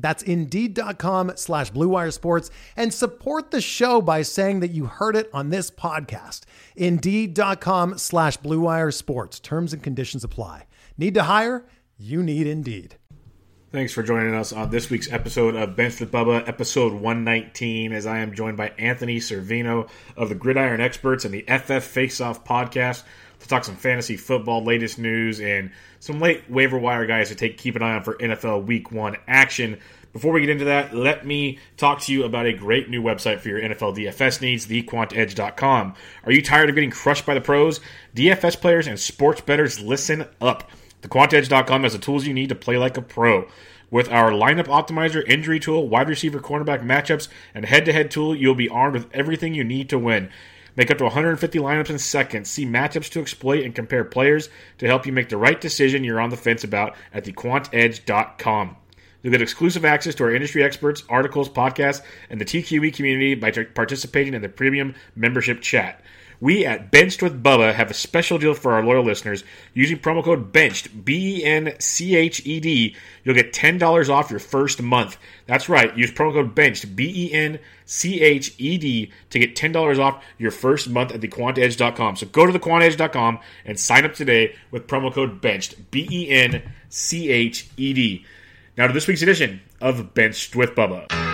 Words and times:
That's 0.00 0.22
Indeed.com 0.22 1.32
slash 1.36 1.72
BlueWire 1.72 2.12
Sports 2.12 2.50
and 2.76 2.92
support 2.92 3.50
the 3.50 3.60
show 3.60 4.00
by 4.00 4.22
saying 4.22 4.60
that 4.60 4.70
you 4.70 4.86
heard 4.86 5.16
it 5.16 5.30
on 5.32 5.50
this 5.50 5.70
podcast. 5.70 6.42
Indeed.com 6.76 7.98
slash 7.98 8.38
BlueWire 8.38 8.92
Sports. 8.92 9.40
Terms 9.40 9.72
and 9.72 9.82
conditions 9.82 10.24
apply. 10.24 10.66
Need 10.96 11.14
to 11.14 11.24
hire? 11.24 11.66
You 11.98 12.22
need 12.22 12.46
Indeed. 12.46 12.96
Thanks 13.72 13.92
for 13.92 14.02
joining 14.02 14.34
us 14.34 14.52
on 14.52 14.70
this 14.70 14.90
week's 14.90 15.12
episode 15.12 15.54
of 15.54 15.76
Bench 15.76 16.00
with 16.00 16.10
Bubba, 16.10 16.48
episode 16.48 16.92
119, 16.92 17.92
as 17.92 18.04
I 18.04 18.18
am 18.18 18.34
joined 18.34 18.56
by 18.56 18.70
Anthony 18.78 19.18
Cervino 19.18 19.88
of 20.16 20.28
the 20.28 20.34
Gridiron 20.34 20.80
Experts 20.80 21.24
and 21.24 21.32
the 21.32 21.42
FF 21.42 21.86
Faceoff 21.94 22.44
podcast 22.44 23.04
to 23.38 23.46
talk 23.46 23.62
some 23.64 23.76
fantasy 23.76 24.16
football, 24.16 24.64
latest 24.64 24.98
news, 24.98 25.40
and 25.40 25.70
some 26.00 26.18
late 26.18 26.50
waiver 26.50 26.78
wire 26.78 27.06
guys 27.06 27.28
to 27.28 27.34
take 27.36 27.58
keep 27.58 27.76
an 27.76 27.82
eye 27.82 27.94
on 27.94 28.02
for 28.02 28.16
NFL 28.16 28.66
Week 28.66 28.90
One 28.90 29.16
action. 29.28 29.78
Before 30.12 30.32
we 30.32 30.40
get 30.40 30.50
into 30.50 30.64
that, 30.64 30.92
let 30.92 31.24
me 31.24 31.60
talk 31.76 32.00
to 32.00 32.12
you 32.12 32.24
about 32.24 32.46
a 32.46 32.52
great 32.52 32.90
new 32.90 33.00
website 33.00 33.38
for 33.38 33.48
your 33.48 33.60
NFL 33.60 33.96
DFS 33.96 34.40
needs, 34.40 34.66
thequantedge.com. 34.66 35.94
Are 36.24 36.32
you 36.32 36.42
tired 36.42 36.68
of 36.68 36.74
getting 36.74 36.90
crushed 36.90 37.24
by 37.24 37.34
the 37.34 37.40
pros? 37.40 37.78
DFS 38.16 38.60
players 38.60 38.88
and 38.88 38.98
sports 38.98 39.40
bettors, 39.40 39.78
listen 39.78 40.26
up. 40.40 40.68
TheQuantEdge.com 41.02 41.84
has 41.84 41.92
the 41.92 41.98
tools 42.00 42.26
you 42.26 42.34
need 42.34 42.48
to 42.48 42.56
play 42.56 42.76
like 42.76 42.96
a 42.96 43.02
pro. 43.02 43.46
With 43.90 44.10
our 44.10 44.30
lineup 44.30 44.66
optimizer, 44.66 45.26
injury 45.28 45.60
tool, 45.60 45.88
wide 45.88 46.08
receiver 46.08 46.40
cornerback 46.40 46.84
matchups, 46.84 47.28
and 47.54 47.64
head 47.64 47.84
to 47.86 47.92
head 47.92 48.10
tool, 48.10 48.34
you'll 48.34 48.54
be 48.54 48.68
armed 48.68 48.94
with 48.94 49.08
everything 49.12 49.54
you 49.54 49.64
need 49.64 49.88
to 49.90 49.98
win. 49.98 50.30
Make 50.80 50.90
up 50.90 50.96
to 50.96 51.04
150 51.04 51.58
lineups 51.58 51.90
in 51.90 51.98
seconds. 51.98 52.48
See 52.48 52.64
matchups 52.64 53.10
to 53.10 53.20
exploit 53.20 53.66
and 53.66 53.74
compare 53.74 54.02
players 54.02 54.48
to 54.78 54.86
help 54.86 55.04
you 55.04 55.12
make 55.12 55.28
the 55.28 55.36
right 55.36 55.60
decision 55.60 56.04
you're 56.04 56.22
on 56.22 56.30
the 56.30 56.38
fence 56.38 56.64
about 56.64 56.96
at 57.12 57.26
thequantedge.com. 57.26 58.76
You'll 59.22 59.30
get 59.30 59.42
exclusive 59.42 59.84
access 59.84 60.14
to 60.14 60.24
our 60.24 60.34
industry 60.34 60.64
experts, 60.64 61.02
articles, 61.10 61.50
podcasts, 61.50 62.00
and 62.30 62.40
the 62.40 62.46
TQE 62.46 62.94
community 62.94 63.34
by 63.34 63.50
participating 63.50 64.32
in 64.32 64.40
the 64.40 64.48
premium 64.48 64.94
membership 65.14 65.60
chat. 65.60 66.00
We 66.40 66.64
at 66.64 66.90
Benched 66.90 67.22
with 67.22 67.42
Bubba 67.42 67.74
have 67.74 67.90
a 67.90 67.94
special 67.94 68.38
deal 68.38 68.54
for 68.54 68.72
our 68.72 68.82
loyal 68.82 69.04
listeners. 69.04 69.44
Using 69.74 69.98
promo 69.98 70.24
code 70.24 70.52
BENCHED, 70.52 71.04
B 71.04 71.40
E 71.40 71.44
N 71.44 71.74
C 71.78 72.16
H 72.16 72.44
E 72.46 72.60
D, 72.60 72.96
you'll 73.22 73.34
get 73.34 73.52
$10 73.52 74.08
off 74.08 74.30
your 74.30 74.40
first 74.40 74.80
month. 74.80 75.18
That's 75.46 75.68
right, 75.68 75.94
use 75.96 76.10
promo 76.10 76.32
code 76.32 76.54
BENCHED, 76.54 76.96
B 76.96 77.12
E 77.14 77.32
N 77.34 77.58
C 77.84 78.22
H 78.22 78.54
E 78.56 78.78
D, 78.78 79.12
to 79.28 79.38
get 79.38 79.54
$10 79.54 79.98
off 79.98 80.24
your 80.38 80.50
first 80.50 80.88
month 80.88 81.12
at 81.12 81.20
thequantedge.com. 81.20 82.16
So 82.16 82.26
go 82.26 82.46
to 82.46 82.58
thequantedge.com 82.58 83.38
and 83.66 83.78
sign 83.78 84.06
up 84.06 84.14
today 84.14 84.56
with 84.70 84.86
promo 84.86 85.12
code 85.12 85.42
BENCHED, 85.42 85.90
B 85.90 86.08
E 86.10 86.30
N 86.30 86.62
C 86.88 87.30
H 87.30 87.68
E 87.76 87.92
D. 87.92 88.24
Now 88.78 88.86
to 88.86 88.94
this 88.94 89.06
week's 89.06 89.20
edition 89.20 89.60
of 89.80 90.14
Benched 90.14 90.56
with 90.56 90.74
Bubba. 90.74 91.29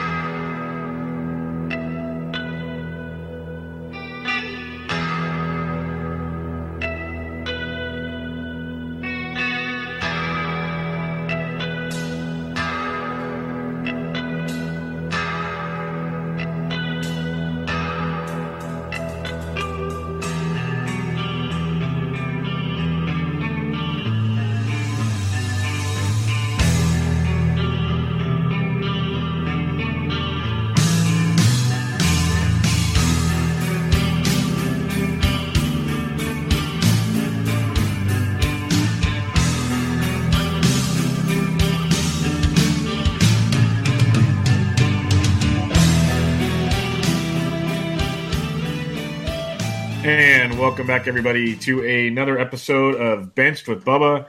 And 50.06 50.56
welcome 50.56 50.86
back, 50.86 51.08
everybody, 51.08 51.56
to 51.56 51.84
another 51.84 52.38
episode 52.38 52.94
of 52.94 53.34
Benched 53.34 53.66
with 53.66 53.84
Bubba, 53.84 54.26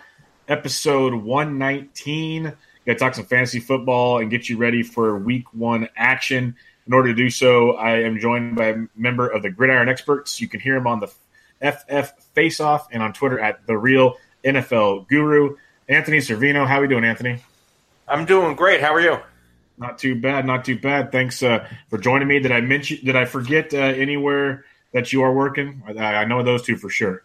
episode 0.48 1.14
119. 1.14 2.46
Got 2.46 2.56
to 2.88 2.96
talk 2.96 3.14
some 3.14 3.26
fantasy 3.26 3.60
football 3.60 4.18
and 4.18 4.32
get 4.32 4.50
you 4.50 4.58
ready 4.58 4.82
for 4.82 5.20
week 5.20 5.46
one 5.54 5.88
action. 5.96 6.56
In 6.88 6.94
order 6.94 7.10
to 7.10 7.14
do 7.14 7.30
so, 7.30 7.74
I 7.74 8.00
am 8.00 8.18
joined 8.18 8.56
by 8.56 8.70
a 8.70 8.78
member 8.96 9.28
of 9.28 9.44
the 9.44 9.52
Gridiron 9.52 9.88
Experts. 9.88 10.42
You 10.42 10.48
can 10.48 10.62
hear 10.62 10.76
him 10.76 10.88
on 10.88 11.00
the 11.00 11.14
FF 11.62 12.24
Face 12.34 12.59
Off 12.59 12.88
and 12.92 13.04
on 13.04 13.14
Twitter 13.14 13.40
at 13.40 13.68
The 13.68 13.78
Real 13.78 14.16
NFL 14.44 15.08
Guru. 15.08 15.58
Anthony 15.88 16.18
Cervino. 16.18 16.66
How 16.66 16.80
are 16.80 16.82
we 16.82 16.88
doing, 16.88 17.04
Anthony? 17.04 17.40
I'm 18.08 18.26
doing 18.26 18.56
great. 18.56 18.82
How 18.82 18.96
are 18.96 19.02
you? 19.02 19.20
Not 19.78 20.00
too 20.00 20.20
bad. 20.20 20.44
Not 20.44 20.66
too 20.66 20.80
bad. 20.80 21.12
Thanks 21.12 21.44
uh, 21.44 21.68
for 21.92 22.00
joining 22.00 22.28
me. 22.28 22.40
Did 22.40 22.52
I 22.52 22.62
mention? 22.62 22.98
Did 23.06 23.16
I 23.16 23.26
forget 23.26 23.76
uh, 23.76 23.78
anywhere 23.78 24.66
that 24.94 25.14
you 25.14 25.22
are 25.22 25.34
working? 25.34 25.84
I, 25.88 25.94
I 26.16 26.25
know 26.25 26.44
those 26.44 26.64
two 26.64 26.78
for 26.78 26.90
sure. 26.90 27.24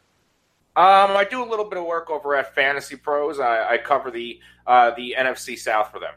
Um, 0.74 1.10
I 1.16 1.26
do 1.28 1.42
a 1.42 1.48
little 1.48 1.66
bit 1.66 1.78
of 1.78 1.84
work 1.84 2.10
over 2.10 2.34
at 2.34 2.54
Fantasy 2.54 2.96
Pros. 2.96 3.38
I, 3.38 3.74
I 3.74 3.78
cover 3.78 4.10
the 4.10 4.40
uh, 4.66 4.92
the 4.92 5.14
NFC 5.18 5.58
South 5.58 5.90
for 5.90 6.00
them. 6.00 6.14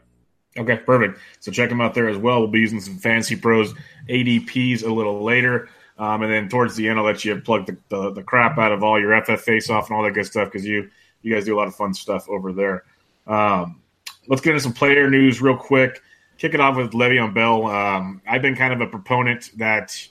Okay, 0.58 0.78
perfect. 0.78 1.18
So 1.40 1.52
check 1.52 1.68
them 1.68 1.82
out 1.82 1.94
there 1.94 2.08
as 2.08 2.16
well. 2.16 2.40
We'll 2.40 2.48
be 2.48 2.60
using 2.60 2.80
some 2.80 2.96
Fantasy 2.96 3.36
Pros 3.36 3.74
ADPs 4.08 4.82
a 4.82 4.92
little 4.92 5.22
later. 5.22 5.68
Um, 5.98 6.22
and 6.22 6.32
then 6.32 6.48
towards 6.48 6.76
the 6.76 6.88
end, 6.88 6.98
I'll 6.98 7.04
let 7.04 7.24
you 7.24 7.38
plug 7.40 7.66
the, 7.66 7.76
the, 7.88 8.12
the 8.12 8.22
crap 8.22 8.58
out 8.58 8.72
of 8.72 8.82
all 8.82 9.00
your 9.00 9.20
FF 9.22 9.40
face 9.40 9.70
off 9.70 9.88
and 9.88 9.96
all 9.96 10.02
that 10.04 10.14
good 10.14 10.26
stuff 10.26 10.48
because 10.48 10.66
you 10.66 10.90
you 11.22 11.34
guys 11.34 11.44
do 11.44 11.54
a 11.54 11.58
lot 11.58 11.68
of 11.68 11.74
fun 11.74 11.92
stuff 11.92 12.28
over 12.28 12.52
there. 12.52 12.84
Um, 13.26 13.80
let's 14.28 14.40
get 14.40 14.50
into 14.50 14.60
some 14.60 14.72
player 14.72 15.10
news 15.10 15.42
real 15.42 15.56
quick. 15.56 16.02
Kick 16.38 16.54
it 16.54 16.60
off 16.60 16.76
with 16.76 16.92
Le'Veon 16.92 17.34
Bell. 17.34 17.66
Um, 17.66 18.20
I've 18.28 18.42
been 18.42 18.54
kind 18.54 18.72
of 18.72 18.80
a 18.80 18.86
proponent 18.86 19.50
that 19.56 20.06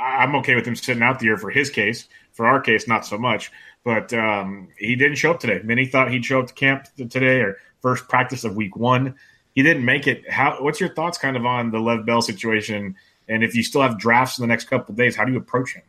I'm 0.00 0.34
okay 0.36 0.54
with 0.54 0.66
him 0.66 0.76
sitting 0.76 1.02
out 1.02 1.18
the 1.18 1.26
year 1.26 1.36
for 1.36 1.50
his 1.50 1.70
case. 1.70 2.08
For 2.32 2.46
our 2.46 2.60
case, 2.60 2.88
not 2.88 3.04
so 3.04 3.18
much. 3.18 3.50
But 3.84 4.12
um, 4.12 4.68
he 4.78 4.96
didn't 4.96 5.16
show 5.16 5.32
up 5.32 5.40
today. 5.40 5.60
Many 5.62 5.86
thought 5.86 6.10
he'd 6.10 6.24
show 6.24 6.40
up 6.40 6.46
to 6.46 6.54
camp 6.54 6.86
today 6.96 7.40
or 7.40 7.58
first 7.80 8.08
practice 8.08 8.44
of 8.44 8.56
week 8.56 8.76
one. 8.76 9.14
He 9.54 9.62
didn't 9.62 9.84
make 9.84 10.06
it. 10.06 10.30
How? 10.30 10.62
What's 10.62 10.80
your 10.80 10.90
thoughts 10.90 11.18
kind 11.18 11.36
of 11.36 11.44
on 11.44 11.70
the 11.70 11.78
Lev 11.78 12.06
Bell 12.06 12.22
situation? 12.22 12.96
And 13.28 13.44
if 13.44 13.54
you 13.54 13.62
still 13.62 13.82
have 13.82 13.98
drafts 13.98 14.38
in 14.38 14.42
the 14.42 14.48
next 14.48 14.66
couple 14.66 14.94
days, 14.94 15.16
how 15.16 15.24
do 15.24 15.32
you 15.32 15.38
approach 15.38 15.74
him? 15.74 15.82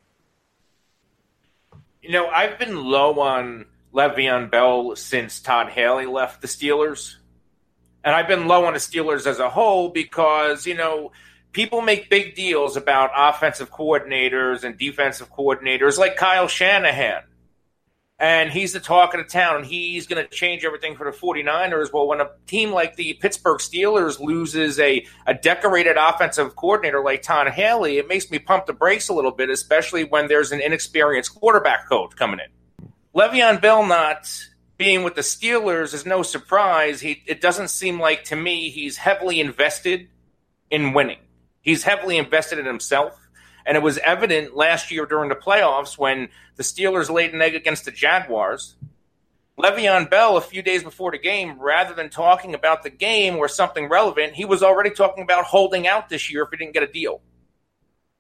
You 2.01 2.11
know, 2.11 2.27
I've 2.27 2.57
been 2.57 2.83
low 2.83 3.19
on 3.19 3.65
Le'Veon 3.93 4.49
Bell 4.49 4.95
since 4.95 5.39
Todd 5.39 5.69
Haley 5.69 6.05
left 6.05 6.41
the 6.41 6.47
Steelers. 6.47 7.15
And 8.03 8.15
I've 8.15 8.27
been 8.27 8.47
low 8.47 8.65
on 8.65 8.73
the 8.73 8.79
Steelers 8.79 9.27
as 9.27 9.39
a 9.39 9.49
whole 9.49 9.89
because, 9.89 10.65
you 10.65 10.73
know, 10.73 11.11
people 11.51 11.81
make 11.81 12.09
big 12.09 12.35
deals 12.35 12.77
about 12.77 13.11
offensive 13.15 13.71
coordinators 13.71 14.63
and 14.63 14.77
defensive 14.77 15.31
coordinators 15.31 15.97
like 15.97 16.15
Kyle 16.15 16.47
Shanahan. 16.47 17.23
and 18.19 18.51
he's 18.51 18.71
the 18.71 18.79
talk 18.79 19.15
of 19.15 19.19
the 19.19 19.27
town, 19.27 19.55
and 19.57 19.65
he's 19.65 20.05
going 20.05 20.23
to 20.23 20.29
change 20.29 20.63
everything 20.63 20.95
for 20.95 21.09
the 21.09 21.17
49ers. 21.17 21.91
Well, 21.91 22.07
when 22.07 22.21
a 22.21 22.29
team 22.45 22.71
like 22.71 22.95
the 22.95 23.13
Pittsburgh 23.13 23.57
Steelers 23.57 24.19
loses 24.19 24.79
a, 24.79 25.05
a 25.25 25.33
decorated 25.33 25.97
offensive 25.97 26.55
coordinator 26.55 27.03
like 27.03 27.23
Todd 27.23 27.47
Haley, 27.49 27.97
it 27.97 28.07
makes 28.07 28.29
me 28.29 28.37
pump 28.37 28.67
the 28.67 28.73
brakes 28.73 29.09
a 29.09 29.13
little 29.13 29.31
bit, 29.31 29.49
especially 29.49 30.03
when 30.03 30.27
there's 30.27 30.51
an 30.51 30.61
inexperienced 30.61 31.33
quarterback 31.33 31.89
coach 31.89 32.15
coming 32.15 32.39
in. 32.39 32.89
Le'Veon 33.19 33.59
Bell 33.59 33.85
not 33.87 34.31
being 34.77 35.03
with 35.03 35.15
the 35.15 35.21
Steelers 35.21 35.95
is 35.95 36.05
no 36.05 36.21
surprise. 36.21 37.01
He, 37.01 37.23
it 37.25 37.41
doesn't 37.41 37.69
seem 37.69 37.99
like 37.99 38.25
to 38.25 38.35
me 38.35 38.69
he's 38.69 38.97
heavily 38.97 39.39
invested 39.39 40.09
in 40.69 40.93
winning. 40.93 41.17
He's 41.61 41.83
heavily 41.83 42.17
invested 42.17 42.59
in 42.59 42.65
himself. 42.65 43.17
And 43.65 43.77
it 43.77 43.83
was 43.83 43.99
evident 43.99 44.55
last 44.55 44.91
year 44.91 45.05
during 45.05 45.29
the 45.29 45.35
playoffs 45.35 45.97
when 45.97 46.29
the 46.55 46.63
Steelers 46.63 47.09
laid 47.09 47.33
an 47.33 47.41
egg 47.41 47.55
against 47.55 47.85
the 47.85 47.91
Jaguars. 47.91 48.75
Le'Veon 49.59 50.09
Bell, 50.09 50.37
a 50.37 50.41
few 50.41 50.63
days 50.63 50.83
before 50.83 51.11
the 51.11 51.19
game, 51.19 51.59
rather 51.59 51.93
than 51.93 52.09
talking 52.09 52.55
about 52.55 52.81
the 52.81 52.89
game 52.89 53.35
or 53.35 53.47
something 53.47 53.87
relevant, 53.89 54.33
he 54.33 54.45
was 54.45 54.63
already 54.63 54.89
talking 54.89 55.23
about 55.23 55.45
holding 55.45 55.87
out 55.87 56.09
this 56.09 56.31
year 56.31 56.43
if 56.43 56.49
he 56.49 56.57
didn't 56.57 56.73
get 56.73 56.83
a 56.83 56.91
deal. 56.91 57.21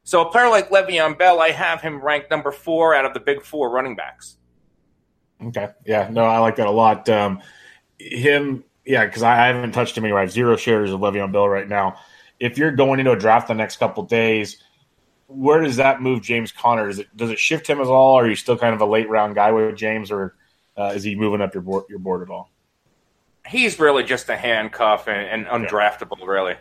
So 0.03 0.21
a 0.21 0.31
player 0.31 0.49
like 0.49 0.69
Le'Veon 0.69 1.17
Bell, 1.17 1.41
I 1.41 1.51
have 1.51 1.81
him 1.81 2.01
ranked 2.01 2.29
number 2.29 2.51
four 2.51 2.93
out 2.93 3.05
of 3.05 3.13
the 3.13 3.19
big 3.19 3.41
four 3.41 3.71
running 3.71 3.95
backs. 3.95 4.37
Okay. 5.43 5.69
Yeah. 5.85 6.09
No, 6.11 6.23
I 6.23 6.37
like 6.39 6.57
that 6.57 6.67
a 6.67 6.71
lot. 6.71 7.09
Um, 7.09 7.41
him, 7.97 8.63
yeah, 8.85 9.05
because 9.05 9.23
I, 9.23 9.43
I, 9.43 9.47
haven't 9.47 9.71
touched 9.71 9.97
him 9.97 10.03
anywhere. 10.03 10.21
I 10.21 10.25
have 10.25 10.31
zero 10.31 10.55
shares 10.55 10.91
of 10.91 10.99
Le'Veon 10.99 11.31
Bell 11.31 11.47
right 11.47 11.67
now. 11.67 11.97
If 12.41 12.57
you're 12.57 12.71
going 12.71 12.99
into 12.99 13.11
a 13.11 13.17
draft 13.17 13.47
the 13.47 13.53
next 13.53 13.77
couple 13.77 14.03
days– 14.03 14.61
where 15.33 15.61
does 15.61 15.77
that 15.77 16.01
move 16.01 16.21
James 16.21 16.51
Conner? 16.51 16.87
Does 16.87 16.99
it 16.99 17.15
does 17.15 17.29
it 17.29 17.39
shift 17.39 17.67
him 17.67 17.79
at 17.79 17.87
all? 17.87 18.15
Or 18.15 18.25
are 18.25 18.29
you 18.29 18.35
still 18.35 18.57
kind 18.57 18.73
of 18.73 18.81
a 18.81 18.85
late 18.85 19.09
round 19.09 19.35
guy 19.35 19.51
with 19.51 19.75
James, 19.75 20.11
or 20.11 20.35
uh, 20.77 20.91
is 20.95 21.03
he 21.03 21.15
moving 21.15 21.41
up 21.41 21.53
your 21.53 21.63
board 21.63 21.85
your 21.89 21.99
board 21.99 22.21
at 22.21 22.29
all? 22.29 22.49
He's 23.47 23.79
really 23.79 24.03
just 24.03 24.29
a 24.29 24.37
handcuff 24.37 25.07
and, 25.07 25.47
and 25.47 25.47
undraftable, 25.47 26.19
yeah. 26.19 26.25
really. 26.25 26.55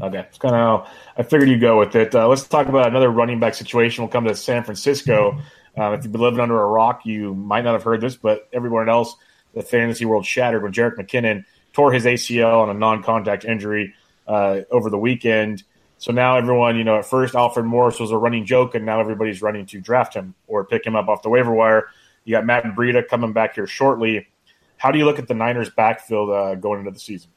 Okay, 0.00 0.18
it's 0.20 0.38
kind 0.38 0.54
of 0.54 0.60
how 0.60 0.90
I 1.16 1.22
figured 1.22 1.48
you'd 1.48 1.60
go 1.60 1.78
with 1.78 1.94
it. 1.96 2.14
Uh, 2.14 2.28
let's 2.28 2.46
talk 2.46 2.68
about 2.68 2.88
another 2.88 3.10
running 3.10 3.40
back 3.40 3.54
situation. 3.54 4.02
We'll 4.02 4.10
come 4.10 4.24
to 4.24 4.34
San 4.34 4.64
Francisco. 4.64 5.40
Uh, 5.76 5.92
if 5.92 6.04
you've 6.04 6.12
been 6.12 6.20
living 6.20 6.40
under 6.40 6.60
a 6.60 6.66
rock, 6.66 7.04
you 7.04 7.34
might 7.34 7.62
not 7.62 7.72
have 7.72 7.82
heard 7.82 8.00
this, 8.00 8.16
but 8.16 8.48
everyone 8.52 8.88
else, 8.88 9.16
the 9.54 9.62
fantasy 9.62 10.04
world 10.04 10.24
shattered 10.24 10.62
when 10.62 10.72
Jerick 10.72 10.96
McKinnon 10.96 11.44
tore 11.72 11.92
his 11.92 12.04
ACL 12.04 12.62
on 12.62 12.70
a 12.70 12.74
non-contact 12.74 13.44
injury 13.44 13.94
uh, 14.28 14.60
over 14.70 14.90
the 14.90 14.98
weekend. 14.98 15.64
So 15.96 16.12
now 16.12 16.36
everyone, 16.36 16.76
you 16.76 16.84
know, 16.84 16.98
at 16.98 17.06
first 17.06 17.34
Alfred 17.34 17.66
Morris 17.66 17.98
was 17.98 18.12
a 18.12 18.16
running 18.16 18.46
joke, 18.46 18.76
and 18.76 18.86
now 18.86 19.00
everybody's 19.00 19.42
running 19.42 19.66
to 19.66 19.80
draft 19.80 20.14
him 20.14 20.34
or 20.46 20.64
pick 20.64 20.86
him 20.86 20.94
up 20.94 21.08
off 21.08 21.22
the 21.22 21.28
waiver 21.28 21.52
wire. 21.52 21.88
You 22.24 22.32
got 22.36 22.46
Matt 22.46 22.64
Breida 22.64 23.08
coming 23.08 23.32
back 23.32 23.56
here 23.56 23.66
shortly. 23.66 24.28
How 24.76 24.92
do 24.92 24.98
you 24.98 25.06
look 25.06 25.18
at 25.18 25.26
the 25.26 25.34
Niners' 25.34 25.70
backfield 25.70 26.30
uh, 26.30 26.54
going 26.54 26.80
into 26.80 26.92
the 26.92 27.00
season? 27.00 27.30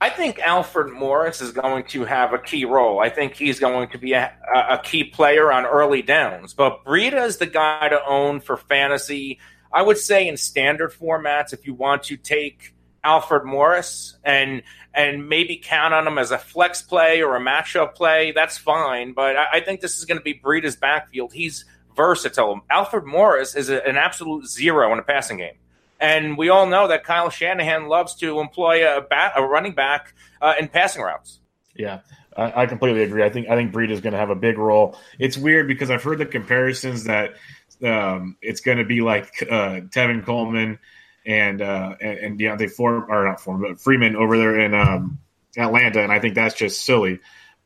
I 0.00 0.10
think 0.10 0.38
Alfred 0.40 0.92
Morris 0.92 1.40
is 1.40 1.52
going 1.52 1.84
to 1.84 2.04
have 2.04 2.34
a 2.34 2.38
key 2.38 2.66
role. 2.66 3.00
I 3.00 3.08
think 3.08 3.36
he's 3.36 3.58
going 3.58 3.88
to 3.88 3.96
be 3.96 4.12
a, 4.12 4.36
a 4.54 4.78
key 4.82 5.04
player 5.04 5.50
on 5.50 5.64
early 5.64 6.02
downs. 6.02 6.52
But 6.52 6.84
Breida 6.84 7.24
is 7.24 7.38
the 7.38 7.46
guy 7.46 7.88
to 7.88 8.04
own 8.06 8.40
for 8.40 8.58
fantasy. 8.58 9.38
I 9.72 9.80
would 9.80 9.96
say 9.96 10.28
in 10.28 10.36
standard 10.36 10.92
formats, 10.92 11.54
if 11.54 11.66
you 11.66 11.72
want 11.72 12.02
to 12.04 12.18
take 12.18 12.73
Alfred 13.04 13.44
Morris 13.44 14.16
and 14.24 14.62
and 14.92 15.28
maybe 15.28 15.60
count 15.62 15.92
on 15.92 16.06
him 16.06 16.18
as 16.18 16.30
a 16.30 16.38
flex 16.38 16.80
play 16.80 17.22
or 17.22 17.36
a 17.36 17.40
matchup 17.40 17.94
play, 17.94 18.32
that's 18.32 18.56
fine. 18.56 19.12
But 19.12 19.36
I, 19.36 19.46
I 19.54 19.60
think 19.60 19.80
this 19.80 19.98
is 19.98 20.04
going 20.04 20.18
to 20.18 20.24
be 20.24 20.34
Breida's 20.34 20.76
backfield. 20.76 21.32
He's 21.32 21.64
versatile. 21.96 22.60
Alfred 22.70 23.04
Morris 23.04 23.54
is 23.54 23.70
a, 23.70 23.86
an 23.86 23.96
absolute 23.96 24.46
zero 24.46 24.92
in 24.92 24.98
a 24.98 25.02
passing 25.02 25.38
game. 25.38 25.54
And 26.00 26.36
we 26.36 26.48
all 26.48 26.66
know 26.66 26.88
that 26.88 27.04
Kyle 27.04 27.30
Shanahan 27.30 27.88
loves 27.88 28.14
to 28.16 28.40
employ 28.40 28.86
a, 28.86 29.00
bat, 29.00 29.32
a 29.36 29.42
running 29.42 29.74
back 29.74 30.14
uh, 30.40 30.54
in 30.58 30.68
passing 30.68 31.02
routes. 31.02 31.40
Yeah, 31.74 32.00
I, 32.36 32.62
I, 32.62 32.66
completely 32.66 33.02
agree. 33.02 33.24
I 33.24 33.30
think 33.30 33.48
I 33.48 33.56
think 33.56 33.72
Breida 33.72 33.90
is 33.90 34.00
going 34.00 34.12
to 34.12 34.18
have 34.18 34.30
a 34.30 34.36
big 34.36 34.58
role. 34.58 34.96
It's 35.18 35.36
weird 35.36 35.66
because 35.66 35.90
I've 35.90 36.02
heard 36.02 36.18
the 36.18 36.26
comparisons 36.26 37.04
that 37.04 37.34
um, 37.82 38.36
it's 38.40 38.60
going 38.60 38.78
to 38.78 38.84
be 38.84 39.00
like 39.00 39.30
uh, 39.42 39.80
Tevin 39.90 40.24
Coleman 40.24 40.78
and 41.26 41.62
uh, 41.62 41.94
and, 42.00 42.18
and 42.18 42.38
D'Onta 42.38 42.70
Form 42.70 43.06
or 43.08 43.24
not 43.24 43.40
Form, 43.40 43.62
but 43.62 43.80
Freeman 43.80 44.16
over 44.16 44.36
there 44.36 44.58
in 44.58 44.74
um, 44.74 45.18
Atlanta, 45.56 46.02
and 46.02 46.12
I 46.12 46.20
think 46.20 46.34
that's 46.34 46.54
just 46.54 46.84
silly. 46.84 47.20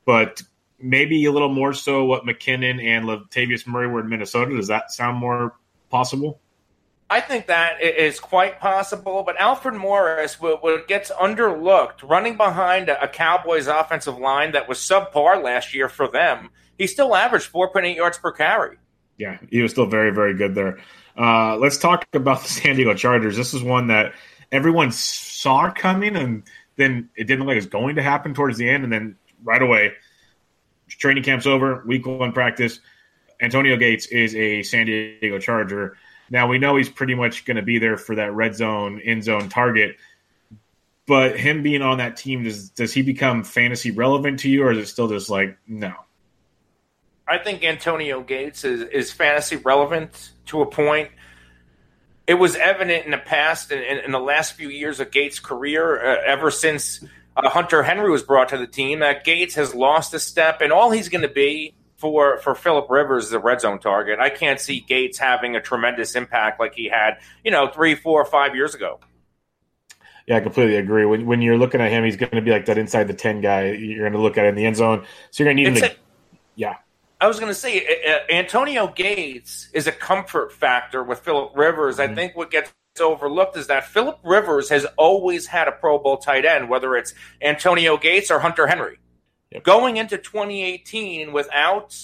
But 0.04 0.42
maybe 0.78 1.24
a 1.24 1.32
little 1.32 1.52
more 1.52 1.72
so 1.72 2.04
what 2.04 2.24
McKinnon 2.24 2.82
and 2.82 3.06
Latavius 3.06 3.66
Murray 3.66 3.88
were 3.88 4.00
in 4.00 4.08
Minnesota. 4.08 4.56
Does 4.56 4.68
that 4.68 4.92
sound 4.92 5.18
more 5.18 5.56
possible? 5.90 6.40
I 7.10 7.20
think 7.20 7.46
that 7.46 7.82
is 7.82 8.20
quite 8.20 8.60
possible, 8.60 9.22
but 9.24 9.40
Alfred 9.40 9.74
Morris 9.74 10.38
what, 10.38 10.62
what 10.62 10.86
gets 10.86 11.10
underlooked 11.10 12.02
running 12.02 12.36
behind 12.36 12.90
a, 12.90 13.02
a 13.02 13.08
Cowboys 13.08 13.66
offensive 13.66 14.18
line 14.18 14.52
that 14.52 14.68
was 14.68 14.78
subpar 14.78 15.42
last 15.42 15.74
year 15.74 15.88
for 15.88 16.06
them. 16.08 16.50
He 16.76 16.86
still 16.86 17.16
averaged 17.16 17.50
4.8 17.50 17.96
yards 17.96 18.18
per 18.18 18.30
carry. 18.30 18.76
Yeah, 19.16 19.38
he 19.50 19.62
was 19.62 19.72
still 19.72 19.86
very, 19.86 20.10
very 20.10 20.34
good 20.34 20.54
there. 20.54 20.78
Uh, 21.18 21.56
let's 21.56 21.78
talk 21.78 22.06
about 22.12 22.42
the 22.42 22.48
San 22.48 22.76
Diego 22.76 22.94
Chargers. 22.94 23.36
This 23.36 23.52
is 23.52 23.62
one 23.62 23.88
that 23.88 24.12
everyone 24.52 24.92
saw 24.92 25.70
coming, 25.70 26.16
and 26.16 26.44
then 26.76 27.10
it 27.16 27.24
didn't 27.24 27.40
look 27.40 27.48
like 27.48 27.56
it 27.56 27.58
was 27.58 27.66
going 27.66 27.96
to 27.96 28.02
happen 28.02 28.34
towards 28.34 28.56
the 28.56 28.70
end, 28.70 28.84
and 28.84 28.92
then 28.92 29.16
right 29.42 29.60
away, 29.60 29.94
training 30.88 31.24
camp's 31.24 31.46
over, 31.46 31.82
week 31.86 32.06
one 32.06 32.32
practice. 32.32 32.80
Antonio 33.40 33.76
Gates 33.76 34.06
is 34.06 34.34
a 34.36 34.62
San 34.62 34.86
Diego 34.86 35.38
Charger. 35.38 35.96
Now 36.30 36.46
we 36.46 36.58
know 36.58 36.76
he's 36.76 36.88
pretty 36.88 37.14
much 37.14 37.44
going 37.44 37.56
to 37.56 37.62
be 37.62 37.78
there 37.78 37.96
for 37.96 38.14
that 38.16 38.32
red 38.32 38.54
zone, 38.54 39.00
end 39.00 39.24
zone 39.24 39.48
target. 39.48 39.96
But 41.06 41.38
him 41.38 41.62
being 41.62 41.82
on 41.82 41.98
that 41.98 42.16
team, 42.16 42.44
does 42.44 42.68
does 42.70 42.92
he 42.92 43.02
become 43.02 43.42
fantasy 43.42 43.90
relevant 43.90 44.40
to 44.40 44.50
you, 44.50 44.62
or 44.62 44.72
is 44.72 44.78
it 44.78 44.86
still 44.86 45.08
just 45.08 45.30
like 45.30 45.58
no? 45.66 45.94
I 47.28 47.38
think 47.38 47.64
Antonio 47.64 48.22
Gates 48.22 48.64
is, 48.64 48.82
is 48.82 49.12
fantasy 49.12 49.56
relevant 49.56 50.32
to 50.46 50.62
a 50.62 50.66
point. 50.66 51.10
It 52.26 52.34
was 52.34 52.56
evident 52.56 53.04
in 53.04 53.10
the 53.10 53.18
past, 53.18 53.72
in, 53.72 53.98
in 53.98 54.10
the 54.10 54.20
last 54.20 54.54
few 54.54 54.68
years 54.68 55.00
of 55.00 55.10
Gates' 55.10 55.38
career, 55.40 55.98
uh, 56.04 56.22
ever 56.26 56.50
since 56.50 57.04
uh, 57.36 57.48
Hunter 57.48 57.82
Henry 57.82 58.10
was 58.10 58.22
brought 58.22 58.50
to 58.50 58.58
the 58.58 58.66
team, 58.66 59.00
that 59.00 59.24
Gates 59.24 59.54
has 59.54 59.74
lost 59.74 60.14
a 60.14 60.18
step, 60.18 60.60
and 60.60 60.72
all 60.72 60.90
he's 60.90 61.08
going 61.08 61.22
to 61.22 61.28
be 61.28 61.74
for 61.96 62.38
for 62.38 62.54
Philip 62.54 62.88
Rivers 62.88 63.26
is 63.26 63.32
a 63.32 63.38
red 63.38 63.60
zone 63.60 63.78
target. 63.78 64.18
I 64.20 64.30
can't 64.30 64.60
see 64.60 64.80
Gates 64.80 65.18
having 65.18 65.56
a 65.56 65.60
tremendous 65.60 66.14
impact 66.14 66.60
like 66.60 66.74
he 66.74 66.88
had, 66.88 67.18
you 67.42 67.50
know, 67.50 67.68
three, 67.68 67.94
four, 67.94 68.24
five 68.24 68.54
years 68.54 68.74
ago. 68.74 69.00
Yeah, 70.26 70.36
I 70.36 70.40
completely 70.40 70.76
agree. 70.76 71.06
When, 71.06 71.26
when 71.26 71.40
you're 71.40 71.56
looking 71.56 71.80
at 71.80 71.90
him, 71.90 72.04
he's 72.04 72.16
going 72.16 72.32
to 72.32 72.42
be 72.42 72.50
like 72.50 72.66
that 72.66 72.76
inside 72.76 73.04
the 73.08 73.14
ten 73.14 73.40
guy. 73.40 73.70
You're 73.70 74.02
going 74.02 74.12
to 74.12 74.20
look 74.20 74.36
at 74.36 74.44
in 74.44 74.54
the 74.54 74.66
end 74.66 74.76
zone, 74.76 75.06
so 75.30 75.42
you're 75.42 75.52
going 75.52 75.64
to 75.64 75.70
need 75.70 75.82
him. 75.82 75.90
To, 75.90 75.96
yeah, 76.54 76.74
I 77.20 77.26
was 77.26 77.40
going 77.40 77.50
to 77.50 77.58
say 77.58 77.84
uh, 78.06 78.32
Antonio 78.32 78.86
Gates 78.88 79.68
is 79.72 79.86
a 79.86 79.92
comfort 79.92 80.52
factor 80.52 81.02
with 81.02 81.20
Philip 81.20 81.52
Rivers. 81.56 81.98
Mm-hmm. 81.98 82.12
I 82.12 82.14
think 82.14 82.36
what 82.36 82.50
gets 82.50 82.72
overlooked 83.00 83.56
is 83.56 83.66
that 83.68 83.86
Philip 83.86 84.18
Rivers 84.22 84.68
has 84.70 84.86
always 84.96 85.46
had 85.46 85.68
a 85.68 85.72
Pro 85.72 85.98
Bowl 85.98 86.18
tight 86.18 86.44
end, 86.44 86.68
whether 86.68 86.94
it's 86.96 87.14
Antonio 87.42 87.96
Gates 87.96 88.30
or 88.30 88.38
Hunter 88.38 88.66
Henry. 88.66 88.98
Yep. 89.50 89.64
Going 89.64 89.96
into 89.96 90.18
2018 90.18 91.32
without 91.32 91.96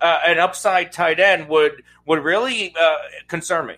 uh, 0.00 0.20
an 0.26 0.38
upside 0.38 0.92
tight 0.92 1.18
end 1.18 1.48
would 1.48 1.82
would 2.06 2.22
really 2.22 2.74
uh, 2.78 2.96
concern 3.28 3.66
me. 3.66 3.76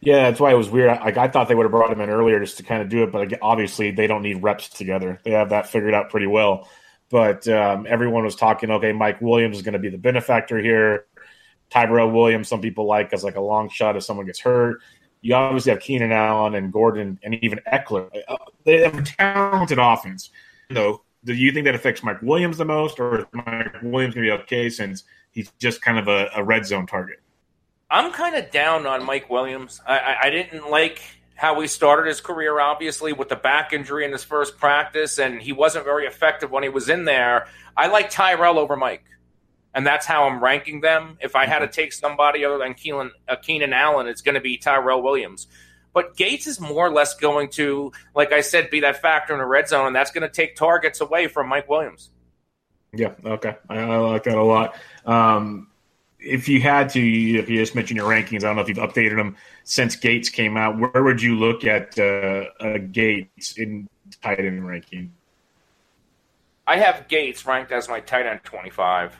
Yeah, 0.00 0.30
that's 0.30 0.40
why 0.40 0.50
it 0.50 0.56
was 0.56 0.68
weird. 0.68 0.98
Like 1.00 1.16
I 1.16 1.28
thought 1.28 1.48
they 1.48 1.54
would 1.54 1.64
have 1.64 1.70
brought 1.70 1.92
him 1.92 2.00
in 2.00 2.10
earlier 2.10 2.40
just 2.40 2.58
to 2.58 2.62
kind 2.62 2.82
of 2.82 2.88
do 2.88 3.04
it, 3.04 3.12
but 3.12 3.32
obviously 3.40 3.90
they 3.92 4.06
don't 4.06 4.22
need 4.22 4.42
reps 4.42 4.68
together. 4.68 5.20
They 5.24 5.30
have 5.30 5.50
that 5.50 5.68
figured 5.68 5.94
out 5.94 6.10
pretty 6.10 6.26
well 6.26 6.68
but 7.12 7.46
um, 7.46 7.86
everyone 7.86 8.24
was 8.24 8.34
talking. 8.34 8.70
Okay, 8.70 8.90
Mike 8.90 9.20
Williams 9.20 9.58
is 9.58 9.62
going 9.62 9.74
to 9.74 9.78
be 9.78 9.90
the 9.90 9.98
benefactor 9.98 10.58
here. 10.58 11.04
Tyrell 11.68 12.10
Williams, 12.10 12.48
some 12.48 12.62
people 12.62 12.86
like 12.86 13.12
as 13.12 13.22
like 13.22 13.36
a 13.36 13.40
long 13.40 13.68
shot 13.68 13.96
if 13.96 14.02
someone 14.02 14.24
gets 14.24 14.40
hurt. 14.40 14.80
You 15.20 15.34
obviously 15.34 15.70
have 15.70 15.80
Keenan 15.80 16.10
Allen 16.10 16.54
and 16.54 16.72
Gordon 16.72 17.20
and 17.22 17.34
even 17.44 17.60
Ekeler. 17.70 18.08
Uh, 18.26 18.36
they 18.64 18.80
have 18.80 18.98
a 18.98 19.02
talented 19.02 19.78
offense. 19.78 20.30
So, 20.72 21.02
do 21.24 21.34
you 21.34 21.52
think 21.52 21.66
that 21.66 21.74
affects 21.74 22.02
Mike 22.02 22.22
Williams 22.22 22.56
the 22.56 22.64
most, 22.64 22.98
or 22.98 23.20
is 23.20 23.24
Mike 23.32 23.74
Williams 23.82 24.14
going 24.14 24.26
to 24.26 24.36
be 24.36 24.42
okay 24.44 24.70
since 24.70 25.04
he's 25.32 25.52
just 25.58 25.82
kind 25.82 25.98
of 25.98 26.08
a, 26.08 26.30
a 26.34 26.42
red 26.42 26.64
zone 26.64 26.86
target? 26.86 27.20
I'm 27.90 28.10
kind 28.10 28.36
of 28.36 28.50
down 28.50 28.86
on 28.86 29.04
Mike 29.04 29.28
Williams. 29.28 29.82
I, 29.86 29.98
I, 29.98 30.16
I 30.22 30.30
didn't 30.30 30.70
like 30.70 31.02
how 31.42 31.60
he 31.60 31.66
started 31.66 32.06
his 32.06 32.20
career, 32.20 32.60
obviously, 32.60 33.12
with 33.12 33.28
the 33.28 33.34
back 33.34 33.72
injury 33.72 34.04
in 34.04 34.12
his 34.12 34.22
first 34.22 34.58
practice, 34.58 35.18
and 35.18 35.42
he 35.42 35.52
wasn't 35.52 35.84
very 35.84 36.06
effective 36.06 36.52
when 36.52 36.62
he 36.62 36.68
was 36.68 36.88
in 36.88 37.04
there. 37.04 37.48
I 37.76 37.88
like 37.88 38.10
Tyrell 38.10 38.60
over 38.60 38.76
Mike, 38.76 39.02
and 39.74 39.84
that's 39.84 40.06
how 40.06 40.28
I'm 40.28 40.40
ranking 40.40 40.82
them. 40.82 41.18
If 41.20 41.34
I 41.34 41.46
had 41.46 41.58
to 41.58 41.66
take 41.66 41.92
somebody 41.92 42.44
other 42.44 42.58
than 42.58 42.74
Keelan, 42.74 43.10
uh, 43.28 43.34
Keenan 43.42 43.72
Allen, 43.72 44.06
it's 44.06 44.22
going 44.22 44.36
to 44.36 44.40
be 44.40 44.56
Tyrell 44.56 45.02
Williams. 45.02 45.48
But 45.92 46.16
Gates 46.16 46.46
is 46.46 46.60
more 46.60 46.86
or 46.86 46.92
less 46.92 47.16
going 47.16 47.48
to, 47.54 47.90
like 48.14 48.30
I 48.30 48.42
said, 48.42 48.70
be 48.70 48.78
that 48.82 49.02
factor 49.02 49.32
in 49.32 49.40
the 49.40 49.44
red 49.44 49.68
zone, 49.68 49.88
and 49.88 49.96
that's 49.96 50.12
going 50.12 50.22
to 50.22 50.32
take 50.32 50.54
targets 50.54 51.00
away 51.00 51.26
from 51.26 51.48
Mike 51.48 51.68
Williams. 51.68 52.10
Yeah, 52.92 53.14
okay. 53.24 53.56
I, 53.68 53.80
I 53.80 53.96
like 53.96 54.22
that 54.22 54.38
a 54.38 54.44
lot. 54.44 54.76
Um, 55.04 55.71
if 56.24 56.48
you 56.48 56.60
had 56.60 56.88
to, 56.90 57.00
if 57.00 57.48
you 57.48 57.56
just 57.58 57.74
mentioned 57.74 57.96
your 57.96 58.08
rankings, 58.08 58.38
I 58.38 58.46
don't 58.46 58.56
know 58.56 58.62
if 58.62 58.68
you've 58.68 58.78
updated 58.78 59.16
them 59.16 59.36
since 59.64 59.96
Gates 59.96 60.28
came 60.28 60.56
out. 60.56 60.78
Where 60.78 61.02
would 61.02 61.20
you 61.20 61.36
look 61.36 61.64
at 61.64 61.98
uh, 61.98 62.44
uh, 62.60 62.78
Gates 62.90 63.58
in 63.58 63.88
tight 64.22 64.40
end 64.40 64.66
ranking? 64.66 65.12
I 66.66 66.76
have 66.78 67.08
Gates 67.08 67.44
ranked 67.44 67.72
as 67.72 67.88
my 67.88 68.00
tight 68.00 68.26
end 68.26 68.40
25. 68.44 69.16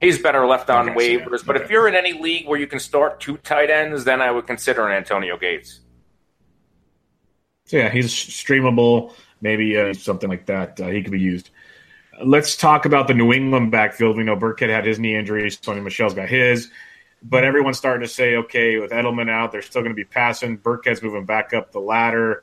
He's 0.00 0.18
better 0.18 0.46
left 0.46 0.70
on 0.70 0.88
waivers, 0.88 1.44
but 1.44 1.56
okay. 1.56 1.64
if 1.64 1.70
you're 1.70 1.86
in 1.86 1.94
any 1.94 2.14
league 2.14 2.48
where 2.48 2.58
you 2.58 2.66
can 2.66 2.78
start 2.78 3.20
two 3.20 3.36
tight 3.38 3.70
ends, 3.70 4.04
then 4.04 4.22
I 4.22 4.30
would 4.30 4.46
consider 4.46 4.86
an 4.88 4.96
Antonio 4.96 5.36
Gates. 5.36 5.80
So 7.66 7.76
yeah, 7.76 7.90
he's 7.90 8.12
streamable, 8.12 9.12
maybe 9.42 9.78
uh, 9.78 9.92
something 9.92 10.28
like 10.28 10.46
that. 10.46 10.80
Uh, 10.80 10.88
he 10.88 11.02
could 11.02 11.12
be 11.12 11.20
used. 11.20 11.50
Let's 12.22 12.56
talk 12.56 12.84
about 12.84 13.08
the 13.08 13.14
New 13.14 13.32
England 13.32 13.70
backfield. 13.70 14.16
We 14.16 14.24
know 14.24 14.36
Burkhead 14.36 14.68
had 14.68 14.86
his 14.86 14.98
knee 14.98 15.16
injury, 15.16 15.44
Sony 15.50 15.82
Michel's 15.82 16.14
got 16.14 16.28
his, 16.28 16.70
but 17.22 17.44
everyone's 17.44 17.78
starting 17.78 18.06
to 18.06 18.12
say, 18.12 18.36
okay, 18.36 18.78
with 18.78 18.90
Edelman 18.90 19.30
out, 19.30 19.52
they're 19.52 19.62
still 19.62 19.82
going 19.82 19.92
to 19.92 19.96
be 19.96 20.04
passing. 20.04 20.58
Burkhead's 20.58 21.02
moving 21.02 21.24
back 21.24 21.54
up 21.54 21.72
the 21.72 21.80
ladder. 21.80 22.42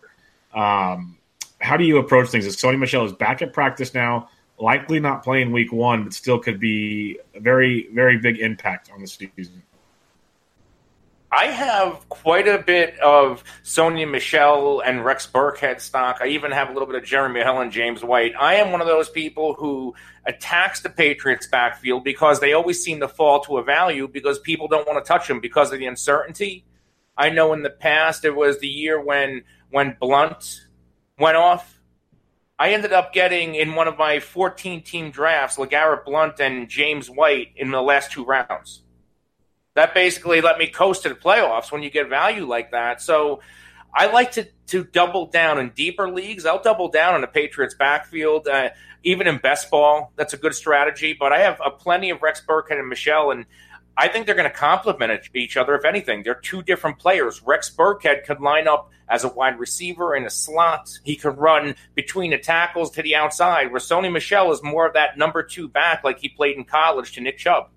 Um, 0.53 1.17
how 1.59 1.77
do 1.77 1.83
you 1.83 1.97
approach 1.97 2.29
things? 2.29 2.45
Is 2.45 2.57
Sony 2.57 2.79
Michel 2.79 3.05
is 3.05 3.13
back 3.13 3.41
at 3.41 3.53
practice 3.53 3.93
now, 3.93 4.29
likely 4.59 4.99
not 4.99 5.23
playing 5.23 5.51
week 5.51 5.71
one, 5.71 6.03
but 6.03 6.13
still 6.13 6.39
could 6.39 6.59
be 6.59 7.19
a 7.35 7.39
very, 7.39 7.87
very 7.93 8.17
big 8.17 8.39
impact 8.39 8.89
on 8.93 9.01
the 9.01 9.07
season. 9.07 9.63
I 11.31 11.47
have 11.47 12.07
quite 12.07 12.47
a 12.47 12.57
bit 12.57 12.97
of 12.99 13.43
Sony 13.61 14.09
Michel 14.09 14.79
and 14.79 15.03
Rex 15.03 15.27
Burkhead 15.27 15.81
stock. 15.81 16.19
I 16.21 16.27
even 16.27 16.51
have 16.51 16.69
a 16.69 16.73
little 16.73 16.87
bit 16.87 16.95
of 16.95 17.03
Jeremy 17.03 17.41
Hill 17.41 17.59
and 17.59 17.69
James 17.69 18.01
White. 18.01 18.31
I 18.39 18.55
am 18.55 18.71
one 18.71 18.79
of 18.79 18.87
those 18.87 19.09
people 19.09 19.53
who 19.55 19.93
attacks 20.25 20.79
the 20.79 20.89
Patriots 20.89 21.45
backfield 21.45 22.05
because 22.05 22.39
they 22.39 22.53
always 22.53 22.81
seem 22.81 23.01
to 23.01 23.09
fall 23.09 23.41
to 23.41 23.57
a 23.57 23.63
value 23.63 24.07
because 24.07 24.39
people 24.39 24.69
don't 24.69 24.87
want 24.87 25.03
to 25.03 25.07
touch 25.07 25.27
them 25.27 25.41
because 25.41 25.73
of 25.73 25.79
the 25.79 25.85
uncertainty. 25.85 26.63
I 27.17 27.29
know 27.29 27.51
in 27.51 27.61
the 27.61 27.71
past 27.71 28.23
it 28.23 28.35
was 28.35 28.59
the 28.59 28.69
year 28.69 29.01
when 29.01 29.43
when 29.69 29.97
Blount 29.99 30.67
went 31.19 31.35
off. 31.35 31.81
I 32.57 32.71
ended 32.71 32.93
up 32.93 33.11
getting 33.11 33.55
in 33.55 33.75
one 33.75 33.89
of 33.89 33.97
my 33.97 34.21
14 34.21 34.81
team 34.81 35.11
drafts 35.11 35.57
LeGarrette 35.57 36.05
Blount 36.05 36.39
and 36.39 36.69
James 36.69 37.09
White 37.09 37.49
in 37.57 37.71
the 37.71 37.81
last 37.81 38.13
two 38.13 38.23
rounds 38.23 38.83
that 39.77 39.93
basically 39.93 40.41
let 40.41 40.57
me 40.57 40.67
coast 40.67 41.03
to 41.03 41.09
the 41.09 41.15
playoffs 41.15 41.71
when 41.71 41.83
you 41.83 41.91
get 41.91 42.09
value 42.09 42.47
like 42.47 42.71
that. 42.71 42.99
So 42.99 43.41
I 43.93 44.07
like 44.07 44.31
to 44.33 44.47
to 44.67 44.83
double 44.83 45.27
down 45.27 45.59
in 45.59 45.69
deeper 45.69 46.09
leagues. 46.09 46.45
I'll 46.45 46.61
double 46.61 46.89
down 46.89 47.13
on 47.13 47.21
the 47.21 47.27
Patriots 47.27 47.75
backfield, 47.75 48.47
uh, 48.47 48.71
even 49.03 49.27
in 49.27 49.37
best 49.37 49.69
ball. 49.69 50.11
That's 50.15 50.33
a 50.33 50.37
good 50.37 50.55
strategy. 50.55 51.15
But 51.17 51.31
I 51.31 51.41
have 51.41 51.61
a 51.63 51.69
plenty 51.69 52.09
of 52.09 52.23
Rex 52.23 52.41
Burkhead 52.45 52.79
and 52.79 52.89
Michel, 52.89 53.29
and 53.29 53.45
I 53.95 54.07
think 54.07 54.25
they're 54.25 54.35
going 54.35 54.49
to 54.49 54.55
complement 54.55 55.29
each 55.35 55.57
other. 55.57 55.75
If 55.75 55.85
anything, 55.85 56.23
they're 56.23 56.35
two 56.35 56.63
different 56.63 56.97
players. 56.97 57.43
Rex 57.43 57.69
Burkhead 57.69 58.25
could 58.25 58.41
line 58.41 58.67
up 58.67 58.89
as 59.07 59.23
a 59.23 59.29
wide 59.29 59.59
receiver 59.59 60.15
in 60.15 60.25
a 60.25 60.29
slot. 60.29 60.89
He 61.03 61.15
could 61.15 61.37
run 61.37 61.75
between 61.93 62.31
the 62.31 62.39
tackles 62.39 62.89
to 62.91 63.03
the 63.03 63.15
outside. 63.15 63.71
Where 63.71 63.79
Sony 63.79 64.11
Michel 64.11 64.51
is 64.51 64.61
more 64.63 64.87
of 64.87 64.93
that 64.93 65.19
number 65.19 65.43
two 65.43 65.69
back, 65.69 66.03
like 66.03 66.19
he 66.19 66.29
played 66.29 66.57
in 66.57 66.65
college 66.65 67.13
to 67.13 67.21
Nick 67.21 67.37
Chubb. 67.37 67.69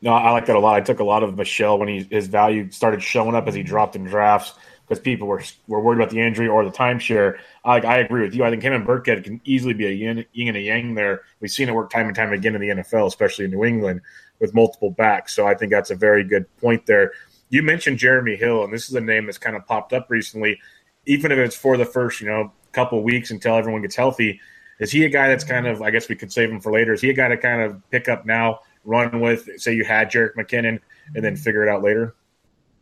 No, 0.00 0.12
I 0.12 0.30
like 0.30 0.46
that 0.46 0.56
a 0.56 0.60
lot. 0.60 0.76
I 0.76 0.80
took 0.80 1.00
a 1.00 1.04
lot 1.04 1.22
of 1.22 1.36
Michel 1.36 1.78
when 1.78 1.88
he 1.88 2.06
his 2.10 2.28
value 2.28 2.70
started 2.70 3.02
showing 3.02 3.34
up 3.34 3.48
as 3.48 3.54
he 3.54 3.62
dropped 3.62 3.96
in 3.96 4.04
drafts 4.04 4.54
because 4.88 5.02
people 5.02 5.26
were 5.26 5.42
were 5.66 5.80
worried 5.80 5.98
about 5.98 6.10
the 6.10 6.20
injury 6.20 6.48
or 6.48 6.64
the 6.64 6.70
timeshare. 6.70 7.38
I, 7.64 7.80
I 7.80 7.96
agree 7.98 8.22
with 8.22 8.34
you. 8.34 8.44
I 8.44 8.50
think 8.50 8.62
him 8.62 8.72
and 8.72 8.86
Burkhead 8.86 9.24
can 9.24 9.40
easily 9.44 9.74
be 9.74 9.86
a 9.86 9.90
yin, 9.90 10.24
yin 10.32 10.48
and 10.48 10.56
a 10.56 10.60
yang 10.60 10.94
there. 10.94 11.22
We've 11.40 11.50
seen 11.50 11.68
it 11.68 11.74
work 11.74 11.90
time 11.90 12.06
and 12.06 12.16
time 12.16 12.32
again 12.32 12.54
in 12.54 12.60
the 12.60 12.68
NFL, 12.68 13.06
especially 13.06 13.46
in 13.46 13.50
New 13.50 13.64
England 13.64 14.00
with 14.40 14.54
multiple 14.54 14.90
backs. 14.90 15.34
So 15.34 15.46
I 15.46 15.54
think 15.54 15.72
that's 15.72 15.90
a 15.90 15.96
very 15.96 16.24
good 16.24 16.46
point 16.58 16.86
there. 16.86 17.12
You 17.50 17.62
mentioned 17.62 17.98
Jeremy 17.98 18.36
Hill, 18.36 18.64
and 18.64 18.72
this 18.72 18.88
is 18.88 18.94
a 18.94 19.00
name 19.00 19.26
that's 19.26 19.38
kind 19.38 19.56
of 19.56 19.66
popped 19.66 19.92
up 19.92 20.06
recently. 20.10 20.60
Even 21.06 21.32
if 21.32 21.38
it's 21.38 21.56
for 21.56 21.76
the 21.76 21.84
first, 21.84 22.20
you 22.20 22.28
know, 22.28 22.52
couple 22.72 23.02
weeks 23.02 23.30
until 23.30 23.56
everyone 23.56 23.82
gets 23.82 23.96
healthy, 23.96 24.40
is 24.78 24.92
he 24.92 25.04
a 25.04 25.08
guy 25.08 25.28
that's 25.28 25.44
kind 25.44 25.66
of? 25.66 25.82
I 25.82 25.90
guess 25.90 26.08
we 26.08 26.14
could 26.14 26.32
save 26.32 26.50
him 26.50 26.60
for 26.60 26.70
later. 26.70 26.92
Is 26.92 27.00
he 27.00 27.10
a 27.10 27.14
guy 27.14 27.28
to 27.28 27.36
kind 27.36 27.62
of 27.62 27.82
pick 27.90 28.08
up 28.08 28.24
now? 28.26 28.60
Run 28.84 29.20
with? 29.20 29.48
Say 29.60 29.74
you 29.74 29.84
had 29.84 30.10
Jerick 30.10 30.34
McKinnon 30.34 30.80
and 31.14 31.24
then 31.24 31.36
figure 31.36 31.62
it 31.62 31.68
out 31.68 31.82
later? 31.82 32.14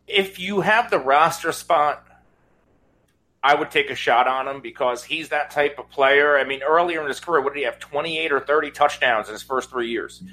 If 0.07 0.39
you 0.39 0.61
have 0.61 0.89
the 0.89 0.99
roster 0.99 1.51
spot, 1.51 2.07
I 3.43 3.55
would 3.55 3.71
take 3.71 3.89
a 3.89 3.95
shot 3.95 4.27
on 4.27 4.47
him 4.47 4.61
because 4.61 5.03
he's 5.03 5.29
that 5.29 5.51
type 5.51 5.79
of 5.79 5.89
player. 5.89 6.37
I 6.37 6.43
mean, 6.43 6.63
earlier 6.63 7.01
in 7.01 7.07
his 7.07 7.19
career, 7.19 7.41
what 7.41 7.53
did 7.53 7.59
he 7.59 7.65
have? 7.65 7.79
Twenty 7.79 8.17
eight 8.17 8.31
or 8.31 8.39
thirty 8.39 8.71
touchdowns 8.71 9.27
in 9.27 9.33
his 9.33 9.43
first 9.43 9.69
three 9.69 9.89
years. 9.89 10.23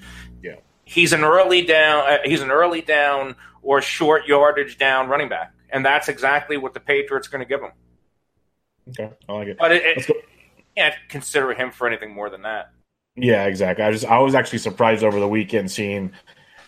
Yeah, 0.43 0.57
he's 0.85 1.13
an 1.13 1.25
early 1.25 1.63
down. 1.63 2.11
Uh, 2.11 2.19
he's 2.25 2.41
an 2.41 2.51
early 2.51 2.81
down 2.81 3.37
or 3.63 3.83
short 3.83 4.27
yardage 4.27 4.79
down 4.79 5.09
running 5.09 5.29
back, 5.29 5.53
and 5.71 5.85
that's 5.85 6.09
exactly 6.09 6.57
what 6.57 6.75
the 6.75 6.81
Patriots 6.81 7.29
are 7.29 7.31
going 7.31 7.45
to 7.45 7.49
give 7.49 7.61
him. 7.61 7.73
Okay, 8.89 9.15
I 9.29 9.33
like 9.33 9.49
it. 9.49 9.59
But 9.59 9.73
it, 9.73 9.99
it, 9.99 10.25
can't 10.77 10.95
consider 11.09 11.53
him 11.55 11.71
for 11.71 11.87
anything 11.87 12.13
more 12.13 12.31
than 12.31 12.43
that. 12.43 12.73
Yeah, 13.17 13.45
exactly. 13.47 13.85
I 13.85 13.93
just 13.93 14.05
I 14.05 14.19
was 14.19 14.35
actually 14.35 14.59
surprised 14.59 15.05
over 15.05 15.21
the 15.21 15.29
weekend 15.29 15.71
seeing 15.71 16.13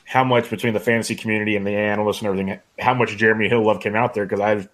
how 0.04 0.22
much 0.22 0.48
between 0.48 0.74
the 0.74 0.80
fantasy 0.80 1.16
community 1.16 1.56
and 1.56 1.66
the 1.66 1.72
analysts 1.72 2.20
and 2.20 2.28
everything, 2.28 2.60
how 2.78 2.94
much 2.94 3.16
Jeremy 3.16 3.48
Hill 3.48 3.64
love 3.64 3.80
came 3.80 3.96
out 3.96 4.14
there 4.14 4.24
because 4.24 4.40
I 4.40 4.68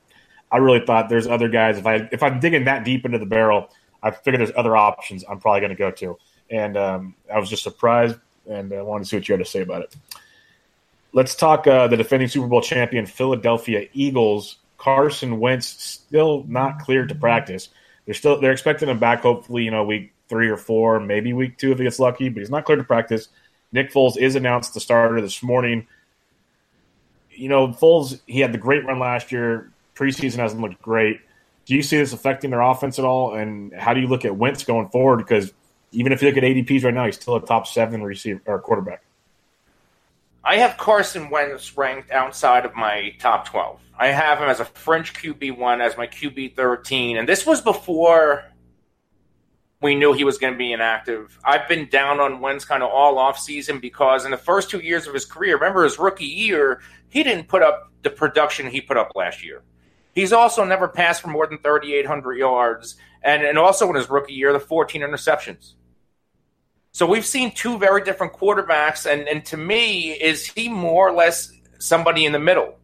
I 0.54 0.58
really 0.58 0.84
thought 0.84 1.08
there's 1.08 1.26
other 1.26 1.48
guys. 1.48 1.78
If 1.78 1.86
I 1.86 2.08
if 2.12 2.22
I'm 2.22 2.40
digging 2.40 2.64
that 2.64 2.84
deep 2.84 3.06
into 3.06 3.18
the 3.18 3.26
barrel, 3.26 3.70
I 4.02 4.10
figure 4.10 4.36
there's 4.38 4.52
other 4.54 4.76
options 4.76 5.24
I'm 5.28 5.40
probably 5.40 5.60
going 5.60 5.70
to 5.70 5.76
go 5.76 5.90
to, 5.90 6.18
and 6.50 6.76
um, 6.76 7.14
I 7.32 7.38
was 7.38 7.48
just 7.48 7.62
surprised 7.62 8.16
and 8.46 8.72
I 8.72 8.82
wanted 8.82 9.04
to 9.04 9.08
see 9.08 9.16
what 9.16 9.28
you 9.28 9.32
had 9.34 9.44
to 9.44 9.50
say 9.50 9.62
about 9.62 9.82
it. 9.82 9.96
Let's 11.12 11.34
talk 11.34 11.66
uh, 11.66 11.88
the 11.88 11.96
defending 11.96 12.28
Super 12.28 12.48
Bowl 12.48 12.60
champion 12.60 13.06
Philadelphia 13.06 13.88
Eagles. 13.94 14.56
Carson 14.78 15.38
Wentz 15.38 15.66
still 15.66 16.44
not 16.48 16.80
cleared 16.80 17.08
to 17.10 17.14
practice. 17.14 17.68
They're 18.04 18.14
still 18.14 18.40
they're 18.40 18.52
expecting 18.52 18.88
him 18.88 18.98
back. 18.98 19.22
Hopefully, 19.22 19.62
you 19.64 19.70
know 19.70 19.84
week 19.84 20.11
three 20.32 20.48
or 20.48 20.56
four, 20.56 20.98
maybe 20.98 21.34
week 21.34 21.58
two 21.58 21.72
if 21.72 21.78
he 21.78 21.84
gets 21.84 21.98
lucky, 21.98 22.30
but 22.30 22.40
he's 22.40 22.48
not 22.48 22.64
cleared 22.64 22.80
to 22.80 22.84
practice. 22.84 23.28
Nick 23.70 23.92
Foles 23.92 24.16
is 24.16 24.34
announced 24.34 24.72
the 24.72 24.80
starter 24.80 25.20
this 25.20 25.42
morning. 25.42 25.86
You 27.30 27.50
know, 27.50 27.68
Foles, 27.68 28.18
he 28.26 28.40
had 28.40 28.52
the 28.52 28.58
great 28.58 28.82
run 28.86 28.98
last 28.98 29.30
year. 29.30 29.70
Preseason 29.94 30.36
hasn't 30.36 30.62
looked 30.62 30.80
great. 30.80 31.20
Do 31.66 31.74
you 31.74 31.82
see 31.82 31.98
this 31.98 32.14
affecting 32.14 32.48
their 32.48 32.62
offense 32.62 32.98
at 32.98 33.04
all? 33.04 33.34
And 33.34 33.74
how 33.74 33.92
do 33.92 34.00
you 34.00 34.06
look 34.06 34.24
at 34.24 34.34
Wentz 34.34 34.64
going 34.64 34.88
forward? 34.88 35.18
Because 35.18 35.52
even 35.90 36.12
if 36.12 36.22
you 36.22 36.28
look 36.28 36.38
at 36.38 36.44
ADPs 36.44 36.82
right 36.82 36.94
now, 36.94 37.04
he's 37.04 37.16
still 37.16 37.36
a 37.36 37.44
top 37.44 37.66
seven 37.66 38.02
receiver 38.02 38.40
or 38.46 38.58
quarterback. 38.58 39.02
I 40.42 40.56
have 40.56 40.78
Carson 40.78 41.28
Wentz 41.28 41.76
ranked 41.76 42.10
outside 42.10 42.64
of 42.64 42.74
my 42.74 43.14
top 43.18 43.46
12. 43.48 43.80
I 43.98 44.06
have 44.08 44.38
him 44.38 44.48
as 44.48 44.60
a 44.60 44.64
French 44.64 45.12
QB1, 45.12 45.80
as 45.80 45.98
my 45.98 46.06
QB 46.06 46.56
13. 46.56 47.18
And 47.18 47.28
this 47.28 47.44
was 47.44 47.60
before 47.60 48.44
we 49.82 49.96
knew 49.96 50.12
he 50.12 50.24
was 50.24 50.38
going 50.38 50.52
to 50.52 50.58
be 50.58 50.72
inactive. 50.72 51.38
I've 51.44 51.68
been 51.68 51.88
down 51.88 52.20
on 52.20 52.40
Wentz 52.40 52.64
kind 52.64 52.82
of 52.82 52.90
all 52.90 53.18
off 53.18 53.38
season 53.38 53.80
because 53.80 54.24
in 54.24 54.30
the 54.30 54.36
first 54.36 54.70
two 54.70 54.78
years 54.78 55.08
of 55.08 55.12
his 55.14 55.24
career, 55.24 55.56
remember 55.56 55.82
his 55.82 55.98
rookie 55.98 56.24
year, 56.24 56.80
he 57.08 57.24
didn't 57.24 57.48
put 57.48 57.62
up 57.62 57.90
the 58.02 58.10
production 58.10 58.68
he 58.68 58.80
put 58.80 58.96
up 58.96 59.12
last 59.16 59.44
year. 59.44 59.62
He's 60.14 60.32
also 60.32 60.64
never 60.64 60.86
passed 60.86 61.22
for 61.22 61.28
more 61.28 61.46
than 61.46 61.58
3,800 61.58 62.34
yards, 62.34 62.96
and, 63.22 63.42
and 63.42 63.58
also 63.58 63.88
in 63.88 63.96
his 63.96 64.08
rookie 64.08 64.34
year, 64.34 64.52
the 64.52 64.60
14 64.60 65.00
interceptions. 65.00 65.74
So 66.92 67.06
we've 67.06 67.26
seen 67.26 67.52
two 67.52 67.78
very 67.78 68.04
different 68.04 68.34
quarterbacks, 68.34 69.10
and, 69.10 69.26
and 69.26 69.44
to 69.46 69.56
me, 69.56 70.12
is 70.12 70.46
he 70.46 70.68
more 70.68 71.08
or 71.08 71.12
less 71.12 71.50
somebody 71.78 72.24
in 72.24 72.32
the 72.32 72.38
middle 72.38 72.78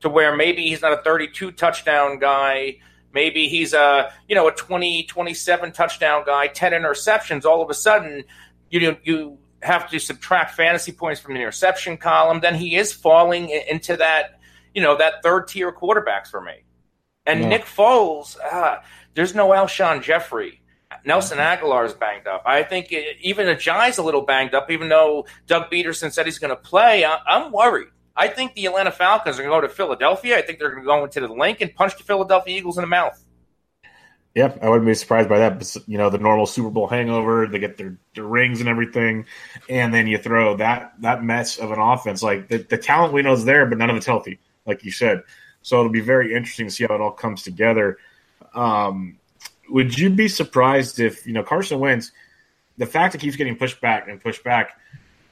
to 0.00 0.08
where 0.08 0.34
maybe 0.34 0.62
he's 0.68 0.82
not 0.82 0.92
a 0.92 1.02
32 1.02 1.52
touchdown 1.52 2.18
guy– 2.18 2.78
Maybe 3.14 3.48
he's 3.48 3.72
a 3.72 4.12
you 4.28 4.34
know 4.34 4.48
a 4.48 4.52
20, 4.52 5.04
27 5.04 5.72
touchdown 5.72 6.24
guy, 6.26 6.48
ten 6.48 6.72
interceptions. 6.72 7.44
All 7.44 7.62
of 7.62 7.70
a 7.70 7.74
sudden, 7.74 8.24
you 8.70 8.96
you 9.04 9.38
have 9.62 9.88
to 9.90 9.98
subtract 9.98 10.54
fantasy 10.54 10.92
points 10.92 11.20
from 11.20 11.34
the 11.34 11.40
interception 11.40 11.96
column. 11.96 12.40
Then 12.40 12.56
he 12.56 12.76
is 12.76 12.92
falling 12.92 13.48
into 13.48 13.96
that 13.96 14.40
you 14.74 14.82
know 14.82 14.96
that 14.96 15.22
third 15.22 15.48
tier 15.48 15.72
quarterbacks 15.72 16.28
for 16.28 16.40
me. 16.40 16.64
And 17.26 17.40
yeah. 17.40 17.48
Nick 17.48 17.64
Foles, 17.64 18.36
ah, 18.44 18.82
there's 19.14 19.34
no 19.34 19.48
Alshon 19.50 20.02
Jeffery. 20.02 20.60
Nelson 21.04 21.38
Agholor 21.38 21.86
is 21.86 21.94
banged 21.94 22.26
up. 22.26 22.42
I 22.46 22.62
think 22.62 22.92
it, 22.92 23.16
even 23.20 23.46
Ajayi's 23.46 23.98
a 23.98 24.02
little 24.02 24.22
banged 24.22 24.54
up, 24.54 24.70
even 24.70 24.88
though 24.88 25.26
Doug 25.46 25.70
Pederson 25.70 26.12
said 26.12 26.26
he's 26.26 26.38
going 26.38 26.50
to 26.50 26.56
play. 26.56 27.04
I, 27.04 27.18
I'm 27.26 27.52
worried. 27.52 27.88
I 28.16 28.28
think 28.28 28.54
the 28.54 28.66
Atlanta 28.66 28.92
Falcons 28.92 29.38
are 29.38 29.42
going 29.42 29.52
to 29.52 29.60
go 29.60 29.66
to 29.66 29.74
Philadelphia. 29.74 30.38
I 30.38 30.42
think 30.42 30.58
they're 30.58 30.70
going 30.70 30.82
to 30.82 30.86
go 30.86 31.04
into 31.04 31.20
the 31.20 31.28
Linc 31.28 31.60
and 31.60 31.74
punch 31.74 31.96
the 31.96 32.04
Philadelphia 32.04 32.56
Eagles 32.56 32.78
in 32.78 32.82
the 32.82 32.88
mouth. 32.88 33.20
Yeah, 34.34 34.52
I 34.62 34.68
wouldn't 34.68 34.86
be 34.86 34.94
surprised 34.94 35.28
by 35.28 35.38
that. 35.38 35.58
But, 35.58 35.76
you 35.86 35.96
know, 35.96 36.10
the 36.10 36.18
normal 36.18 36.46
Super 36.46 36.70
Bowl 36.70 36.88
hangover, 36.88 37.46
they 37.46 37.58
get 37.58 37.76
their, 37.76 37.96
their 38.14 38.24
rings 38.24 38.60
and 38.60 38.68
everything, 38.68 39.26
and 39.68 39.94
then 39.94 40.08
you 40.08 40.18
throw 40.18 40.56
that 40.56 40.92
that 41.00 41.22
mess 41.22 41.58
of 41.58 41.70
an 41.70 41.78
offense. 41.78 42.20
Like 42.22 42.48
the, 42.48 42.58
the 42.58 42.78
talent 42.78 43.12
we 43.12 43.22
know 43.22 43.32
is 43.32 43.44
there, 43.44 43.64
but 43.66 43.78
none 43.78 43.90
of 43.90 43.96
it's 43.96 44.06
healthy, 44.06 44.40
like 44.66 44.84
you 44.84 44.90
said. 44.90 45.22
So 45.62 45.78
it'll 45.78 45.92
be 45.92 46.00
very 46.00 46.34
interesting 46.34 46.66
to 46.66 46.72
see 46.72 46.84
how 46.84 46.94
it 46.96 47.00
all 47.00 47.12
comes 47.12 47.44
together. 47.44 47.98
Um, 48.54 49.18
would 49.68 49.96
you 49.96 50.10
be 50.10 50.26
surprised 50.26 50.98
if 50.98 51.24
you 51.28 51.32
know 51.32 51.44
Carson 51.44 51.78
Wentz, 51.78 52.10
the 52.76 52.86
fact 52.86 53.12
that 53.12 53.20
keeps 53.20 53.36
getting 53.36 53.56
pushed 53.56 53.80
back 53.80 54.08
and 54.08 54.20
pushed 54.20 54.42
back? 54.42 54.78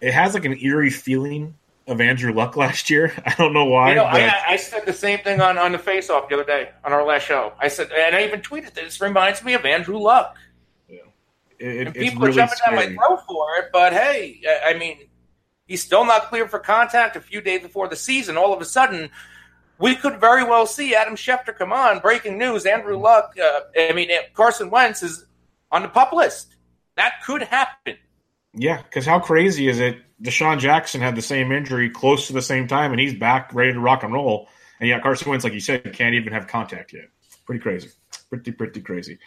it 0.02 0.12
has 0.12 0.34
like 0.34 0.44
an 0.44 0.58
eerie 0.60 0.90
feeling 0.90 1.54
of 1.86 2.00
Andrew 2.00 2.32
Luck 2.32 2.56
last 2.56 2.90
year. 2.90 3.12
I 3.26 3.34
don't 3.36 3.52
know 3.52 3.64
why. 3.64 3.90
You 3.90 3.96
know, 3.96 4.04
but 4.10 4.20
I, 4.20 4.42
I 4.50 4.56
said 4.56 4.86
the 4.86 4.92
same 4.92 5.18
thing 5.20 5.40
on, 5.40 5.58
on 5.58 5.72
the 5.72 5.78
face 5.78 6.10
off 6.10 6.28
the 6.28 6.34
other 6.34 6.44
day 6.44 6.70
on 6.84 6.92
our 6.92 7.04
last 7.04 7.24
show. 7.26 7.52
I 7.58 7.68
said, 7.68 7.90
and 7.92 8.14
I 8.14 8.24
even 8.24 8.40
tweeted 8.40 8.74
this 8.74 9.00
reminds 9.00 9.42
me 9.44 9.54
of 9.54 9.64
Andrew 9.64 9.98
Luck. 9.98 10.36
it, 11.58 11.86
And 11.86 11.94
people 11.94 12.22
really 12.22 12.32
are 12.40 12.46
jumping 12.46 12.58
down 12.64 12.74
my 12.76 12.86
throat 13.06 13.20
for 13.26 13.46
it, 13.58 13.70
but 13.72 13.92
hey, 13.92 14.40
I- 14.46 14.70
I 14.70 14.78
mean, 14.78 15.08
he's 15.66 15.82
still 15.82 16.04
not 16.04 16.28
cleared 16.28 16.50
for 16.50 16.58
contact 16.58 17.16
a 17.16 17.20
few 17.20 17.40
days 17.40 17.62
before 17.62 17.88
the 17.88 17.96
season. 17.96 18.36
All 18.36 18.52
of 18.52 18.60
a 18.60 18.64
sudden, 18.64 19.10
we 19.78 19.96
could 19.96 20.20
very 20.20 20.44
well 20.44 20.66
see 20.66 20.94
Adam 20.94 21.16
Schefter 21.16 21.56
come 21.56 21.72
on. 21.72 21.98
Breaking 22.00 22.38
news: 22.38 22.66
Andrew 22.66 22.96
Luck. 22.96 23.34
Uh, 23.42 23.60
I 23.76 23.92
mean, 23.92 24.10
Carson 24.34 24.70
Wentz 24.70 25.02
is 25.02 25.24
on 25.72 25.82
the 25.82 25.88
pup 25.88 26.12
list. 26.12 26.54
That 26.96 27.14
could 27.24 27.42
happen. 27.42 27.96
Yeah, 28.54 28.82
because 28.82 29.06
how 29.06 29.18
crazy 29.18 29.68
is 29.68 29.80
it? 29.80 29.98
DeSean 30.22 30.60
Jackson 30.60 31.00
had 31.00 31.16
the 31.16 31.22
same 31.22 31.50
injury 31.52 31.90
close 31.90 32.26
to 32.26 32.32
the 32.32 32.42
same 32.42 32.68
time, 32.68 32.92
and 32.92 33.00
he's 33.00 33.14
back 33.14 33.52
ready 33.54 33.72
to 33.72 33.80
rock 33.80 34.02
and 34.02 34.12
roll. 34.12 34.48
And 34.78 34.88
yet 34.88 35.02
Carson 35.02 35.30
Wentz, 35.30 35.44
like 35.44 35.54
you 35.54 35.60
said, 35.60 35.92
can't 35.92 36.14
even 36.14 36.32
have 36.32 36.46
contact 36.46 36.92
yet. 36.92 37.06
Pretty 37.46 37.60
crazy. 37.60 37.88
Pretty, 38.28 38.52
pretty 38.52 38.80
crazy. 38.80 39.18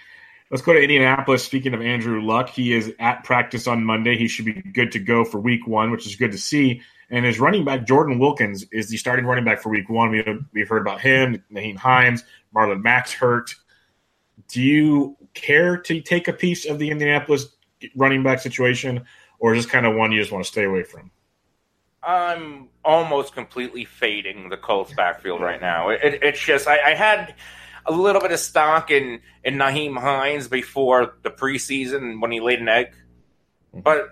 Let's 0.51 0.61
go 0.61 0.73
to 0.73 0.81
Indianapolis. 0.81 1.43
Speaking 1.43 1.73
of 1.73 1.81
Andrew 1.81 2.21
Luck, 2.21 2.49
he 2.49 2.73
is 2.73 2.93
at 2.99 3.23
practice 3.23 3.67
on 3.67 3.83
Monday. 3.83 4.15
He 4.15 4.27
should 4.27 4.45
be 4.45 4.53
good 4.53 4.91
to 4.91 4.99
go 4.99 5.25
for 5.25 5.39
week 5.39 5.65
one, 5.65 5.91
which 5.91 6.05
is 6.05 6.15
good 6.15 6.31
to 6.33 6.37
see. 6.37 6.81
And 7.09 7.25
his 7.25 7.39
running 7.39 7.65
back, 7.65 7.85
Jordan 7.85 8.19
Wilkins, 8.19 8.65
is 8.71 8.89
the 8.89 8.97
starting 8.97 9.25
running 9.25 9.43
back 9.45 9.61
for 9.61 9.69
week 9.69 9.89
one. 9.89 10.11
We, 10.11 10.23
we've 10.53 10.69
heard 10.69 10.81
about 10.81 11.01
him, 11.01 11.43
Nyheim 11.51 11.77
Hines, 11.77 12.23
Marlon 12.55 12.83
Mack's 12.83 13.13
hurt. 13.13 13.55
Do 14.49 14.61
you 14.61 15.17
care 15.33 15.77
to 15.77 16.01
take 16.01 16.27
a 16.27 16.33
piece 16.33 16.65
of 16.65 16.77
the 16.79 16.89
Indianapolis 16.91 17.47
running 17.95 18.23
back 18.23 18.39
situation, 18.39 19.05
or 19.39 19.53
is 19.53 19.63
this 19.63 19.71
kind 19.71 19.85
of 19.85 19.95
one 19.95 20.11
you 20.11 20.19
just 20.19 20.31
want 20.31 20.43
to 20.43 20.51
stay 20.51 20.63
away 20.63 20.83
from? 20.83 21.11
I'm 22.03 22.69
almost 22.83 23.33
completely 23.33 23.85
fading 23.85 24.49
the 24.49 24.57
Colts 24.57 24.93
backfield 24.93 25.41
right 25.41 25.59
now. 25.59 25.89
It, 25.89 26.01
it, 26.03 26.23
it's 26.23 26.39
just 26.39 26.67
I, 26.67 26.91
I 26.91 26.93
had 26.93 27.33
a 27.85 27.91
little 27.91 28.21
bit 28.21 28.31
of 28.31 28.39
stock 28.39 28.91
in 28.91 29.21
in 29.43 29.55
Nyheim 29.55 29.99
Hines 29.99 30.47
before 30.47 31.15
the 31.23 31.31
preseason 31.31 32.21
when 32.21 32.31
he 32.31 32.39
laid 32.39 32.59
an 32.59 32.69
egg, 32.69 32.87
mm-hmm. 33.73 33.81
but 33.81 34.09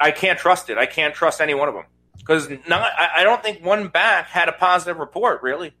I 0.00 0.10
can't 0.10 0.38
trust 0.38 0.70
it. 0.70 0.78
I 0.78 0.86
can't 0.86 1.14
trust 1.14 1.40
any 1.40 1.54
one 1.54 1.68
of 1.68 1.74
them 1.74 1.84
because 2.18 2.48
not. 2.66 2.90
I, 2.98 3.20
I 3.20 3.22
don't 3.22 3.42
think 3.42 3.64
one 3.64 3.88
back 3.88 4.28
had 4.28 4.48
a 4.48 4.52
positive 4.52 4.98
report 4.98 5.42
really. 5.42 5.74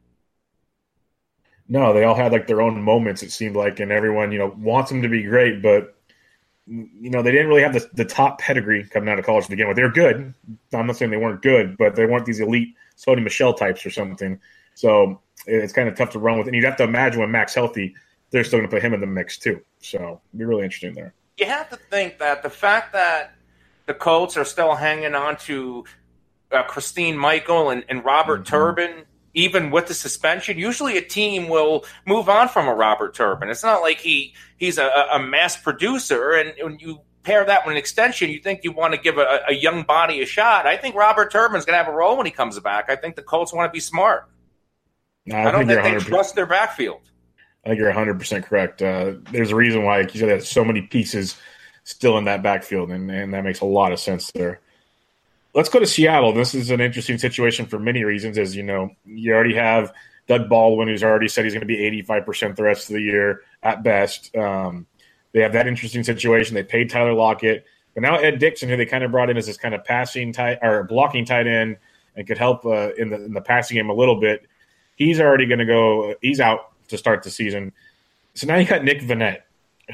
No, 1.66 1.94
they 1.94 2.04
all 2.04 2.14
had 2.14 2.32
like 2.32 2.46
their 2.46 2.60
own 2.60 2.82
moments. 2.82 3.22
It 3.22 3.32
seemed 3.32 3.56
like, 3.56 3.80
and 3.80 3.90
everyone 3.90 4.30
you 4.30 4.38
know 4.38 4.54
wants 4.58 4.90
them 4.90 5.00
to 5.02 5.08
be 5.08 5.22
great, 5.22 5.62
but 5.62 5.96
you 6.66 7.10
know 7.10 7.22
they 7.22 7.30
didn't 7.32 7.48
really 7.48 7.62
have 7.62 7.74
the, 7.74 7.88
the 7.94 8.04
top 8.04 8.40
pedigree 8.40 8.84
coming 8.84 9.08
out 9.08 9.18
of 9.18 9.24
college 9.24 9.44
to 9.44 9.50
begin 9.50 9.68
with. 9.68 9.76
They're 9.76 9.90
good. 9.90 10.32
I'm 10.72 10.86
not 10.86 10.96
saying 10.96 11.10
they 11.10 11.16
weren't 11.16 11.42
good, 11.42 11.76
but 11.76 11.94
they 11.94 12.06
weren't 12.06 12.24
these 12.26 12.40
elite 12.40 12.74
Sony 12.96 13.22
Michel 13.22 13.52
types 13.52 13.84
or 13.84 13.90
something. 13.90 14.40
So 14.74 15.20
it's 15.46 15.72
kind 15.72 15.88
of 15.88 15.96
tough 15.96 16.10
to 16.10 16.18
run 16.18 16.38
with. 16.38 16.46
And 16.46 16.56
you'd 16.56 16.64
have 16.64 16.76
to 16.78 16.84
imagine 16.84 17.20
when 17.20 17.30
Mack's 17.30 17.54
healthy, 17.54 17.94
they're 18.30 18.44
still 18.44 18.58
going 18.60 18.68
to 18.70 18.74
put 18.74 18.82
him 18.82 18.94
in 18.94 19.00
the 19.00 19.06
mix 19.06 19.38
too. 19.38 19.60
So 19.80 20.20
it'd 20.30 20.38
be 20.38 20.44
really 20.44 20.64
interesting 20.64 20.94
there. 20.94 21.12
You 21.36 21.46
have 21.46 21.68
to 21.70 21.76
think 21.76 22.18
that 22.18 22.42
the 22.42 22.50
fact 22.50 22.92
that 22.92 23.34
the 23.86 23.94
Colts 23.94 24.36
are 24.36 24.44
still 24.44 24.74
hanging 24.74 25.14
on 25.14 25.36
to 25.38 25.84
uh, 26.50 26.62
Christine 26.62 27.18
Michael 27.18 27.70
and, 27.70 27.84
and 27.88 28.04
Robert 28.04 28.42
Mhm. 28.42 28.46
Turbin, 28.46 29.04
even 29.34 29.70
with 29.70 29.86
the 29.86 29.94
suspension, 29.94 30.58
usually 30.58 30.96
a 30.96 31.02
team 31.02 31.48
will 31.48 31.84
move 32.06 32.28
on 32.28 32.48
from 32.48 32.68
a 32.68 32.74
Robert 32.74 33.14
Turbin. 33.14 33.50
It's 33.50 33.62
not 33.62 33.82
like 33.82 33.98
he 33.98 34.34
he's 34.56 34.78
a, 34.78 34.88
a 35.12 35.18
mass 35.18 35.56
producer, 35.56 36.32
and 36.32 36.54
when 36.62 36.78
you 36.78 37.00
pair 37.24 37.44
that 37.44 37.66
with 37.66 37.72
an 37.72 37.78
extension, 37.78 38.30
you 38.30 38.38
think 38.38 38.60
you 38.62 38.72
want 38.72 38.94
to 38.94 39.00
give 39.00 39.18
a, 39.18 39.40
a 39.48 39.54
young 39.54 39.82
body 39.82 40.22
a 40.22 40.26
shot. 40.26 40.66
I 40.66 40.76
think 40.76 40.94
Robert 40.94 41.32
Turbin's 41.32 41.64
going 41.64 41.78
to 41.78 41.82
have 41.82 41.92
a 41.92 41.96
role 41.96 42.16
when 42.16 42.26
he 42.26 42.32
comes 42.32 42.58
back. 42.60 42.88
I 42.88 42.96
think 42.96 43.16
the 43.16 43.22
Colts 43.22 43.52
want 43.52 43.68
to 43.68 43.72
be 43.72 43.80
smart. 43.80 44.28
No, 45.26 45.36
I, 45.36 45.50
don't 45.50 45.68
you're 45.68 45.82
think 45.82 46.04
they 46.04 46.04
trust 46.04 46.34
their 46.34 46.46
backfield. 46.46 47.00
I 47.64 47.70
think 47.70 47.78
you're 47.78 47.88
100 47.88 48.18
percent 48.18 48.44
correct. 48.44 48.82
Uh, 48.82 49.14
there's 49.32 49.50
a 49.50 49.56
reason 49.56 49.84
why, 49.84 50.00
like 50.02 50.14
you 50.14 50.20
said, 50.20 50.28
there's 50.28 50.48
so 50.48 50.64
many 50.64 50.82
pieces 50.82 51.36
still 51.84 52.18
in 52.18 52.24
that 52.24 52.42
backfield, 52.42 52.90
and, 52.90 53.10
and 53.10 53.32
that 53.34 53.42
makes 53.42 53.60
a 53.60 53.66
lot 53.66 53.92
of 53.92 53.98
sense 53.98 54.30
there. 54.32 54.60
Let's 55.54 55.68
go 55.68 55.78
to 55.78 55.86
Seattle. 55.86 56.32
This 56.32 56.54
is 56.54 56.70
an 56.70 56.80
interesting 56.80 57.18
situation 57.18 57.66
for 57.66 57.78
many 57.78 58.02
reasons. 58.02 58.38
As 58.38 58.56
you 58.56 58.62
know, 58.62 58.90
you 59.06 59.32
already 59.32 59.54
have 59.54 59.92
Doug 60.26 60.48
Baldwin, 60.48 60.88
who's 60.88 61.04
already 61.04 61.28
said 61.28 61.44
he's 61.44 61.54
going 61.54 61.60
to 61.60 61.66
be 61.66 61.84
85 61.84 62.26
percent 62.26 62.56
the 62.56 62.64
rest 62.64 62.90
of 62.90 62.94
the 62.94 63.02
year 63.02 63.42
at 63.62 63.82
best. 63.82 64.34
Um, 64.36 64.86
they 65.32 65.40
have 65.40 65.52
that 65.52 65.66
interesting 65.66 66.02
situation. 66.02 66.54
They 66.54 66.64
paid 66.64 66.90
Tyler 66.90 67.12
Lockett, 67.12 67.64
but 67.94 68.02
now 68.02 68.16
Ed 68.16 68.38
Dickson, 68.38 68.68
who 68.68 68.76
they 68.76 68.86
kind 68.86 69.04
of 69.04 69.10
brought 69.10 69.30
in 69.30 69.36
as 69.36 69.46
this 69.46 69.56
kind 69.56 69.74
of 69.74 69.84
passing 69.84 70.32
tight 70.32 70.58
or 70.60 70.84
blocking 70.84 71.24
tight 71.24 71.46
end 71.46 71.76
and 72.16 72.26
could 72.26 72.38
help 72.38 72.64
uh, 72.66 72.92
in 72.94 73.10
the 73.10 73.24
in 73.24 73.32
the 73.32 73.40
passing 73.40 73.76
game 73.76 73.90
a 73.90 73.94
little 73.94 74.20
bit. 74.20 74.46
He's 74.96 75.20
already 75.20 75.46
going 75.46 75.58
to 75.58 75.66
go. 75.66 76.14
He's 76.20 76.40
out 76.40 76.72
to 76.88 76.98
start 76.98 77.22
the 77.22 77.30
season. 77.30 77.72
So 78.34 78.46
now 78.46 78.56
you 78.56 78.66
got 78.66 78.84
Nick 78.84 79.02
Vannett, 79.02 79.42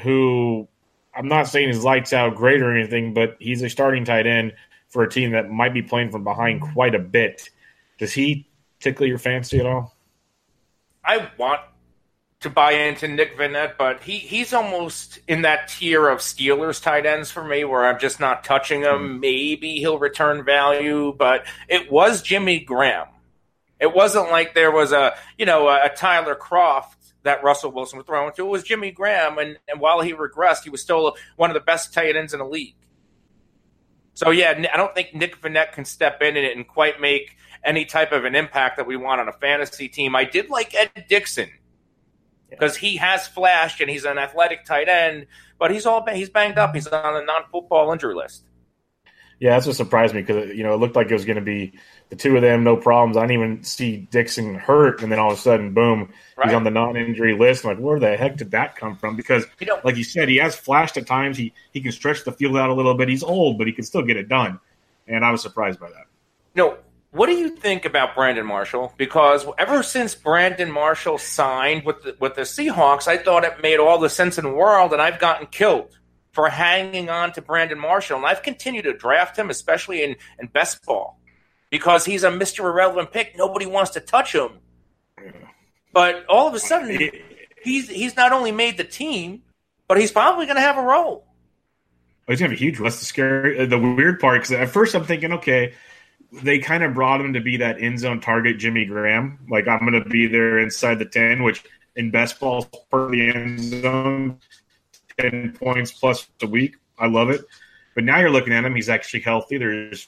who 0.01 0.67
I'm 1.15 1.27
not 1.27 1.47
saying 1.47 1.69
his 1.69 1.83
lights 1.83 2.13
out 2.13 2.35
great 2.35 2.61
or 2.61 2.75
anything, 2.75 3.13
but 3.13 3.37
he's 3.39 3.61
a 3.61 3.69
starting 3.69 4.05
tight 4.05 4.25
end 4.25 4.53
for 4.91 5.03
a 5.03 5.09
team 5.09 5.31
that 5.31 5.49
might 5.49 5.73
be 5.73 5.81
playing 5.81 6.11
from 6.11 6.23
behind 6.23 6.61
mm-hmm. 6.61 6.73
quite 6.73 6.93
a 6.95 6.99
bit. 6.99 7.49
Does 7.97 8.13
he 8.13 8.47
tickle 8.79 9.07
your 9.07 9.17
fancy 9.17 9.59
at 9.59 9.65
all? 9.65 9.95
I 11.03 11.29
want 11.37 11.61
to 12.41 12.49
buy 12.49 12.71
into 12.71 13.07
Nick 13.07 13.37
Vannett, 13.37 13.77
but 13.77 14.01
he, 14.01 14.17
he's 14.17 14.53
almost 14.53 15.19
in 15.27 15.43
that 15.43 15.69
tier 15.69 16.07
of 16.09 16.19
Steelers 16.19 16.81
tight 16.81 17.05
ends 17.05 17.31
for 17.31 17.43
me 17.43 17.63
where 17.63 17.85
I'm 17.85 17.99
just 17.99 18.19
not 18.19 18.43
touching 18.43 18.81
him. 18.81 19.17
Mm. 19.17 19.19
Maybe 19.19 19.75
he'll 19.75 19.99
return 19.99 20.43
value, 20.43 21.13
but 21.17 21.45
it 21.67 21.91
was 21.91 22.21
Jimmy 22.21 22.59
Graham. 22.59 23.07
It 23.79 23.93
wasn't 23.93 24.29
like 24.29 24.53
there 24.53 24.71
was 24.71 24.91
a 24.91 25.15
you 25.39 25.45
know 25.45 25.67
a, 25.67 25.85
a 25.85 25.89
Tyler 25.89 26.35
Kroft 26.35 27.13
that 27.23 27.43
Russell 27.43 27.71
Wilson 27.71 27.97
was 27.97 28.05
throwing 28.05 28.33
to. 28.33 28.45
It 28.45 28.49
was 28.49 28.63
Jimmy 28.63 28.91
Graham, 28.91 29.37
and, 29.37 29.57
and 29.67 29.79
while 29.79 30.01
he 30.01 30.13
regressed, 30.13 30.63
he 30.63 30.69
was 30.69 30.81
still 30.81 31.15
one 31.35 31.49
of 31.49 31.53
the 31.55 31.61
best 31.61 31.93
tight 31.93 32.15
ends 32.15 32.33
in 32.33 32.39
the 32.39 32.45
league. 32.45 32.75
So 34.13 34.31
yeah, 34.31 34.67
I 34.73 34.77
don't 34.77 34.93
think 34.93 35.13
Nick 35.13 35.41
Vannett 35.41 35.71
can 35.73 35.85
step 35.85 36.21
in 36.21 36.35
and, 36.37 36.45
and 36.45 36.67
quite 36.67 36.99
make 36.99 37.37
any 37.63 37.85
type 37.85 38.11
of 38.11 38.25
an 38.25 38.35
impact 38.35 38.77
that 38.77 38.87
we 38.87 38.97
want 38.97 39.21
on 39.21 39.27
a 39.27 39.33
fantasy 39.33 39.87
team. 39.87 40.15
I 40.15 40.25
did 40.25 40.49
like 40.49 40.75
Ed 40.75 41.05
Dickson 41.07 41.49
because 42.49 42.75
he 42.75 42.97
has 42.97 43.27
flashed 43.27 43.81
and 43.81 43.89
he's 43.89 44.03
an 44.03 44.17
athletic 44.17 44.65
tight 44.65 44.89
end, 44.89 45.27
but 45.57 45.71
he's 45.71 45.85
all 45.85 46.05
he's 46.11 46.29
banged 46.29 46.57
up. 46.57 46.75
He's 46.75 46.87
on 46.87 47.13
the 47.13 47.23
non-football 47.23 47.91
injury 47.91 48.15
list. 48.15 48.43
Yeah, 49.39 49.51
that's 49.51 49.65
what 49.65 49.75
surprised 49.75 50.13
me 50.13 50.21
because 50.21 50.55
you 50.55 50.63
know 50.63 50.73
it 50.73 50.77
looked 50.77 50.95
like 50.95 51.09
it 51.09 51.13
was 51.13 51.25
going 51.25 51.37
to 51.37 51.41
be 51.41 51.73
the 52.11 52.17
two 52.17 52.35
of 52.35 52.41
them, 52.41 52.63
no 52.63 52.75
problems. 52.75 53.15
I 53.17 53.21
didn't 53.21 53.41
even 53.41 53.63
see 53.63 53.97
Dickson 54.11 54.53
hurt, 54.55 55.01
and 55.01 55.09
then 55.11 55.17
all 55.17 55.31
of 55.31 55.37
a 55.39 55.41
sudden, 55.41 55.73
boom, 55.73 56.11
Right. 56.35 56.47
he's 56.49 56.55
on 56.55 56.65
the 56.65 56.69
non-injury 56.69 57.33
list. 57.37 57.63
I'm 57.63 57.71
like, 57.71 57.79
where 57.79 57.99
the 57.99 58.17
heck 58.17 58.35
did 58.35 58.51
that 58.51 58.75
come 58.75 58.97
from? 58.97 59.15
Because, 59.15 59.45
You 59.59 59.67
know, 59.67 59.79
like 59.83 59.95
you 59.95 60.03
said, 60.03 60.27
he 60.27 60.35
has 60.37 60.53
flashed 60.55 60.97
at 60.97 61.07
times. 61.07 61.37
He 61.37 61.53
he 61.71 61.79
can 61.81 61.91
stretch 61.93 62.23
the 62.25 62.33
field 62.33 62.57
out 62.57 62.69
a 62.69 62.73
little 62.73 62.93
bit. 62.95 63.07
He's 63.09 63.23
old, 63.23 63.57
but 63.57 63.65
he 63.65 63.73
can 63.73 63.85
still 63.85 64.01
get 64.01 64.17
it 64.17 64.27
done. 64.27 64.59
And 65.07 65.23
I 65.25 65.31
was 65.31 65.41
surprised 65.41 65.79
by 65.79 65.87
that. 65.89 66.05
No, 66.53 66.77
what 67.11 67.27
do 67.27 67.33
you 67.33 67.49
think 67.49 67.85
about 67.85 68.13
Brandon 68.13 68.45
Marshall? 68.45 68.93
Because 68.97 69.45
ever 69.57 69.81
since 69.81 70.13
Brandon 70.13 70.69
Marshall 70.69 71.17
signed 71.17 71.85
with 71.85 72.03
the, 72.03 72.17
with 72.19 72.35
the 72.35 72.41
Seahawks, 72.41 73.07
I 73.07 73.17
thought 73.17 73.45
it 73.45 73.61
made 73.61 73.79
all 73.79 73.99
the 73.99 74.09
sense 74.09 74.37
in 74.37 74.43
the 74.43 74.51
world, 74.51 74.91
and 74.93 75.01
I've 75.01 75.19
gotten 75.19 75.47
killed 75.47 75.97
for 76.33 76.49
hanging 76.49 77.09
on 77.09 77.31
to 77.33 77.41
Brandon 77.41 77.79
Marshall, 77.79 78.17
and 78.17 78.25
I've 78.25 78.41
continued 78.43 78.83
to 78.83 78.93
draft 78.93 79.37
him, 79.37 79.49
especially 79.49 80.03
in 80.03 80.15
in 80.39 80.47
best 80.47 80.85
ball, 80.85 81.20
because 81.71 82.05
he's 82.05 82.21
a 82.23 82.29
Mister 82.29 82.67
Irrelevant 82.67 83.11
pick. 83.11 83.35
Nobody 83.35 83.65
wants 83.65 83.91
to 83.91 83.99
touch 83.99 84.35
him, 84.35 84.59
but 85.91 86.23
all 86.29 86.47
of 86.47 86.53
a 86.53 86.59
sudden, 86.59 87.09
he's 87.63 87.89
he's 87.89 88.15
not 88.15 88.31
only 88.31 88.51
made 88.51 88.77
the 88.77 88.83
team, 88.83 89.41
but 89.87 89.97
he's 89.97 90.11
probably 90.11 90.45
going 90.45 90.57
to 90.57 90.61
have 90.61 90.77
a 90.77 90.83
role. 90.83 91.25
He's 92.27 92.39
gonna 92.39 92.51
have 92.51 92.57
a 92.57 92.63
huge. 92.63 92.77
That's 92.79 92.99
the 92.99 93.05
scary, 93.05 93.59
uh, 93.59 93.65
the 93.65 93.79
weird 93.79 94.19
part. 94.19 94.41
Because 94.41 94.51
at 94.51 94.69
first 94.69 94.95
I'm 94.95 95.03
thinking, 95.03 95.33
okay, 95.33 95.73
they 96.31 96.59
kind 96.59 96.83
of 96.83 96.93
brought 96.93 97.19
him 97.19 97.33
to 97.33 97.41
be 97.41 97.57
that 97.57 97.81
end 97.81 97.99
zone 97.99 98.21
target, 98.21 98.57
Jimmy 98.57 98.85
Graham. 98.85 99.39
Like 99.49 99.67
I'm 99.67 99.79
gonna 99.79 100.05
be 100.05 100.27
there 100.27 100.59
inside 100.59 100.99
the 100.99 101.05
ten, 101.05 101.43
which 101.43 101.63
in 101.95 102.11
best 102.11 102.39
ball 102.39 102.63
per 102.89 103.09
the 103.09 103.29
end 103.29 103.59
zone, 103.59 104.39
ten 105.19 105.53
points 105.59 105.91
plus 105.91 106.27
a 106.41 106.47
week. 106.47 106.75
I 106.97 107.07
love 107.07 107.31
it. 107.31 107.43
But 107.95 108.05
now 108.05 108.19
you're 108.19 108.29
looking 108.29 108.53
at 108.53 108.63
him; 108.63 108.75
he's 108.75 108.87
actually 108.87 109.21
healthy. 109.21 109.57
There's 109.57 110.07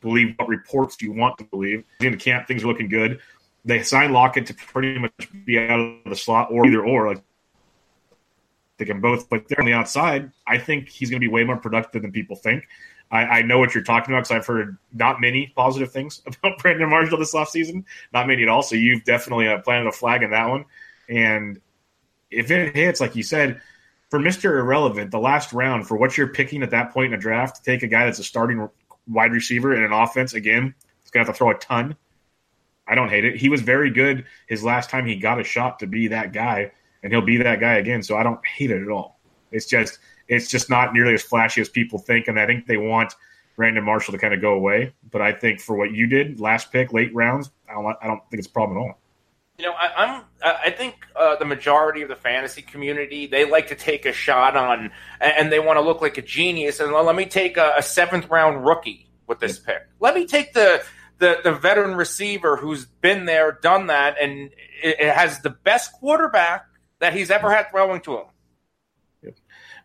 believe 0.00 0.34
what 0.36 0.48
reports 0.48 1.00
you 1.00 1.12
want 1.12 1.38
to 1.38 1.44
believe. 1.44 1.84
In 2.00 2.12
the 2.12 2.18
camp; 2.18 2.46
things 2.46 2.64
are 2.64 2.66
looking 2.66 2.88
good. 2.88 3.20
They 3.64 3.82
signed 3.82 4.12
Lockett 4.12 4.46
to 4.46 4.54
pretty 4.54 4.98
much 4.98 5.28
be 5.44 5.58
out 5.58 5.80
of 5.80 5.98
the 6.06 6.16
slot, 6.16 6.48
or 6.50 6.66
either 6.66 6.84
or. 6.84 7.08
Like 7.08 7.22
they 8.78 8.84
can 8.84 9.00
both, 9.00 9.28
but 9.28 9.48
they're 9.48 9.60
on 9.60 9.66
the 9.66 9.72
outside. 9.72 10.30
I 10.46 10.58
think 10.58 10.88
he's 10.88 11.10
going 11.10 11.20
to 11.20 11.26
be 11.26 11.32
way 11.32 11.44
more 11.44 11.56
productive 11.56 12.02
than 12.02 12.12
people 12.12 12.36
think. 12.36 12.64
I, 13.10 13.24
I 13.24 13.42
know 13.42 13.58
what 13.58 13.74
you're 13.74 13.84
talking 13.84 14.14
about 14.14 14.24
because 14.24 14.36
I've 14.36 14.46
heard 14.46 14.76
not 14.92 15.20
many 15.20 15.52
positive 15.56 15.90
things 15.90 16.22
about 16.26 16.58
Brandon 16.58 16.88
Marshall 16.88 17.18
this 17.18 17.34
offseason. 17.34 17.84
Not 18.12 18.28
many 18.28 18.42
at 18.42 18.48
all. 18.48 18.62
So 18.62 18.76
you've 18.76 19.04
definitely 19.04 19.48
uh, 19.48 19.58
planted 19.58 19.88
a 19.88 19.92
flag 19.92 20.22
in 20.22 20.30
that 20.30 20.48
one. 20.48 20.64
And 21.08 21.60
if 22.30 22.50
it 22.50 22.74
hits, 22.74 23.00
like 23.00 23.16
you 23.16 23.22
said, 23.22 23.60
for 24.10 24.18
Mr. 24.18 24.58
Irrelevant, 24.58 25.10
the 25.10 25.18
last 25.18 25.52
round, 25.52 25.86
for 25.86 25.96
what 25.96 26.16
you're 26.16 26.28
picking 26.28 26.62
at 26.62 26.70
that 26.70 26.92
point 26.92 27.12
in 27.12 27.18
a 27.18 27.20
draft, 27.20 27.56
to 27.56 27.62
take 27.62 27.82
a 27.82 27.86
guy 27.86 28.04
that's 28.04 28.18
a 28.18 28.24
starting 28.24 28.68
wide 29.08 29.32
receiver 29.32 29.74
in 29.74 29.82
an 29.82 29.92
offense 29.92 30.34
again. 30.34 30.74
He's 31.02 31.10
gonna 31.10 31.26
have 31.26 31.34
to 31.34 31.38
throw 31.38 31.50
a 31.50 31.54
ton. 31.58 31.96
I 32.86 32.94
don't 32.94 33.08
hate 33.08 33.24
it. 33.24 33.36
He 33.36 33.48
was 33.48 33.60
very 33.60 33.90
good 33.90 34.24
his 34.46 34.64
last 34.64 34.90
time 34.90 35.06
he 35.06 35.16
got 35.16 35.40
a 35.40 35.44
shot 35.44 35.78
to 35.80 35.86
be 35.86 36.08
that 36.08 36.32
guy, 36.32 36.72
and 37.02 37.12
he'll 37.12 37.22
be 37.22 37.36
that 37.38 37.60
guy 37.60 37.74
again. 37.74 38.02
So 38.02 38.16
I 38.16 38.22
don't 38.22 38.44
hate 38.46 38.70
it 38.70 38.82
at 38.82 38.88
all. 38.88 39.20
It's 39.52 39.66
just 39.66 39.98
it's 40.28 40.48
just 40.48 40.70
not 40.70 40.92
nearly 40.92 41.14
as 41.14 41.22
flashy 41.22 41.60
as 41.60 41.68
people 41.68 41.98
think, 41.98 42.28
and 42.28 42.38
I 42.38 42.46
think 42.46 42.66
they 42.66 42.76
want 42.76 43.14
Brandon 43.56 43.84
Marshall 43.84 44.12
to 44.12 44.18
kind 44.18 44.34
of 44.34 44.40
go 44.40 44.54
away. 44.54 44.92
But 45.10 45.22
I 45.22 45.32
think 45.32 45.60
for 45.60 45.76
what 45.76 45.92
you 45.92 46.06
did, 46.06 46.40
last 46.40 46.70
pick, 46.70 46.92
late 46.92 47.14
rounds, 47.14 47.50
I 47.68 47.74
don't, 47.74 47.96
I 48.02 48.06
don't 48.06 48.20
think 48.30 48.38
it's 48.38 48.46
a 48.46 48.50
problem 48.50 48.78
at 48.78 48.80
all. 48.82 48.98
You 49.58 49.66
know, 49.66 49.72
I, 49.72 50.04
am 50.04 50.24
I 50.40 50.70
think 50.70 50.94
uh, 51.16 51.34
the 51.34 51.44
majority 51.44 52.02
of 52.02 52.08
the 52.08 52.14
fantasy 52.14 52.62
community 52.62 53.26
they 53.26 53.44
like 53.44 53.68
to 53.68 53.74
take 53.74 54.06
a 54.06 54.12
shot 54.12 54.56
on, 54.56 54.92
and 55.20 55.50
they 55.50 55.58
want 55.58 55.78
to 55.78 55.80
look 55.80 56.00
like 56.00 56.16
a 56.16 56.22
genius. 56.22 56.78
And 56.78 56.92
let 56.92 57.16
me 57.16 57.26
take 57.26 57.56
a, 57.56 57.74
a 57.76 57.82
seventh 57.82 58.30
round 58.30 58.64
rookie 58.64 59.08
with 59.26 59.40
this 59.40 59.58
pick. 59.58 59.88
Let 59.98 60.14
me 60.14 60.26
take 60.26 60.52
the 60.52 60.84
the 61.18 61.40
the 61.42 61.52
veteran 61.52 61.96
receiver 61.96 62.56
who's 62.56 62.84
been 62.86 63.24
there, 63.24 63.58
done 63.60 63.88
that, 63.88 64.16
and 64.20 64.52
it, 64.80 65.00
it 65.00 65.12
has 65.12 65.40
the 65.40 65.50
best 65.50 65.92
quarterback 65.94 66.64
that 67.00 67.12
he's 67.12 67.30
ever 67.30 67.50
had 67.50 67.68
throwing 67.72 68.00
to 68.02 68.18
him. 68.18 69.34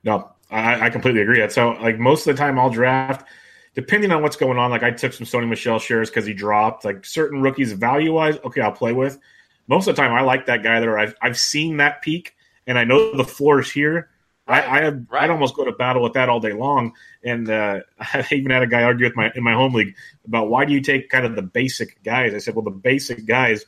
No, 0.04 0.34
I, 0.52 0.86
I 0.86 0.90
completely 0.92 1.22
agree. 1.22 1.50
So, 1.50 1.72
like 1.72 1.98
most 1.98 2.28
of 2.28 2.36
the 2.36 2.40
time, 2.40 2.60
I'll 2.60 2.70
draft 2.70 3.28
depending 3.76 4.12
on 4.12 4.22
what's 4.22 4.36
going 4.36 4.58
on. 4.58 4.70
Like 4.70 4.84
I 4.84 4.92
took 4.92 5.14
some 5.14 5.26
Sony 5.26 5.48
Michel 5.48 5.80
shares 5.80 6.12
because 6.12 6.26
he 6.26 6.34
dropped. 6.34 6.86
Like 6.86 7.06
certain 7.06 7.42
rookies, 7.42 7.72
value 7.72 8.14
wise, 8.14 8.38
okay, 8.46 8.62
I'll 8.62 8.72
play 8.72 8.94
with. 8.94 9.20
Most 9.68 9.88
of 9.88 9.96
the 9.96 10.02
time, 10.02 10.14
I 10.14 10.22
like 10.22 10.46
that 10.48 10.64
guy 10.64 10.80
there. 10.80 10.98
I've 10.98 11.16
I've 11.22 11.38
seen 11.38 11.78
that 11.78 12.02
peak, 12.02 12.36
and 12.68 12.78
I 12.78 12.84
know 12.84 13.16
the 13.16 13.24
floor 13.24 13.60
is 13.60 13.72
here. 13.72 14.10
Right, 14.46 14.64
I, 14.64 14.80
I 14.80 14.84
have, 14.84 15.06
right. 15.10 15.24
I'd 15.24 15.30
almost 15.30 15.56
go 15.56 15.64
to 15.64 15.72
battle 15.72 16.04
with 16.04 16.14
that 16.14 16.28
all 16.28 16.42
day 16.42 16.52
long. 16.52 16.94
And 17.24 17.50
uh, 17.50 17.80
I 18.00 18.28
even 18.32 18.52
had 18.52 18.62
a 18.62 18.68
guy 18.68 18.84
argue 18.84 19.06
with 19.06 19.16
my 19.16 19.32
in 19.36 19.44
my 19.44 19.54
home 19.54 19.74
league 19.74 19.96
about 20.26 20.50
why 20.50 20.66
do 20.66 20.74
you 20.74 20.82
take 20.82 21.10
kind 21.10 21.26
of 21.26 21.36
the 21.36 21.42
basic 21.42 22.04
guys? 22.04 22.34
I 22.34 22.40
said, 22.40 22.56
well, 22.56 22.66
the 22.66 22.72
basic 22.72 23.26
guys 23.26 23.66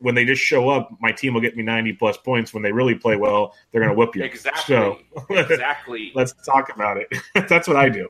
when 0.00 0.14
they 0.14 0.24
just 0.24 0.42
show 0.42 0.68
up, 0.68 0.90
my 1.00 1.12
team 1.12 1.34
will 1.34 1.40
get 1.40 1.56
me 1.56 1.62
90 1.62 1.92
plus 1.94 2.16
points. 2.16 2.52
When 2.52 2.62
they 2.62 2.72
really 2.72 2.94
play 2.94 3.16
well, 3.16 3.54
they're 3.70 3.80
going 3.80 3.92
to 3.92 3.98
whip 3.98 4.16
you. 4.16 4.24
Exactly. 4.24 4.62
So 4.74 4.98
exactly. 5.30 6.10
let's 6.14 6.32
talk 6.44 6.74
about 6.74 6.96
it. 6.96 7.08
that's 7.48 7.68
what 7.68 7.76
I 7.76 7.88
do. 7.88 8.08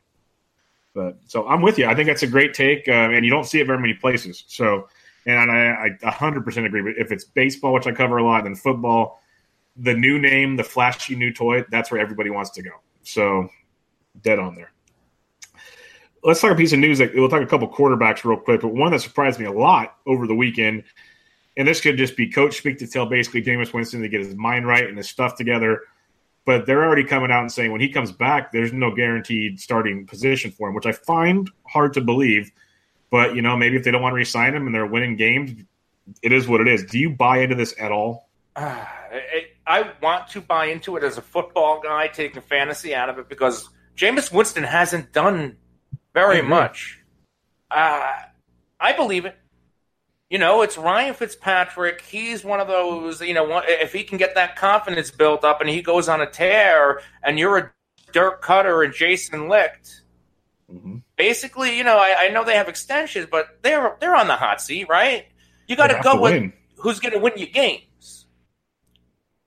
But 0.94 1.18
so 1.26 1.46
I'm 1.46 1.62
with 1.62 1.78
you. 1.78 1.86
I 1.86 1.94
think 1.94 2.08
that's 2.08 2.22
a 2.22 2.28
great 2.28 2.54
take, 2.54 2.88
uh, 2.88 2.92
and 2.92 3.24
you 3.24 3.30
don't 3.30 3.44
see 3.44 3.60
it 3.60 3.66
very 3.66 3.78
many 3.78 3.94
places. 3.94 4.44
So, 4.48 4.88
and 5.38 5.50
I, 5.50 5.90
I 6.02 6.10
100% 6.10 6.66
agree. 6.66 6.82
But 6.82 6.98
if 6.98 7.12
it's 7.12 7.24
baseball, 7.24 7.72
which 7.72 7.86
I 7.86 7.92
cover 7.92 8.18
a 8.18 8.24
lot, 8.24 8.44
then 8.44 8.54
football, 8.54 9.20
the 9.76 9.94
new 9.94 10.18
name, 10.18 10.56
the 10.56 10.64
flashy 10.64 11.14
new 11.14 11.32
toy, 11.32 11.64
that's 11.70 11.90
where 11.90 12.00
everybody 12.00 12.30
wants 12.30 12.50
to 12.50 12.62
go. 12.62 12.70
So, 13.02 13.48
dead 14.22 14.38
on 14.38 14.54
there. 14.54 14.72
Let's 16.22 16.40
talk 16.40 16.52
a 16.52 16.54
piece 16.54 16.72
of 16.72 16.78
news. 16.78 16.98
That, 16.98 17.14
we'll 17.14 17.28
talk 17.28 17.42
a 17.42 17.46
couple 17.46 17.68
quarterbacks 17.68 18.24
real 18.24 18.38
quick, 18.38 18.60
but 18.60 18.74
one 18.74 18.92
that 18.92 19.00
surprised 19.00 19.40
me 19.40 19.46
a 19.46 19.52
lot 19.52 19.96
over 20.06 20.26
the 20.26 20.34
weekend, 20.34 20.84
and 21.56 21.66
this 21.66 21.80
could 21.80 21.96
just 21.96 22.16
be 22.16 22.28
coach 22.28 22.58
speak 22.58 22.78
to 22.78 22.86
tell 22.86 23.06
basically 23.06 23.42
Jameis 23.42 23.72
Winston 23.72 24.02
to 24.02 24.08
get 24.08 24.20
his 24.20 24.34
mind 24.34 24.66
right 24.66 24.86
and 24.86 24.98
his 24.98 25.08
stuff 25.08 25.36
together 25.36 25.82
but 26.44 26.66
they're 26.66 26.84
already 26.84 27.04
coming 27.04 27.30
out 27.30 27.42
and 27.42 27.52
saying 27.52 27.70
when 27.70 27.80
he 27.80 27.88
comes 27.88 28.12
back, 28.12 28.50
there's 28.50 28.72
no 28.72 28.94
guaranteed 28.94 29.60
starting 29.60 30.06
position 30.06 30.50
for 30.50 30.68
him, 30.68 30.74
which 30.74 30.86
I 30.86 30.92
find 30.92 31.50
hard 31.66 31.92
to 31.94 32.00
believe. 32.00 32.50
But 33.10 33.34
you 33.34 33.42
know, 33.42 33.56
maybe 33.56 33.76
if 33.76 33.84
they 33.84 33.90
don't 33.90 34.02
want 34.02 34.12
to 34.12 34.16
resign 34.16 34.54
him 34.54 34.66
and 34.66 34.74
they're 34.74 34.86
winning 34.86 35.16
games, 35.16 35.62
it 36.22 36.32
is 36.32 36.48
what 36.48 36.60
it 36.60 36.68
is. 36.68 36.84
Do 36.84 36.98
you 36.98 37.10
buy 37.10 37.38
into 37.38 37.54
this 37.54 37.74
at 37.78 37.92
all? 37.92 38.28
Uh, 38.56 38.84
I 39.66 39.90
want 40.02 40.28
to 40.28 40.40
buy 40.40 40.66
into 40.66 40.96
it 40.96 41.04
as 41.04 41.18
a 41.18 41.22
football 41.22 41.80
guy, 41.80 42.08
taking 42.08 42.42
fantasy 42.42 42.94
out 42.94 43.08
of 43.08 43.18
it 43.18 43.28
because 43.28 43.68
Jameis 43.96 44.32
Winston 44.32 44.64
hasn't 44.64 45.12
done 45.12 45.56
very 46.14 46.42
much. 46.42 46.98
Uh, 47.70 48.12
I 48.80 48.92
believe 48.92 49.24
it. 49.24 49.36
You 50.28 50.38
know, 50.38 50.62
it's 50.62 50.78
Ryan 50.78 51.14
Fitzpatrick. 51.14 52.02
He's 52.02 52.44
one 52.44 52.60
of 52.60 52.68
those, 52.68 53.20
you 53.20 53.34
know, 53.34 53.62
if 53.64 53.92
he 53.92 54.04
can 54.04 54.16
get 54.16 54.36
that 54.36 54.56
confidence 54.56 55.10
built 55.10 55.44
up 55.44 55.60
and 55.60 55.68
he 55.68 55.82
goes 55.82 56.08
on 56.08 56.20
a 56.20 56.26
tear 56.26 57.00
and 57.22 57.38
you're 57.38 57.58
a 57.58 57.72
Dirk 58.12 58.42
Koetter 58.42 58.84
and 58.84 58.94
Jason 58.94 59.48
Licht, 59.48 60.02
mm-hmm. 60.72 60.98
Basically, 61.20 61.76
you 61.76 61.84
know, 61.84 61.98
I, 61.98 62.14
I, 62.18 62.28
know 62.30 62.44
they 62.44 62.56
have 62.56 62.70
extensions, 62.70 63.26
but 63.30 63.58
they're 63.60 63.94
they're 64.00 64.16
on 64.16 64.26
the 64.26 64.36
hot 64.36 64.62
seat, 64.62 64.88
right? 64.88 65.26
You 65.66 65.76
got 65.76 65.88
to 65.88 66.00
go 66.02 66.18
with 66.18 66.32
win. 66.32 66.52
who's 66.78 66.98
going 66.98 67.12
to 67.12 67.18
win 67.18 67.34
you 67.36 67.46
games. 67.46 68.26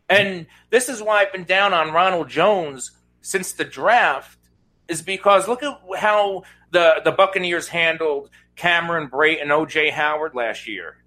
And 0.07 0.45
this 0.69 0.87
is 0.87 1.01
why 1.01 1.21
I've 1.21 1.31
been 1.31 1.45
down 1.45 1.73
on 1.73 1.91
Ronald 1.91 2.29
Jones 2.29 2.91
since 3.21 3.53
the 3.53 3.63
draft, 3.63 4.37
is 4.87 5.01
because 5.01 5.47
look 5.47 5.63
at 5.63 5.79
how 5.97 6.43
the 6.69 7.01
the 7.03 7.11
Buccaneers 7.11 7.67
handled 7.67 8.29
Cameron 8.55 9.09
Brate 9.09 9.41
and 9.41 9.49
OJ 9.49 9.89
Howard 9.89 10.35
last 10.35 10.67
year. 10.67 10.97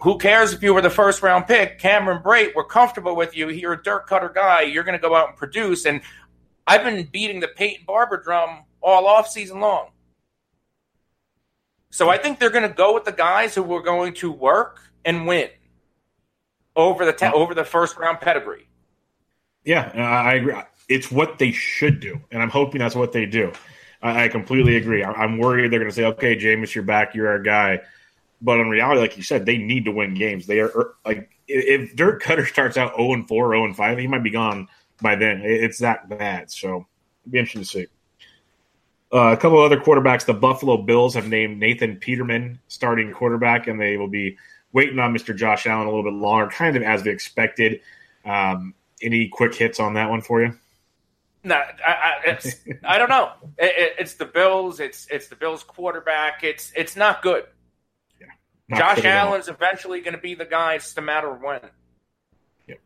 Who 0.00 0.18
cares 0.18 0.52
if 0.52 0.60
you 0.60 0.74
were 0.74 0.82
the 0.82 0.90
first 0.90 1.22
round 1.22 1.46
pick? 1.46 1.78
Cameron 1.78 2.20
Brate, 2.20 2.52
we're 2.56 2.64
comfortable 2.64 3.14
with 3.14 3.36
you. 3.36 3.48
You're 3.50 3.74
a 3.74 3.82
dirt 3.82 4.08
cutter 4.08 4.32
guy. 4.34 4.62
You're 4.62 4.82
going 4.82 4.98
to 4.98 5.08
go 5.08 5.14
out 5.14 5.28
and 5.28 5.36
produce. 5.36 5.86
And 5.86 6.00
I've 6.66 6.82
been 6.82 7.06
beating 7.12 7.38
the 7.38 7.46
Peyton 7.46 7.84
Barber 7.86 8.20
drum 8.20 8.64
all 8.80 9.06
off 9.06 9.28
season 9.28 9.60
long. 9.60 9.90
So 11.96 12.10
I 12.10 12.18
think 12.18 12.38
they're 12.38 12.50
going 12.50 12.68
to 12.68 12.74
go 12.74 12.92
with 12.92 13.06
the 13.06 13.12
guys 13.12 13.54
who 13.54 13.72
are 13.72 13.80
going 13.80 14.12
to 14.16 14.30
work 14.30 14.82
and 15.02 15.26
win 15.26 15.48
over 16.76 17.06
the 17.06 17.14
te- 17.14 17.24
over 17.24 17.54
the 17.54 17.64
first 17.64 17.96
round 17.96 18.20
pedigree. 18.20 18.68
Yeah, 19.64 19.90
I 19.94 20.34
agree. 20.34 20.52
It's 20.90 21.10
what 21.10 21.38
they 21.38 21.52
should 21.52 22.00
do, 22.00 22.20
and 22.30 22.42
I'm 22.42 22.50
hoping 22.50 22.80
that's 22.80 22.94
what 22.94 23.12
they 23.12 23.24
do. 23.24 23.50
I, 24.02 24.24
I 24.24 24.28
completely 24.28 24.76
agree. 24.76 25.04
I, 25.04 25.24
am 25.24 25.38
worried 25.38 25.72
they're 25.72 25.78
going 25.78 25.90
to 25.90 25.96
say, 25.96 26.04
"Okay, 26.04 26.36
Jameis, 26.36 26.74
you're 26.74 26.84
back. 26.84 27.14
You're 27.14 27.28
our 27.28 27.40
guy." 27.40 27.80
But 28.42 28.60
in 28.60 28.68
reality, 28.68 29.00
like 29.00 29.16
you 29.16 29.22
said, 29.22 29.46
they 29.46 29.56
need 29.56 29.86
to 29.86 29.90
win 29.90 30.12
games. 30.12 30.46
They 30.46 30.60
are 30.60 30.68
er, 30.68 30.96
like 31.06 31.30
if 31.48 31.96
Dirk 31.96 32.22
Koetter 32.22 32.46
starts 32.46 32.76
out 32.76 32.96
0 32.96 33.14
and 33.14 33.26
4, 33.26 33.52
0 33.52 33.64
and 33.64 33.74
5, 33.74 33.96
he 33.96 34.06
might 34.06 34.22
be 34.22 34.28
gone 34.28 34.68
by 35.00 35.16
then. 35.16 35.40
It's 35.42 35.78
that 35.78 36.10
bad. 36.10 36.50
So 36.50 36.86
it'd 37.22 37.32
be 37.32 37.38
interesting 37.38 37.62
to 37.62 37.66
see. 37.66 37.95
Uh, 39.12 39.32
a 39.32 39.36
couple 39.36 39.60
other 39.60 39.78
quarterbacks. 39.78 40.24
The 40.24 40.34
Buffalo 40.34 40.78
Bills 40.78 41.14
have 41.14 41.28
named 41.28 41.60
Nathan 41.60 41.96
Peterman 41.96 42.58
starting 42.66 43.12
quarterback, 43.12 43.68
and 43.68 43.80
they 43.80 43.96
will 43.96 44.08
be 44.08 44.36
waiting 44.72 44.98
on 44.98 45.14
Mr. 45.14 45.34
Josh 45.34 45.66
Allen 45.66 45.86
a 45.86 45.90
little 45.90 46.04
bit 46.04 46.12
longer, 46.12 46.48
kind 46.50 46.76
of 46.76 46.82
as 46.82 47.04
we 47.04 47.10
expected. 47.10 47.80
Um, 48.24 48.74
any 49.00 49.28
quick 49.28 49.54
hits 49.54 49.78
on 49.78 49.94
that 49.94 50.10
one 50.10 50.22
for 50.22 50.42
you? 50.42 50.54
No, 51.44 51.54
I, 51.54 51.92
I, 52.26 52.38
I 52.84 52.98
don't 52.98 53.08
know. 53.08 53.30
It, 53.58 53.72
it, 53.78 53.92
it's 54.00 54.14
the 54.14 54.24
Bills. 54.24 54.80
It's 54.80 55.06
it's 55.08 55.28
the 55.28 55.36
Bills 55.36 55.62
quarterback. 55.62 56.42
It's 56.42 56.72
it's 56.74 56.96
not 56.96 57.22
good. 57.22 57.44
Yeah, 58.20 58.26
not 58.68 58.96
Josh 58.96 59.04
Allen's 59.04 59.48
eventually 59.48 60.00
going 60.00 60.14
to 60.14 60.20
be 60.20 60.34
the 60.34 60.44
guy. 60.44 60.74
It's 60.74 60.94
the 60.94 61.02
matter 61.02 61.30
of 61.30 61.40
when. 61.40 61.60
Yep, 62.66 62.78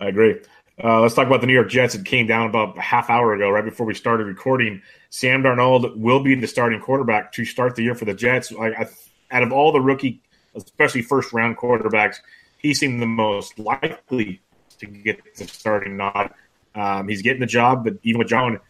I 0.00 0.08
agree. 0.08 0.40
Uh, 0.82 1.00
let's 1.00 1.14
talk 1.14 1.26
about 1.26 1.40
the 1.40 1.46
New 1.46 1.52
York 1.52 1.68
Jets. 1.68 1.94
It 1.94 2.06
came 2.06 2.26
down 2.26 2.48
about 2.48 2.78
a 2.78 2.80
half 2.80 3.10
hour 3.10 3.34
ago, 3.34 3.50
right 3.50 3.64
before 3.64 3.86
we 3.86 3.94
started 3.94 4.26
recording. 4.26 4.80
Sam 5.10 5.42
Darnold 5.42 5.96
will 5.96 6.22
be 6.22 6.34
the 6.34 6.46
starting 6.46 6.80
quarterback 6.80 7.32
to 7.32 7.44
start 7.44 7.76
the 7.76 7.82
year 7.82 7.94
for 7.94 8.06
the 8.06 8.14
Jets. 8.14 8.50
Like 8.50 8.72
I, 8.78 8.88
out 9.30 9.42
of 9.42 9.52
all 9.52 9.72
the 9.72 9.80
rookie, 9.80 10.22
especially 10.54 11.02
first 11.02 11.32
round 11.32 11.58
quarterbacks, 11.58 12.16
he 12.56 12.72
seemed 12.72 13.02
the 13.02 13.06
most 13.06 13.58
likely 13.58 14.40
to 14.78 14.86
get 14.86 15.20
the 15.36 15.46
starting 15.46 15.96
nod. 15.96 16.32
Um, 16.74 17.08
he's 17.08 17.20
getting 17.20 17.40
the 17.40 17.46
job, 17.46 17.84
but 17.84 17.94
even 18.02 18.18
with 18.20 18.28
John, 18.28 18.60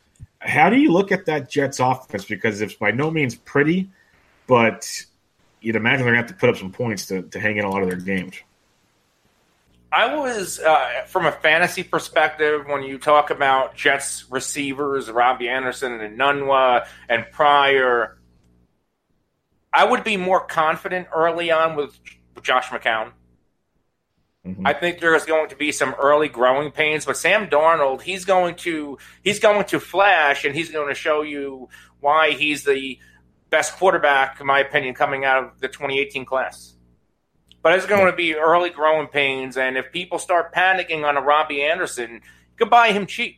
how 0.41 0.71
do 0.71 0.77
you 0.77 0.91
look 0.91 1.13
at 1.13 1.27
that 1.27 1.49
Jets 1.51 1.79
offense? 1.79 2.25
Because 2.25 2.61
it's 2.61 2.75
by 2.75 2.91
no 2.91 3.11
means 3.11 3.35
pretty, 3.35 3.89
but 4.47 4.89
you'd 5.61 5.77
imagine 5.77 6.07
they're 6.07 6.15
going 6.15 6.25
to 6.25 6.29
have 6.29 6.39
to 6.39 6.41
put 6.41 6.51
up 6.51 6.57
some 6.57 6.73
points 6.73 7.07
to, 7.07 7.23
to 7.23 7.39
hang 7.39 7.59
in 7.59 7.65
a 7.65 7.71
lot 7.71 7.83
of 7.83 7.89
their 7.89 7.99
games. 7.99 8.35
I 9.93 10.15
was, 10.15 10.61
uh, 10.61 11.05
from 11.07 11.27
a 11.27 11.33
fantasy 11.33 11.83
perspective, 11.83 12.67
when 12.67 12.85
you 12.85 12.99
talk 12.99 13.31
about 13.31 13.75
Jets 13.75 14.25
receivers, 14.31 15.11
Robbie 15.11 15.49
Anderson 15.49 16.01
and 16.01 16.17
Enunwa 16.17 16.87
and 17.09 17.27
Pryor, 17.33 18.19
I 19.73 19.85
would 19.85 20.05
be 20.05 20.17
more 20.17 20.41
confident 20.41 21.09
early 21.15 21.51
on 21.51 21.75
with 21.75 21.99
Josh 22.43 22.69
McCown. 22.69 23.13
Mm-hmm. 24.47 24.67
I 24.67 24.73
think 24.73 25.01
there's 25.01 25.27
going 25.27 25.51
to 25.51 25.57
be 25.57 25.71
some 25.71 25.95
early 25.99 26.29
growing 26.29 26.71
pains, 26.71 27.05
but 27.05 27.17
Sam 27.17 27.49
Darnold, 27.49 28.01
he's 28.01 28.25
going 28.25 28.55
to 28.57 28.97
he's 29.23 29.39
going 29.39 29.67
to 29.67 29.79
flash 29.79 30.45
and 30.45 30.55
he's 30.55 30.71
going 30.71 30.89
to 30.89 30.95
show 30.95 31.23
you 31.23 31.69
why 32.01 32.31
he's 32.31 32.65
the 32.65 32.99
best 33.51 33.77
quarterback, 33.77 34.41
in 34.41 34.47
my 34.47 34.61
opinion, 34.61 34.95
coming 34.95 35.25
out 35.25 35.45
of 35.45 35.61
the 35.61 35.69
2018 35.69 36.25
class. 36.25 36.75
But 37.63 37.75
it's 37.75 37.87
going 37.87 38.05
yeah. 38.05 38.11
to 38.11 38.17
be 38.17 38.35
early 38.35 38.71
growing 38.71 39.07
pains, 39.09 39.57
and 39.57 39.77
if 39.77 39.93
people 39.93 40.19
start 40.19 40.55
panicking 40.55 41.05
on 41.05 41.17
a 41.17 41.21
Robbie 41.21 41.63
Anderson, 41.63 42.15
you 42.15 42.21
can 42.57 42.69
buy 42.69 42.93
him 42.93 43.07
cheap. 43.07 43.37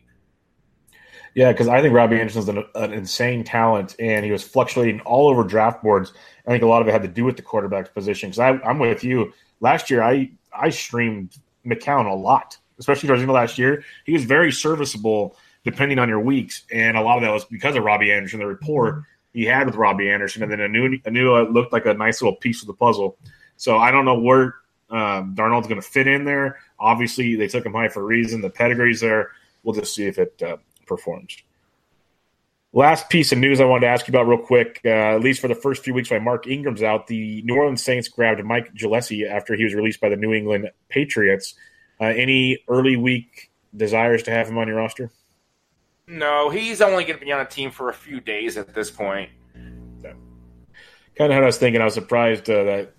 Yeah, 1.35 1.51
because 1.51 1.69
I 1.69 1.81
think 1.81 1.95
Robbie 1.95 2.21
Anderson's 2.21 2.49
an, 2.49 2.65
an, 2.75 2.93
insane 2.93 3.43
talent, 3.43 3.97
and 3.99 4.25
he 4.25 4.31
was 4.31 4.43
fluctuating 4.43 5.01
all 5.01 5.29
over 5.29 5.45
draft 5.45 5.83
boards. 5.83 6.13
I 6.47 6.51
think 6.51 6.63
a 6.63 6.67
lot 6.67 6.83
of 6.83 6.89
it 6.89 6.93
had 6.93 7.03
to 7.03 7.09
do 7.09 7.25
with 7.25 7.37
the 7.37 7.43
quarterback 7.43 7.95
position. 7.95 8.31
Because 8.31 8.61
I'm 8.65 8.79
with 8.79 9.03
you. 9.03 9.33
Last 9.61 9.91
year, 9.91 10.03
I 10.03 10.31
I 10.53 10.69
streamed 10.69 11.37
McCown 11.65 12.11
a 12.11 12.15
lot, 12.15 12.59
especially 12.79 13.07
towards 13.07 13.21
the 13.21 13.25
end 13.25 13.31
of 13.31 13.35
last 13.35 13.59
year. 13.59 13.85
He 14.05 14.13
was 14.13 14.25
very 14.25 14.53
serviceable 14.53 15.37
depending 15.65 15.99
on 15.99 16.09
your 16.09 16.21
weeks, 16.21 16.65
and 16.71 16.97
a 16.97 17.01
lot 17.01 17.17
of 17.17 17.23
that 17.23 17.33
was 17.33 17.45
because 17.45 17.77
of 17.77 17.85
Robbie 17.85 18.13
Anderson, 18.13 18.41
the 18.41 18.47
rapport. 18.47 19.07
he 19.33 19.45
had 19.45 19.67
with 19.67 19.77
Robbie 19.77 20.11
Anderson, 20.11 20.43
and 20.43 20.53
then 20.53 20.59
Enunwa 20.59 21.47
uh, 21.47 21.51
looked 21.51 21.73
like 21.73 21.87
a 21.87 21.95
nice 21.95 22.21
little 22.21 22.37
piece 22.37 22.61
of 22.61 22.67
the 22.67 22.75
puzzle. 22.75 23.17
So 23.63 23.79
I 23.79 23.93
don't 23.93 24.05
know 24.05 24.19
where 24.19 24.57
um, 24.91 25.37
Darnold's 25.37 25.69
going 25.69 25.81
to 25.81 25.87
fit 25.87 26.09
in 26.09 26.25
there. 26.25 26.59
Obviously, 26.81 27.37
they 27.37 27.47
took 27.47 27.65
him 27.65 27.75
high 27.75 27.87
for 27.87 28.01
a 28.01 28.05
reason. 28.05 28.41
The 28.41 28.51
pedigree's 28.51 29.01
there. 29.01 29.31
We'll 29.63 29.77
just 29.77 29.95
see 29.95 30.07
if 30.07 30.19
it 30.19 30.43
uh, 30.45 30.57
performs. 30.85 31.37
Last 32.73 33.09
piece 33.09 33.31
of 33.31 33.39
news 33.39 33.61
I 33.61 33.65
wanted 33.65 33.83
to 33.83 33.93
ask 33.93 34.09
you 34.09 34.11
about 34.11 34.27
real 34.27 34.45
quick, 34.45 34.81
uh, 34.85 34.89
at 34.89 35.21
least 35.21 35.41
for 35.41 35.47
the 35.47 35.55
first 35.55 35.85
few 35.85 35.95
weeks 35.95 36.11
while 36.11 36.19
Mark 36.19 36.49
Ingram's 36.49 36.83
out, 36.83 37.07
the 37.07 37.41
New 37.43 37.55
Orleans 37.55 37.85
Saints 37.85 38.09
grabbed 38.09 38.43
Mike 38.43 38.75
Gillislee 38.75 39.31
after 39.31 39.55
he 39.55 39.63
was 39.63 39.75
released 39.75 40.01
by 40.01 40.09
the 40.09 40.17
New 40.17 40.33
England 40.33 40.69
Patriots. 40.89 41.55
Uh, 42.01 42.07
any 42.07 42.59
early 42.67 42.97
week 42.97 43.53
desires 43.77 44.25
to 44.25 44.33
have 44.33 44.49
him 44.49 44.59
on 44.59 44.67
your 44.67 44.79
roster? 44.79 45.13
No, 46.09 46.51
he's 46.51 46.81
only 46.81 47.05
going 47.05 47.21
to 47.21 47.25
be 47.25 47.31
on 47.31 47.41
a 47.41 47.49
team 47.49 47.71
for 47.71 47.91
a 47.91 47.95
few 47.95 48.21
days 48.21 48.57
at 48.57 48.75
this 48.75 48.91
point. 48.91 49.31
So, 50.01 50.13
kind 51.17 51.31
of 51.31 51.37
how 51.37 51.43
I 51.43 51.47
was 51.47 51.59
thinking. 51.59 51.81
I 51.81 51.85
was 51.85 51.95
surprised 51.95 52.51
uh, 52.51 52.65
that 52.65 52.95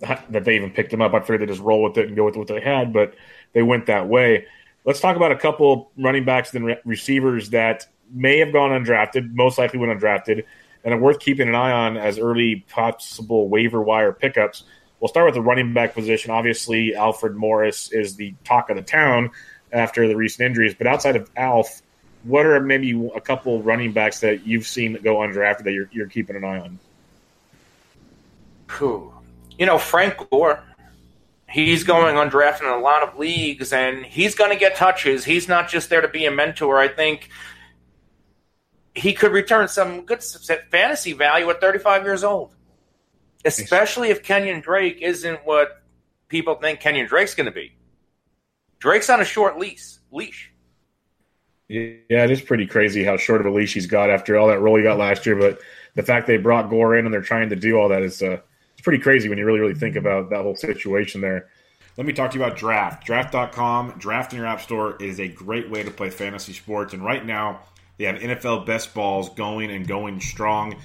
that 0.00 0.44
they 0.44 0.56
even 0.56 0.70
picked 0.70 0.92
him 0.92 1.00
up. 1.00 1.14
I 1.14 1.20
figured 1.20 1.40
they 1.40 1.46
just 1.46 1.60
roll 1.60 1.82
with 1.82 1.96
it 1.98 2.08
and 2.08 2.16
go 2.16 2.24
with 2.24 2.36
what 2.36 2.48
they 2.48 2.60
had, 2.60 2.92
but 2.92 3.14
they 3.52 3.62
went 3.62 3.86
that 3.86 4.08
way. 4.08 4.46
Let's 4.84 5.00
talk 5.00 5.16
about 5.16 5.32
a 5.32 5.36
couple 5.36 5.90
running 5.96 6.24
backs 6.24 6.54
and 6.54 6.66
re- 6.66 6.80
receivers 6.84 7.50
that 7.50 7.86
may 8.12 8.38
have 8.38 8.52
gone 8.52 8.70
undrafted, 8.70 9.32
most 9.32 9.58
likely 9.58 9.78
went 9.78 9.98
undrafted, 9.98 10.44
and 10.84 10.94
are 10.94 10.98
worth 10.98 11.18
keeping 11.18 11.48
an 11.48 11.54
eye 11.54 11.72
on 11.72 11.96
as 11.96 12.18
early 12.18 12.64
possible 12.68 13.48
waiver 13.48 13.82
wire 13.82 14.12
pickups. 14.12 14.64
We'll 15.00 15.08
start 15.08 15.26
with 15.26 15.34
the 15.34 15.42
running 15.42 15.74
back 15.74 15.94
position. 15.94 16.30
Obviously, 16.30 16.94
Alfred 16.94 17.34
Morris 17.34 17.92
is 17.92 18.16
the 18.16 18.34
talk 18.44 18.70
of 18.70 18.76
the 18.76 18.82
town 18.82 19.30
after 19.72 20.06
the 20.06 20.16
recent 20.16 20.46
injuries. 20.46 20.74
But 20.74 20.86
outside 20.86 21.16
of 21.16 21.30
Alf, 21.36 21.82
what 22.22 22.46
are 22.46 22.60
maybe 22.60 23.10
a 23.14 23.20
couple 23.20 23.62
running 23.62 23.92
backs 23.92 24.20
that 24.20 24.46
you've 24.46 24.66
seen 24.66 24.94
go 25.02 25.16
undrafted 25.16 25.64
that 25.64 25.72
you're, 25.72 25.88
you're 25.92 26.08
keeping 26.08 26.36
an 26.36 26.44
eye 26.44 26.60
on? 26.60 26.78
Whew. 28.78 29.12
You 29.58 29.66
know, 29.66 29.78
Frank 29.78 30.16
Gore. 30.30 30.62
He's 31.48 31.84
going 31.84 32.16
undrafted 32.16 32.62
in 32.62 32.68
a 32.68 32.78
lot 32.78 33.02
of 33.02 33.16
leagues, 33.18 33.72
and 33.72 34.04
he's 34.04 34.34
going 34.34 34.50
to 34.50 34.56
get 34.56 34.74
touches. 34.74 35.24
He's 35.24 35.46
not 35.46 35.68
just 35.68 35.88
there 35.88 36.00
to 36.00 36.08
be 36.08 36.26
a 36.26 36.30
mentor. 36.30 36.78
I 36.78 36.88
think 36.88 37.30
he 38.96 39.12
could 39.12 39.30
return 39.30 39.68
some 39.68 40.04
good 40.04 40.22
fantasy 40.70 41.12
value 41.12 41.48
at 41.50 41.60
35 41.60 42.04
years 42.04 42.24
old, 42.24 42.54
especially 43.44 44.08
if 44.08 44.22
Kenyon 44.22 44.60
Drake 44.60 44.98
isn't 45.00 45.40
what 45.44 45.82
people 46.28 46.56
think 46.56 46.80
Kenyon 46.80 47.06
Drake's 47.06 47.34
going 47.34 47.46
to 47.46 47.52
be. 47.52 47.76
Drake's 48.80 49.08
on 49.08 49.20
a 49.20 49.24
short 49.24 49.58
lease, 49.58 50.00
Leash. 50.10 50.52
Yeah, 51.68 51.98
it 52.08 52.30
is 52.30 52.40
pretty 52.40 52.66
crazy 52.66 53.02
how 53.02 53.16
short 53.16 53.40
of 53.40 53.46
a 53.46 53.50
leash 53.50 53.74
he's 53.74 53.88
got 53.88 54.08
after 54.08 54.36
all 54.36 54.48
that 54.48 54.60
role 54.60 54.76
he 54.76 54.84
got 54.84 54.98
last 54.98 55.26
year. 55.26 55.34
But 55.34 55.60
the 55.94 56.02
fact 56.02 56.26
they 56.26 56.36
brought 56.36 56.70
Gore 56.70 56.96
in 56.96 57.06
and 57.06 57.12
they're 57.12 57.22
trying 57.22 57.48
to 57.48 57.56
do 57.56 57.76
all 57.76 57.88
that 57.88 58.02
is 58.02 58.22
uh, 58.22 58.38
pretty 58.86 59.02
crazy 59.02 59.28
when 59.28 59.36
you 59.36 59.44
really, 59.44 59.58
really 59.58 59.74
think 59.74 59.96
about 59.96 60.30
that 60.30 60.42
whole 60.42 60.54
situation 60.54 61.20
there. 61.20 61.48
Let 61.96 62.06
me 62.06 62.12
talk 62.12 62.30
to 62.30 62.38
you 62.38 62.44
about 62.44 62.56
Draft. 62.56 63.04
Draft.com, 63.04 63.96
Draft 63.98 64.32
in 64.32 64.38
your 64.38 64.46
app 64.46 64.60
store 64.60 64.96
is 65.02 65.18
a 65.18 65.26
great 65.26 65.68
way 65.68 65.82
to 65.82 65.90
play 65.90 66.08
fantasy 66.08 66.52
sports. 66.52 66.94
And 66.94 67.04
right 67.04 67.26
now, 67.26 67.62
they 67.98 68.04
have 68.04 68.14
NFL 68.14 68.64
best 68.64 68.94
balls 68.94 69.28
going 69.30 69.72
and 69.72 69.88
going 69.88 70.20
strong. 70.20 70.76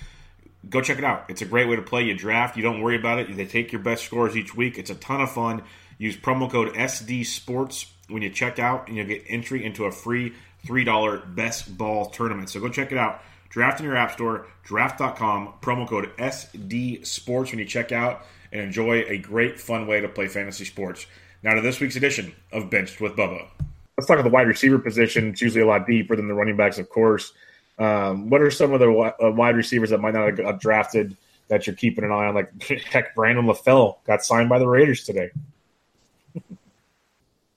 Go 0.68 0.82
check 0.82 0.98
it 0.98 1.04
out. 1.04 1.26
It's 1.30 1.44
a 1.44 1.46
great 1.46 1.70
way 1.70 1.76
to 1.76 1.84
play. 1.84 2.02
You 2.02 2.16
draft, 2.16 2.58
you 2.58 2.64
don't 2.64 2.82
worry 2.82 2.96
about 2.96 3.20
it. 3.20 3.38
They 3.38 3.46
take 3.46 3.72
your 3.72 3.84
best 3.84 4.04
scores 4.04 4.36
each 4.36 4.56
week. 4.56 4.80
It's 4.80 4.90
a 4.90 4.96
ton 4.96 5.22
of 5.22 5.32
fun. 5.32 5.62
Use 6.00 6.18
promo 6.18 6.50
code 6.50 6.74
SD 6.74 7.24
Sports 7.24 7.86
when 8.10 8.24
you 8.24 8.32
check 8.32 8.58
out, 8.58 8.88
and 8.88 8.98
you'll 8.98 9.06
get 9.06 9.24
entry 9.28 9.64
into 9.64 9.86
a 9.86 9.92
free 9.92 10.34
$3 10.66 11.36
best 11.36 11.78
ball 11.78 12.10
tournament. 12.10 12.50
So 12.50 12.60
go 12.60 12.68
check 12.68 12.92
it 12.92 12.98
out. 12.98 13.22
Draft 13.52 13.80
in 13.80 13.86
your 13.86 13.96
app 13.96 14.14
store, 14.14 14.48
draft.com, 14.64 15.54
promo 15.62 15.88
code 15.88 16.10
SD 16.18 17.06
Sports 17.06 17.52
when 17.52 17.60
you 17.60 17.66
check 17.66 17.92
out, 17.92 18.26
and 18.52 18.62
enjoy 18.62 19.04
a 19.08 19.18
great, 19.20 19.60
fun 19.60 19.86
way 19.86 20.02
to 20.02 20.08
play 20.08 20.28
fantasy 20.28 20.66
sports. 20.66 21.06
Now 21.44 21.54
to 21.54 21.62
this 21.62 21.80
week's 21.80 21.96
edition 21.96 22.34
of 22.52 22.70
Benched 22.70 23.00
with 23.00 23.16
Bubba 23.16 23.48
let's 24.02 24.08
talk 24.08 24.16
about 24.18 24.24
the 24.24 24.34
wide 24.34 24.48
receiver 24.48 24.80
position. 24.80 25.30
It's 25.30 25.42
usually 25.42 25.62
a 25.62 25.68
lot 25.68 25.86
deeper 25.86 26.16
than 26.16 26.28
the 26.28 26.34
running 26.34 26.58
backs, 26.58 26.80
of 26.80 26.90
course. 26.90 27.34
Um, 27.78 28.30
what 28.30 28.42
are 28.42 28.50
some 28.50 28.74
of 28.74 28.80
the 28.80 28.90
uh, 28.90 29.32
wide 29.32 29.56
receivers 29.56 29.92
that 29.92 30.00
might 30.00 30.16
not 30.16 30.38
have 30.40 30.60
drafted 30.60 31.16
that 31.50 31.68
you're 31.68 31.76
keeping 31.76 32.04
an 32.04 32.12
eye 32.12 32.26
on? 32.26 32.34
Like, 32.34 32.62
heck, 32.84 33.14
Brandon 33.14 33.46
LaFell 33.46 33.98
got 34.06 34.24
signed 34.24 34.50
by 34.50 34.58
the 34.58 34.68
Raiders 34.68 35.04
today. 35.04 35.30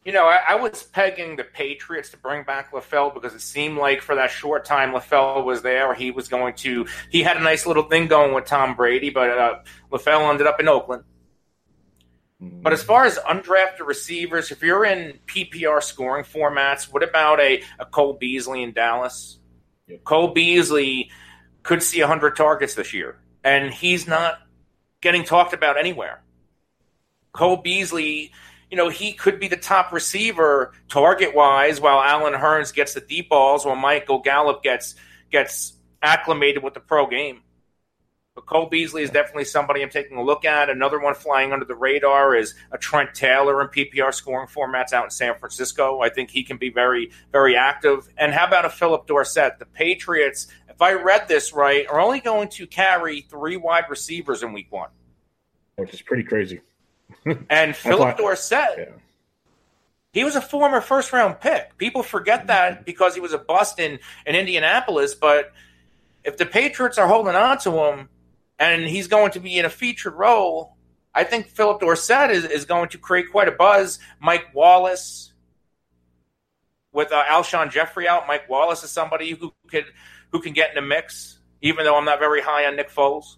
You 0.05 0.13
know, 0.13 0.27
I, 0.27 0.41
I, 0.51 0.55
was 0.57 0.83
pegging 0.83 1.37
the 1.37 1.45
Patriots 1.45 2.11
to 2.11 2.19
bring 2.19 2.45
back 2.45 2.73
LaFell 2.73 3.15
because 3.15 3.33
it 3.33 3.41
seemed 3.41 3.79
like 3.79 4.03
for 4.03 4.15
that 4.17 4.31
short 4.31 4.67
time 4.67 4.93
LaFell 4.93 5.45
was 5.45 5.63
there, 5.63 5.95
he 5.95 6.11
was 6.11 6.29
going 6.29 6.55
to. 6.57 6.87
He 7.09 7.23
had 7.23 7.39
a 7.39 7.41
nice 7.41 7.65
little 7.65 7.85
thing 7.85 8.07
going 8.07 8.35
with 8.35 8.45
Tom 8.45 8.77
Brady, 8.77 9.09
but 9.09 9.31
uh, 9.31 9.55
LaFell 9.91 10.29
ended 10.29 10.47
up 10.47 10.61
in 10.61 10.69
Oakland. 10.69 11.05
But 12.39 12.75
as 12.75 12.83
far 12.83 13.07
as 13.07 13.17
undrafted 13.17 13.87
receivers, 13.87 14.51
if 14.51 14.63
you're 14.63 14.85
in 14.85 15.19
PPR 15.27 15.83
scoring 15.83 16.25
formats, 16.25 16.93
what 16.93 17.03
about 17.03 17.41
a, 17.41 17.63
a 17.79 17.87
Cole 17.87 18.15
Beasley 18.15 18.63
in 18.63 18.73
Dallas? 18.73 19.39
Yep. 19.87 20.05
Cole 20.05 20.29
Beasley 20.29 21.11
could 21.63 21.83
see 21.83 22.01
100 22.01 22.37
targets 22.37 22.75
this 22.75 22.93
year, 22.93 23.19
and 23.43 23.73
he's 23.73 24.07
not 24.07 24.39
getting 25.01 25.25
talked 25.25 25.55
about 25.55 25.79
anywhere. 25.79 26.23
Cole 27.33 27.57
Beasley, 27.57 28.33
you 28.71 28.77
know, 28.77 28.89
he 28.89 29.13
could 29.13 29.39
be 29.39 29.49
the 29.49 29.57
top 29.57 29.93
receiver 29.93 30.73
target 30.89 31.35
wise, 31.35 31.81
while 31.81 32.01
Allen 32.01 32.35
Hurns 32.35 32.75
gets 32.75 32.95
the 32.95 33.01
deep 33.01 33.29
balls, 33.29 33.65
while 33.65 33.77
Michael 33.77 34.21
Gallup 34.21 34.63
gets 34.63 34.95
gets 35.31 35.75
acclimated 36.03 36.63
with 36.63 36.75
the 36.75 36.81
pro 36.81 37.07
game. 37.07 37.43
But 38.35 38.47
Cole 38.47 38.67
Beasley 38.67 39.05
is 39.05 39.11
definitely 39.11 39.45
somebody 39.45 39.81
I'm 39.81 39.91
taking 39.91 40.17
a 40.17 40.23
look 40.23 40.45
at. 40.45 40.69
Another 40.69 40.99
one 40.99 41.15
flying 41.15 41.53
under 41.53 41.65
the 41.65 41.77
radar 41.77 42.35
is 42.35 42.55
a 42.73 42.79
Trent 42.79 43.15
Taylor 43.15 43.63
in 43.63 43.69
PPR 43.69 44.13
scoring 44.13 44.49
formats 44.49 44.93
out 44.93 45.05
in 45.05 45.11
San 45.11 45.39
Francisco. 45.39 46.01
I 46.01 46.09
think 46.09 46.31
he 46.31 46.43
can 46.43 46.57
be 46.57 46.69
very, 46.69 47.13
very 47.31 47.57
active. 47.57 48.09
And 48.19 48.33
how 48.33 48.47
about 48.49 48.65
a 48.65 48.71
Phillip 48.71 49.07
Dorsett? 49.07 49.61
The 49.61 49.67
Patriots, 49.67 50.49
if 50.69 50.83
I 50.83 50.95
read 50.95 51.29
this 51.29 51.53
right, 51.53 51.87
are 51.87 52.01
only 52.01 52.19
going 52.19 52.49
to 52.51 52.67
carry 52.67 53.21
three 53.21 53.57
wide 53.57 53.85
receivers 53.89 54.43
in 54.43 54.53
week 54.53 54.73
one. 54.73 54.91
Which 55.77 55.95
is 55.95 56.03
pretty 56.03 56.25
crazy. 56.25 56.61
and 57.51 57.75
Phillip 57.75 58.17
Dorsett, 58.17 58.79
yeah. 58.79 58.85
he 60.13 60.25
was 60.25 60.37
a 60.37 60.41
former 60.41 60.81
first 60.81 61.13
round 61.13 61.41
pick. 61.41 61.77
People 61.79 62.03
forget 62.03 62.47
that 62.49 62.85
because 62.85 63.15
he 63.15 63.21
was 63.21 63.33
a 63.33 63.39
bust 63.39 63.79
in, 63.79 63.99
in 64.27 64.35
Indianapolis. 64.35 65.15
But 65.15 65.53
if 66.25 66.37
the 66.37 66.47
Patriots 66.47 66.99
are 66.99 67.09
holding 67.09 67.35
on 67.35 67.59
to 67.59 67.73
him, 67.73 68.09
and 68.59 68.85
he's 68.85 69.09
going 69.09 69.33
to 69.33 69.41
be 69.41 69.59
in 69.59 69.65
a 69.65 69.71
featured 69.71 70.15
role. 70.15 70.77
I 71.15 71.25
think 71.25 71.49
Phillip 71.49 71.81
Dorsett 71.81 72.31
is, 72.31 72.45
is 72.45 72.65
going 72.65 72.89
to 72.91 72.99
create 72.99 73.31
quite 73.31 73.49
a 73.49 73.53
buzz. 73.53 73.99
Mike 74.21 74.55
Wallace, 74.55 75.33
with 76.93 77.13
uh, 77.13 77.25
Alshon 77.25 77.71
Jeffery 77.71 78.09
out, 78.09 78.27
Mike 78.27 78.49
Wallace 78.49 78.83
is 78.85 78.91
somebody 78.91 79.31
who 79.33 79.53
could 79.69 79.87
who 80.33 80.41
can 80.41 80.53
get 80.53 80.71
in 80.71 80.77
the 80.77 80.83
mix. 80.83 81.39
Even 81.63 81.85
though 81.85 81.97
I'm 81.97 82.05
not 82.05 82.19
very 82.19 82.43
high 82.43 82.67
on 82.67 82.77
Nick 82.77 82.91
Foles. 82.91 83.37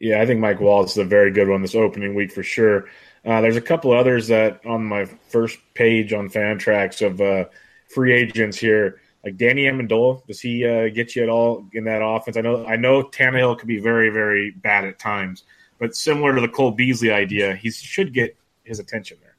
Yeah, 0.00 0.20
I 0.20 0.26
think 0.26 0.40
Mike 0.40 0.60
Wallace 0.60 0.92
is 0.92 0.98
a 0.98 1.04
very 1.04 1.30
good 1.30 1.48
one 1.48 1.62
this 1.62 1.74
opening 1.74 2.14
week 2.14 2.32
for 2.32 2.42
sure. 2.42 2.86
Uh, 3.24 3.40
there's 3.40 3.56
a 3.56 3.60
couple 3.60 3.92
others 3.92 4.28
that 4.28 4.64
on 4.64 4.84
my 4.84 5.04
first 5.04 5.58
page 5.74 6.12
on 6.12 6.28
Fantrax 6.28 7.04
of 7.04 7.20
uh, 7.20 7.46
free 7.88 8.12
agents 8.12 8.56
here 8.56 9.00
like 9.24 9.36
Danny 9.36 9.64
Amendola, 9.64 10.24
does 10.26 10.40
he 10.40 10.64
uh, 10.64 10.88
get 10.88 11.16
you 11.16 11.22
at 11.22 11.28
all 11.28 11.68
in 11.72 11.84
that 11.84 12.02
offense? 12.02 12.36
I 12.36 12.40
know 12.40 12.64
I 12.64 12.76
know 12.76 13.02
Tannehill 13.02 13.58
could 13.58 13.68
be 13.68 13.78
very 13.78 14.10
very 14.10 14.52
bad 14.52 14.84
at 14.84 14.98
times, 14.98 15.44
but 15.78 15.94
similar 15.94 16.34
to 16.34 16.40
the 16.40 16.48
Cole 16.48 16.70
Beasley 16.70 17.10
idea, 17.10 17.54
he 17.54 17.70
should 17.70 18.14
get 18.14 18.36
his 18.64 18.78
attention 18.78 19.18
there. 19.20 19.36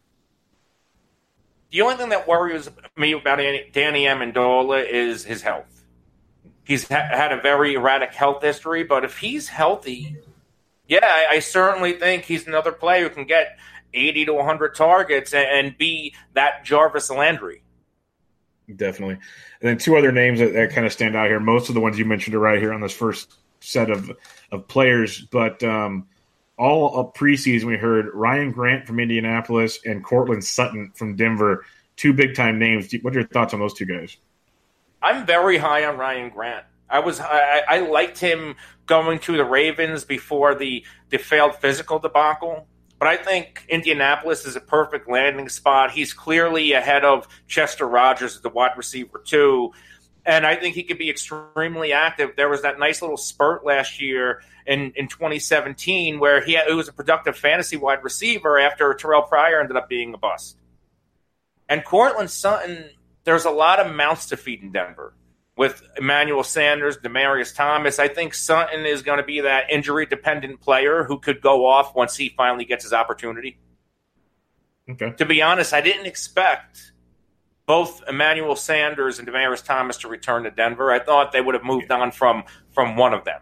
The 1.72 1.82
only 1.82 1.95
thing 1.95 2.10
that 2.10 2.28
worries 2.28 2.69
me 2.98 3.13
about 3.13 3.38
Danny 3.38 4.04
Amendola 4.06 4.88
is 4.88 5.24
his 5.24 5.41
health. 5.41 5.84
He's 6.63 6.88
ha- 6.88 7.10
had 7.12 7.32
a 7.32 7.41
very 7.41 7.76
erratic 7.76 8.13
health 8.13 8.43
history, 8.43 8.84
but 8.84 9.04
if 9.04 9.19
he's 9.19 9.48
healthy, 9.48 10.17
yeah, 10.89 10.99
I, 11.04 11.36
I 11.36 11.39
certainly 11.39 11.93
think 11.93 12.25
he's 12.25 12.47
another 12.47 12.71
player 12.71 13.08
who 13.08 13.15
can 13.15 13.25
get 13.25 13.58
80 13.93 14.25
to 14.25 14.34
100 14.34 14.75
targets 14.75 15.34
and, 15.34 15.47
and 15.47 15.78
be 15.78 16.15
that 16.34 16.65
Jarvis 16.65 17.10
Landry. 17.10 17.63
Definitely. 18.75 19.15
And 19.15 19.69
then 19.69 19.78
two 19.78 19.95
other 19.97 20.12
names 20.12 20.39
that, 20.39 20.54
that 20.54 20.71
kind 20.71 20.86
of 20.86 20.93
stand 20.93 21.15
out 21.15 21.28
here. 21.28 21.39
Most 21.39 21.69
of 21.69 21.75
the 21.75 21.82
ones 21.82 21.97
you 21.97 22.06
mentioned 22.06 22.36
are 22.36 22.39
right 22.39 22.60
here 22.60 22.73
on 22.73 22.82
this 22.82 22.93
first 22.93 23.36
set 23.62 23.89
of 23.89 24.12
of 24.52 24.67
players, 24.67 25.21
but 25.21 25.62
um, 25.63 26.08
all 26.58 26.99
of 26.99 27.13
preseason 27.13 27.65
we 27.65 27.78
heard 27.78 28.10
Ryan 28.13 28.52
Grant 28.52 28.88
from 28.88 28.99
Indianapolis 28.99 29.80
and 29.86 30.04
Courtland 30.04 30.43
Sutton 30.43 30.91
from 30.95 31.15
Denver. 31.15 31.65
Two 31.95 32.13
big 32.13 32.36
time 32.36 32.60
names. 32.60 32.93
What 33.02 33.15
are 33.15 33.19
your 33.19 33.28
thoughts 33.28 33.54
on 33.54 33.60
those 33.60 33.73
two 33.73 33.86
guys? 33.86 34.17
I'm 35.02 35.25
very 35.25 35.58
high 35.58 35.86
on 35.86 35.97
Ryan 35.97 36.30
Grant. 36.30 36.65
I 36.89 36.99
was 36.99 37.19
I, 37.19 37.63
I 37.67 37.80
liked 37.80 38.17
him 38.17 38.56
going 38.86 39.19
to 39.19 39.38
the 39.38 39.45
Ravens 39.45 40.04
before 40.04 40.56
the 40.56 40.84
the 41.10 41.17
failed 41.17 41.56
physical 41.56 41.99
debacle. 41.99 42.67
But 42.97 43.08
I 43.08 43.15
think 43.15 43.65
Indianapolis 43.69 44.45
is 44.45 44.58
a 44.58 44.62
perfect 44.62 45.10
landing 45.10 45.47
spot. 45.47 45.91
He's 45.91 46.13
clearly 46.13 46.73
ahead 46.73 47.06
of 47.06 47.28
Chester 47.47 47.88
Rogers 47.88 48.36
at 48.36 48.43
the 48.43 48.49
wide 48.49 48.75
receiver 48.75 49.21
too. 49.23 49.71
and 50.25 50.45
I 50.45 50.56
think 50.56 50.75
he 50.75 50.84
could 50.84 50.97
be 50.97 51.10
extremely 51.10 51.93
active. 51.93 52.32
There 52.36 52.49
was 52.49 52.63
that 52.63 52.78
nice 52.78 53.02
little 53.02 53.15
spurt 53.17 53.65
last 53.65 54.02
year 54.02 54.41
in, 54.67 54.91
in 54.97 55.08
2017 55.08 56.19
where 56.19 56.43
he, 56.43 56.54
had, 56.54 56.67
he 56.67 56.73
was 56.73 56.89
a 56.89 56.93
productive 56.93 57.38
fantasy 57.38 57.78
wide 57.78 58.04
receiver 58.04 58.60
after 58.60 58.93
Terrelle 58.93 59.28
Pryor 59.28 59.62
ended 59.62 59.78
up 59.78 59.88
being 59.88 60.13
a 60.13 60.17
bust. 60.17 60.58
And 61.69 61.86
Courtland 61.86 62.30
Sutton, 62.30 62.89
there's 63.23 63.45
a 63.45 63.52
lot 63.52 63.80
of 63.80 63.95
mouths 63.95 64.25
to 64.28 64.38
feed 64.38 64.62
in 64.62 64.71
Denver 64.71 65.13
with 65.60 65.84
Emmanuel 65.98 66.41
Sanders, 66.41 66.98
Demaryius 67.00 67.54
Thomas. 67.54 68.00
I 68.00 68.08
think 68.08 68.34
Sutton 68.34 68.86
is 68.86 69.02
going 69.02 69.17
to 69.17 69.26
be 69.26 69.41
that 69.41 69.69
injury 69.69 70.06
dependent 70.06 70.62
player 70.62 71.04
who 71.04 71.19
could 71.19 71.41
go 71.41 71.65
off 71.65 71.93
once 71.93 72.15
he 72.15 72.30
finally 72.30 72.63
gets 72.63 72.86
his 72.86 72.93
opportunity. 72.93 73.60
Okay. 74.89 75.12
To 75.17 75.26
be 75.26 75.41
honest, 75.41 75.74
I 75.74 75.82
didn't 75.82 76.06
expect 76.06 76.93
both 77.65 78.02
Emmanuel 78.08 78.56
Sanders 78.56 79.19
and 79.19 79.28
Demaryius 79.28 79.62
Thomas 79.62 79.98
to 79.98 80.08
return 80.08 80.43
to 80.43 80.52
Denver. 80.52 80.93
I 80.93 81.00
thought 81.00 81.34
they 81.34 81.41
would 81.41 81.56
have 81.56 81.65
moved 81.65 81.91
on 81.91 82.12
from 82.12 82.45
from 82.72 82.95
one 82.95 83.13
of 83.13 83.26
them. 83.26 83.41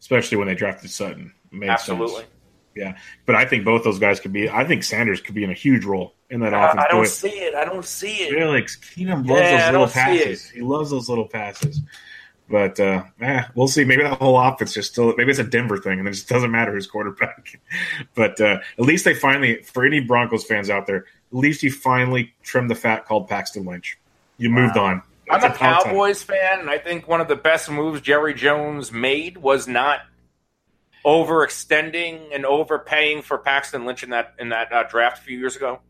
Especially 0.00 0.38
when 0.38 0.48
they 0.48 0.54
drafted 0.54 0.90
Sutton. 0.90 1.34
Absolutely. 1.62 2.22
Sense. 2.22 2.28
Yeah. 2.74 2.96
But 3.26 3.34
I 3.34 3.44
think 3.44 3.64
both 3.64 3.84
those 3.84 3.98
guys 3.98 4.20
could 4.20 4.32
be 4.32 4.48
I 4.48 4.64
think 4.64 4.84
Sanders 4.84 5.20
could 5.20 5.34
be 5.34 5.44
in 5.44 5.50
a 5.50 5.54
huge 5.54 5.84
role 5.84 6.14
in 6.30 6.40
that 6.40 6.54
uh, 6.54 6.58
offense. 6.58 6.84
I 6.88 6.92
don't 6.92 7.06
see 7.06 7.28
it. 7.28 7.54
I 7.54 7.64
don't 7.64 7.84
see 7.84 8.14
it. 8.14 8.30
Felix 8.30 8.76
Keenum 8.76 9.28
loves 9.28 9.40
Yeah, 9.42 9.70
those 9.70 9.72
little 9.72 9.88
passes. 9.88 10.50
He 10.50 10.60
loves 10.60 10.90
those 10.90 11.08
little 11.08 11.28
passes. 11.28 11.80
But 12.48 12.78
uh, 12.80 13.04
eh, 13.20 13.44
we'll 13.54 13.68
see. 13.68 13.84
Maybe 13.84 14.02
that 14.02 14.18
whole 14.18 14.38
offense 14.38 14.74
just 14.74 14.92
still 14.92 15.14
maybe 15.16 15.30
it's 15.30 15.38
a 15.38 15.44
Denver 15.44 15.78
thing, 15.78 15.98
and 15.98 16.06
it 16.06 16.12
just 16.12 16.28
doesn't 16.28 16.50
matter 16.50 16.72
who's 16.72 16.86
quarterback. 16.86 17.58
but 18.14 18.38
uh, 18.40 18.58
at 18.78 18.84
least 18.84 19.06
they 19.06 19.14
finally, 19.14 19.62
for 19.62 19.86
any 19.86 20.00
Broncos 20.00 20.44
fans 20.44 20.68
out 20.68 20.86
there, 20.86 20.98
at 20.98 21.04
least 21.38 21.62
you 21.62 21.72
finally 21.72 22.34
trimmed 22.42 22.68
the 22.68 22.74
fat 22.74 23.06
called 23.06 23.26
Paxton 23.28 23.64
Lynch. 23.64 23.98
You 24.36 24.50
moved 24.50 24.76
on. 24.76 25.02
I'm 25.30 25.40
That's 25.40 25.44
a 25.44 25.46
about 25.46 25.58
time. 25.58 25.82
Cowboys 25.84 26.22
fan, 26.22 26.60
and 26.60 26.68
I 26.68 26.76
think 26.76 27.08
one 27.08 27.22
of 27.22 27.28
the 27.28 27.36
best 27.36 27.70
moves 27.70 28.02
Jerry 28.02 28.34
Jones 28.34 28.92
made 28.92 29.38
was 29.38 29.66
not 29.66 30.00
overextending 31.04 32.34
and 32.34 32.44
overpaying 32.44 33.22
for 33.22 33.38
Paxton 33.38 33.84
Lynch 33.84 34.02
in 34.02 34.10
that 34.10 34.34
in 34.38 34.50
that 34.50 34.72
uh, 34.72 34.84
draft 34.84 35.18
a 35.18 35.22
few 35.22 35.38
years 35.38 35.56
ago. 35.56 35.80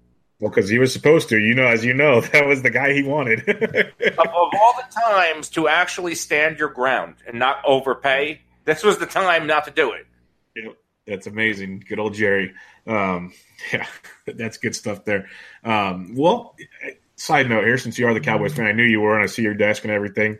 Well, 0.40 0.50
because 0.50 0.68
he 0.68 0.78
was 0.78 0.92
supposed 0.92 1.28
to. 1.28 1.38
You 1.38 1.54
know, 1.54 1.66
as 1.66 1.84
you 1.84 1.94
know, 1.94 2.20
that 2.32 2.46
was 2.46 2.62
the 2.62 2.70
guy 2.70 2.92
he 2.92 3.02
wanted. 3.02 3.48
of, 3.48 4.18
of 4.18 4.28
all 4.28 4.74
the 4.76 5.00
times 5.08 5.48
to 5.50 5.68
actually 5.68 6.14
stand 6.14 6.58
your 6.58 6.68
ground 6.68 7.16
and 7.26 7.38
not 7.38 7.58
overpay, 7.64 8.40
this 8.64 8.82
was 8.82 8.98
the 8.98 9.06
time 9.06 9.46
not 9.46 9.64
to 9.66 9.70
do 9.70 9.92
it. 9.92 10.06
Yep, 10.56 10.76
that's 11.06 11.26
amazing. 11.26 11.84
Good 11.88 11.98
old 11.98 12.14
Jerry. 12.14 12.52
Um, 12.86 13.32
yeah, 13.72 13.86
that's 14.26 14.58
good 14.58 14.74
stuff 14.74 15.04
there. 15.04 15.28
Um, 15.64 16.14
well, 16.16 16.56
side 17.16 17.48
note 17.48 17.64
here, 17.64 17.78
since 17.78 17.98
you 17.98 18.06
are 18.08 18.14
the 18.14 18.20
Cowboys 18.20 18.52
fan, 18.52 18.66
I 18.66 18.72
knew 18.72 18.84
you 18.84 19.00
were, 19.00 19.14
and 19.14 19.22
I 19.22 19.26
see 19.26 19.42
your 19.42 19.54
desk 19.54 19.84
and 19.84 19.92
everything. 19.92 20.38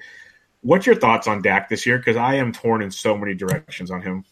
What's 0.62 0.87
your 0.87 0.96
thoughts 0.96 1.26
on 1.26 1.42
Dak 1.42 1.68
this 1.68 1.87
year? 1.87 1.98
Because 1.98 2.16
I 2.16 2.37
am 2.37 2.52
torn 2.52 2.82
in 2.82 2.90
so 2.90 3.16
many 3.16 3.35
directions 3.35 3.90
on 3.90 4.02
him. 4.02 4.24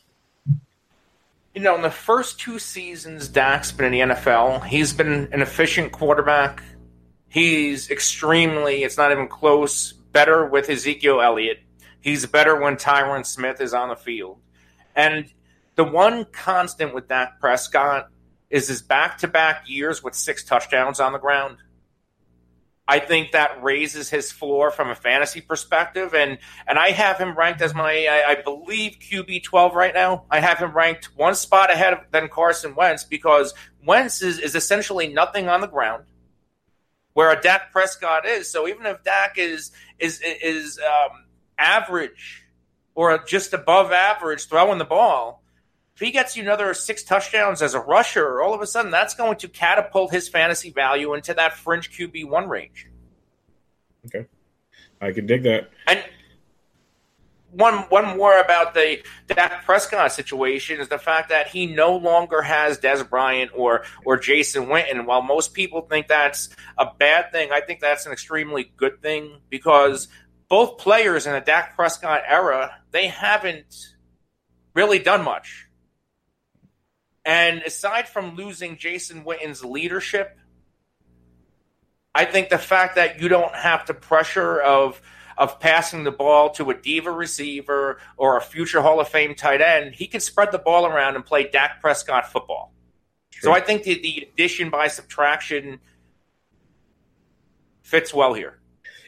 You 1.54 1.62
know, 1.62 1.74
in 1.74 1.82
the 1.82 1.90
first 1.90 2.38
two 2.38 2.60
seasons 2.60 3.26
Dak's 3.26 3.72
been 3.72 3.92
in 3.92 4.08
the 4.08 4.14
NFL, 4.14 4.64
he's 4.66 4.92
been 4.92 5.28
an 5.32 5.42
efficient 5.42 5.90
quarterback. 5.90 6.62
He's 7.28 7.90
extremely, 7.90 8.84
it's 8.84 8.96
not 8.96 9.10
even 9.10 9.26
close, 9.26 9.92
better 9.92 10.46
with 10.46 10.70
Ezekiel 10.70 11.20
Elliott. 11.20 11.58
He's 12.00 12.24
better 12.26 12.54
when 12.54 12.76
Tyron 12.76 13.26
Smith 13.26 13.60
is 13.60 13.74
on 13.74 13.88
the 13.88 13.96
field. 13.96 14.38
And 14.94 15.32
the 15.74 15.82
one 15.82 16.24
constant 16.26 16.94
with 16.94 17.08
Dak 17.08 17.40
Prescott 17.40 18.10
is 18.48 18.68
his 18.68 18.80
back 18.80 19.18
to 19.18 19.28
back 19.28 19.68
years 19.68 20.04
with 20.04 20.14
six 20.14 20.44
touchdowns 20.44 21.00
on 21.00 21.12
the 21.12 21.18
ground. 21.18 21.56
I 22.90 22.98
think 22.98 23.30
that 23.30 23.62
raises 23.62 24.10
his 24.10 24.32
floor 24.32 24.72
from 24.72 24.90
a 24.90 24.96
fantasy 24.96 25.40
perspective, 25.40 26.12
and 26.12 26.38
and 26.66 26.76
I 26.76 26.90
have 26.90 27.18
him 27.18 27.38
ranked 27.38 27.62
as 27.62 27.72
my 27.72 28.08
I, 28.10 28.32
I 28.32 28.42
believe 28.42 28.98
QB 28.98 29.44
twelve 29.44 29.76
right 29.76 29.94
now. 29.94 30.24
I 30.28 30.40
have 30.40 30.58
him 30.58 30.72
ranked 30.72 31.16
one 31.16 31.36
spot 31.36 31.70
ahead 31.70 31.92
of 31.92 32.00
than 32.10 32.28
Carson 32.28 32.74
Wentz 32.74 33.04
because 33.04 33.54
Wentz 33.86 34.22
is, 34.22 34.40
is 34.40 34.56
essentially 34.56 35.06
nothing 35.06 35.48
on 35.48 35.60
the 35.60 35.68
ground, 35.68 36.06
where 37.12 37.30
a 37.30 37.40
Dak 37.40 37.70
Prescott 37.70 38.26
is. 38.26 38.50
So 38.50 38.66
even 38.66 38.84
if 38.86 39.04
Dak 39.04 39.38
is 39.38 39.70
is 40.00 40.20
is 40.20 40.80
um, 40.80 41.26
average 41.58 42.44
or 42.96 43.16
just 43.24 43.54
above 43.54 43.92
average 43.92 44.48
throwing 44.48 44.78
the 44.78 44.84
ball, 44.84 45.39
if 45.94 46.00
he 46.00 46.10
gets 46.10 46.36
you 46.36 46.42
another 46.42 46.72
six 46.74 47.02
touchdowns 47.02 47.62
as 47.62 47.74
a 47.74 47.80
rusher, 47.80 48.40
all 48.40 48.54
of 48.54 48.60
a 48.60 48.66
sudden 48.66 48.90
that's 48.90 49.14
going 49.14 49.36
to 49.38 49.48
catapult 49.48 50.12
his 50.12 50.28
fantasy 50.28 50.70
value 50.70 51.14
into 51.14 51.34
that 51.34 51.56
fringe 51.56 51.90
QB 51.90 52.28
one 52.28 52.48
range. 52.48 52.88
Okay, 54.06 54.26
I 55.00 55.12
can 55.12 55.26
dig 55.26 55.42
that. 55.42 55.70
And 55.86 56.02
one 57.52 57.78
one 57.88 58.16
more 58.16 58.38
about 58.38 58.74
the 58.74 59.02
Dak 59.26 59.64
Prescott 59.64 60.12
situation 60.12 60.80
is 60.80 60.88
the 60.88 60.98
fact 60.98 61.30
that 61.30 61.48
he 61.48 61.66
no 61.66 61.96
longer 61.96 62.42
has 62.42 62.78
Dez 62.78 63.08
Bryant 63.08 63.50
or 63.54 63.84
or 64.04 64.16
Jason 64.16 64.66
Witten. 64.66 65.04
While 65.06 65.22
most 65.22 65.54
people 65.54 65.82
think 65.82 66.08
that's 66.08 66.50
a 66.78 66.86
bad 66.98 67.32
thing, 67.32 67.50
I 67.52 67.60
think 67.60 67.80
that's 67.80 68.06
an 68.06 68.12
extremely 68.12 68.72
good 68.76 69.02
thing 69.02 69.38
because 69.48 70.08
both 70.48 70.78
players 70.78 71.26
in 71.26 71.32
the 71.32 71.40
Dak 71.40 71.76
Prescott 71.76 72.22
era 72.26 72.76
they 72.90 73.08
haven't 73.08 73.94
really 74.74 74.98
done 74.98 75.24
much. 75.24 75.66
And 77.24 77.62
aside 77.62 78.08
from 78.08 78.34
losing 78.36 78.76
Jason 78.76 79.24
Witten's 79.24 79.64
leadership, 79.64 80.38
I 82.14 82.24
think 82.24 82.48
the 82.48 82.58
fact 82.58 82.96
that 82.96 83.20
you 83.20 83.28
don't 83.28 83.54
have 83.54 83.86
the 83.86 83.94
pressure 83.94 84.60
of 84.60 85.00
of 85.38 85.58
passing 85.58 86.04
the 86.04 86.10
ball 86.10 86.50
to 86.50 86.70
a 86.70 86.74
diva 86.74 87.10
receiver 87.10 87.98
or 88.18 88.36
a 88.36 88.42
future 88.42 88.82
Hall 88.82 89.00
of 89.00 89.08
Fame 89.08 89.34
tight 89.34 89.62
end, 89.62 89.94
he 89.94 90.06
can 90.06 90.20
spread 90.20 90.52
the 90.52 90.58
ball 90.58 90.84
around 90.84 91.16
and 91.16 91.24
play 91.24 91.48
Dak 91.48 91.80
Prescott 91.80 92.30
football. 92.30 92.74
So 93.40 93.52
I 93.52 93.60
think 93.60 93.84
the, 93.84 93.94
the 93.94 94.28
addition 94.30 94.68
by 94.68 94.88
subtraction 94.88 95.80
fits 97.82 98.12
well 98.12 98.34
here. 98.34 98.58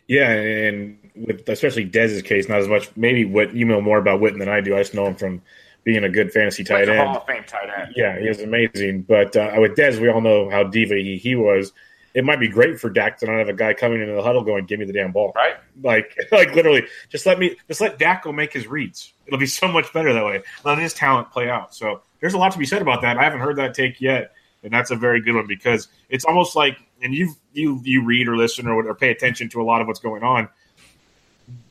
Yeah, 0.09 0.31
and 0.31 0.98
with 1.14 1.46
especially 1.48 1.85
Dez's 1.85 2.22
case, 2.22 2.48
not 2.48 2.59
as 2.59 2.68
much. 2.68 2.90
Maybe 2.96 3.27
what 3.27 3.55
you 3.55 3.66
know 3.66 3.81
more 3.83 3.98
about 3.98 4.20
Witten 4.20 4.38
than 4.38 4.48
I 4.48 4.61
do. 4.61 4.75
I 4.75 4.79
just 4.79 4.94
know 4.94 5.07
him 5.07 5.16
from 5.16 5.42
being 5.85 6.05
a 6.05 6.09
good 6.09 6.33
fantasy 6.33 6.64
tight 6.64 6.88
end. 6.88 6.99
Hall 6.99 7.16
of 7.16 7.27
Fame 7.27 7.45
tight 7.47 7.68
end. 7.77 7.95
Yeah, 7.97 8.18
he 8.18 8.29
was 8.29 8.40
amazing. 8.40 9.03
But 9.03 9.37
uh, 9.37 9.53
with 9.59 9.73
Dez, 9.73 10.01
we 10.01 10.09
all 10.09 10.21
know 10.21 10.51
how 10.51 10.64
diva 10.64 10.95
he, 10.95 11.16
he 11.16 11.35
was. 11.35 11.73
It 12.14 12.25
might 12.25 12.40
be 12.40 12.49
great 12.49 12.79
for 12.79 12.90
Dak 12.90 13.18
to 13.18 13.27
not 13.27 13.38
have 13.38 13.49
a 13.49 13.55
guy 13.55 13.73
coming 13.73 14.03
into 14.03 14.12
the 14.12 14.23
huddle 14.23 14.45
going, 14.45 14.66
"Give 14.66 14.79
me 14.79 14.85
the 14.85 14.92
damn 14.92 15.12
ball." 15.12 15.33
Right? 15.35 15.57
Like, 15.83 16.16
like 16.33 16.55
literally, 16.55 16.85
just 17.09 17.25
let 17.27 17.38
me, 17.38 17.57
just 17.68 17.81
let 17.81 17.99
Dak 17.99 18.25
go 18.25 18.33
make 18.33 18.53
his 18.53 18.66
reads. 18.66 19.14
It'll 19.27 19.38
be 19.38 19.47
so 19.47 19.66
much 19.66 19.92
better 19.92 20.12
that 20.12 20.25
way. 20.25 20.42
Let 20.64 20.79
his 20.79 20.92
talent 20.92 21.31
play 21.31 21.49
out. 21.49 21.75
So 21.75 22.03
there's 22.21 22.35
a 22.35 22.38
lot 22.38 22.53
to 22.53 22.59
be 22.59 22.66
said 22.66 22.83
about 22.83 23.03
that. 23.03 23.16
I 23.16 23.25
haven't 23.25 23.40
heard 23.40 23.57
that 23.57 23.75
take 23.75 24.01
yet, 24.01 24.33
and 24.62 24.73
that's 24.73 24.90
a 24.90 24.97
very 24.97 25.23
good 25.23 25.35
one 25.35 25.47
because 25.47 25.88
it's 26.11 26.25
almost 26.25 26.55
like, 26.55 26.77
and 27.01 27.14
you 27.14 27.35
you 27.55 27.81
you 27.83 28.05
read 28.05 28.29
or 28.29 28.37
listen 28.37 28.66
or, 28.66 28.87
or 28.87 28.95
pay 28.95 29.11
attention 29.11 29.49
to 29.51 29.62
a 29.62 29.64
lot 29.64 29.81
of 29.81 29.87
what's 29.87 30.01
going 30.01 30.23
on. 30.23 30.49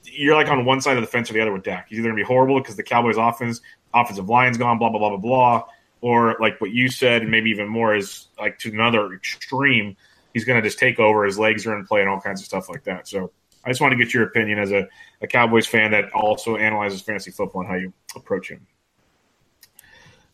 You're 0.06 0.36
like 0.36 0.50
on 0.50 0.66
one 0.66 0.82
side 0.82 0.98
of 0.98 1.04
the 1.04 1.08
fence 1.08 1.30
or 1.30 1.34
the 1.34 1.42
other 1.42 1.54
with 1.54 1.64
Dak. 1.64 1.88
He's 1.90 2.00
either 2.00 2.10
going 2.10 2.18
to 2.18 2.24
be 2.24 2.28
horrible 2.28 2.60
because 2.60 2.76
the 2.76 2.84
Cowboys' 2.84 3.18
offense, 3.18 3.62
offensive 3.94 4.30
line's 4.30 4.58
gone, 4.58 4.78
blah 4.78 4.90
blah 4.90 5.00
blah 5.00 5.10
blah 5.10 5.18
blah, 5.18 5.64
or 6.02 6.38
like 6.40 6.60
what 6.60 6.72
you 6.72 6.90
said, 6.90 7.22
and 7.22 7.32
maybe 7.32 7.50
even 7.50 7.68
more 7.68 7.96
is 7.96 8.28
like 8.40 8.58
to 8.60 8.70
another 8.72 9.14
extreme. 9.14 9.96
He's 10.34 10.46
going 10.46 10.62
to 10.62 10.68
just 10.68 10.80
take 10.80 11.00
over. 11.00 11.26
His 11.26 11.38
legs 11.38 11.66
are 11.66 11.78
in 11.78 11.86
play 11.86 12.02
and 12.02 12.10
all 12.10 12.20
kinds 12.20 12.42
of 12.42 12.46
stuff 12.46 12.70
like 12.70 12.84
that. 12.86 13.08
So 13.08 13.32
I 13.64 13.70
just 13.70 13.82
want 13.82 13.92
to 13.92 13.98
get 13.98 14.14
your 14.14 14.24
opinion 14.24 14.60
as 14.60 14.72
a, 14.72 14.88
a 15.22 15.28
Cowboys 15.28 15.68
fan 15.68 15.92
that 15.92 16.12
also 16.14 16.56
analyzes 16.56 17.02
fantasy 17.02 17.32
football 17.32 17.62
and 17.62 17.70
how 17.70 17.76
you 17.76 17.94
approach 18.16 18.50
him. 18.50 18.66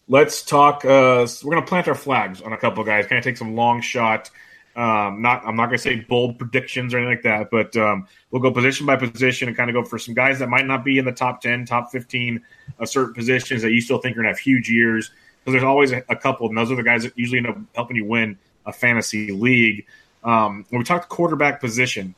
Let's 0.07 0.43
talk. 0.43 0.85
Uh, 0.85 1.27
we're 1.43 1.51
going 1.51 1.63
to 1.63 1.67
plant 1.67 1.87
our 1.89 1.95
flags 1.95 2.41
on 2.41 2.53
a 2.53 2.57
couple 2.57 2.83
guys. 2.85 3.07
Kind 3.07 3.17
of 3.17 3.25
take 3.25 3.35
some 3.35 3.55
long 3.55 3.81
shot. 3.81 4.29
Um, 4.77 5.23
not 5.23 5.43
I'm 5.43 5.55
not 5.55 5.65
going 5.65 5.77
to 5.77 5.83
say 5.83 5.95
bold 6.01 6.37
predictions 6.37 6.93
or 6.93 6.99
anything 6.99 7.15
like 7.15 7.23
that, 7.23 7.49
but 7.49 7.75
um, 7.75 8.07
we'll 8.29 8.43
go 8.43 8.51
position 8.51 8.85
by 8.85 8.95
position 8.95 9.47
and 9.47 9.57
kind 9.57 9.71
of 9.71 9.73
go 9.73 9.83
for 9.83 9.97
some 9.97 10.13
guys 10.13 10.37
that 10.37 10.49
might 10.49 10.67
not 10.67 10.85
be 10.85 10.99
in 10.99 11.05
the 11.05 11.11
top 11.11 11.41
ten, 11.41 11.65
top 11.65 11.91
fifteen 11.91 12.43
of 12.77 12.87
certain 12.87 13.15
positions 13.15 13.63
that 13.63 13.71
you 13.71 13.81
still 13.81 13.97
think 13.97 14.13
are 14.13 14.21
going 14.21 14.25
to 14.25 14.37
have 14.37 14.39
huge 14.39 14.69
years. 14.69 15.09
Because 15.39 15.53
there's 15.53 15.63
always 15.63 15.91
a, 15.93 16.03
a 16.09 16.15
couple, 16.15 16.47
and 16.47 16.55
those 16.55 16.71
are 16.71 16.75
the 16.75 16.83
guys 16.83 17.01
that 17.03 17.17
usually 17.17 17.39
end 17.39 17.47
up 17.47 17.57
helping 17.73 17.95
you 17.95 18.05
win 18.05 18.37
a 18.67 18.71
fantasy 18.71 19.31
league. 19.31 19.87
Um, 20.23 20.63
when 20.69 20.79
we 20.79 20.85
talk 20.85 21.09
quarterback 21.09 21.59
position, 21.59 22.13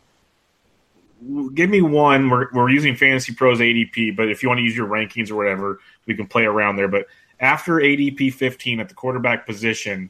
give 1.53 1.69
me 1.69 1.81
one. 1.81 2.29
We're, 2.29 2.47
we're 2.51 2.69
using 2.69 2.95
Fantasy 2.95 3.33
Pros 3.33 3.59
ADP, 3.59 4.17
but 4.17 4.29
if 4.29 4.43
you 4.43 4.49
want 4.49 4.59
to 4.59 4.63
use 4.63 4.75
your 4.75 4.87
rankings 4.87 5.31
or 5.31 5.35
whatever, 5.35 5.79
we 6.07 6.15
can 6.15 6.27
play 6.27 6.43
around 6.43 6.75
there. 6.75 6.89
But 6.89 7.05
after 7.39 7.75
ADP 7.75 8.33
15 8.33 8.81
at 8.81 8.89
the 8.89 8.95
quarterback 8.95 9.45
position, 9.45 10.09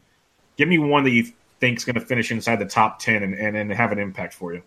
give 0.58 0.68
me 0.68 0.80
one 0.80 1.04
that 1.04 1.12
you 1.12 1.32
think 1.60 1.78
is 1.78 1.86
going 1.86 1.96
to 1.96 2.02
finish 2.02 2.32
inside 2.32 2.58
the 2.58 2.66
top 2.66 3.00
10 3.00 3.24
and, 3.24 3.34
and, 3.34 3.56
and 3.56 3.72
have 3.72 3.92
an 3.92 4.00
impact 4.00 4.34
for 4.34 4.54
you. 4.54 4.64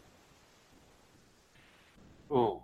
Ooh. 2.30 2.60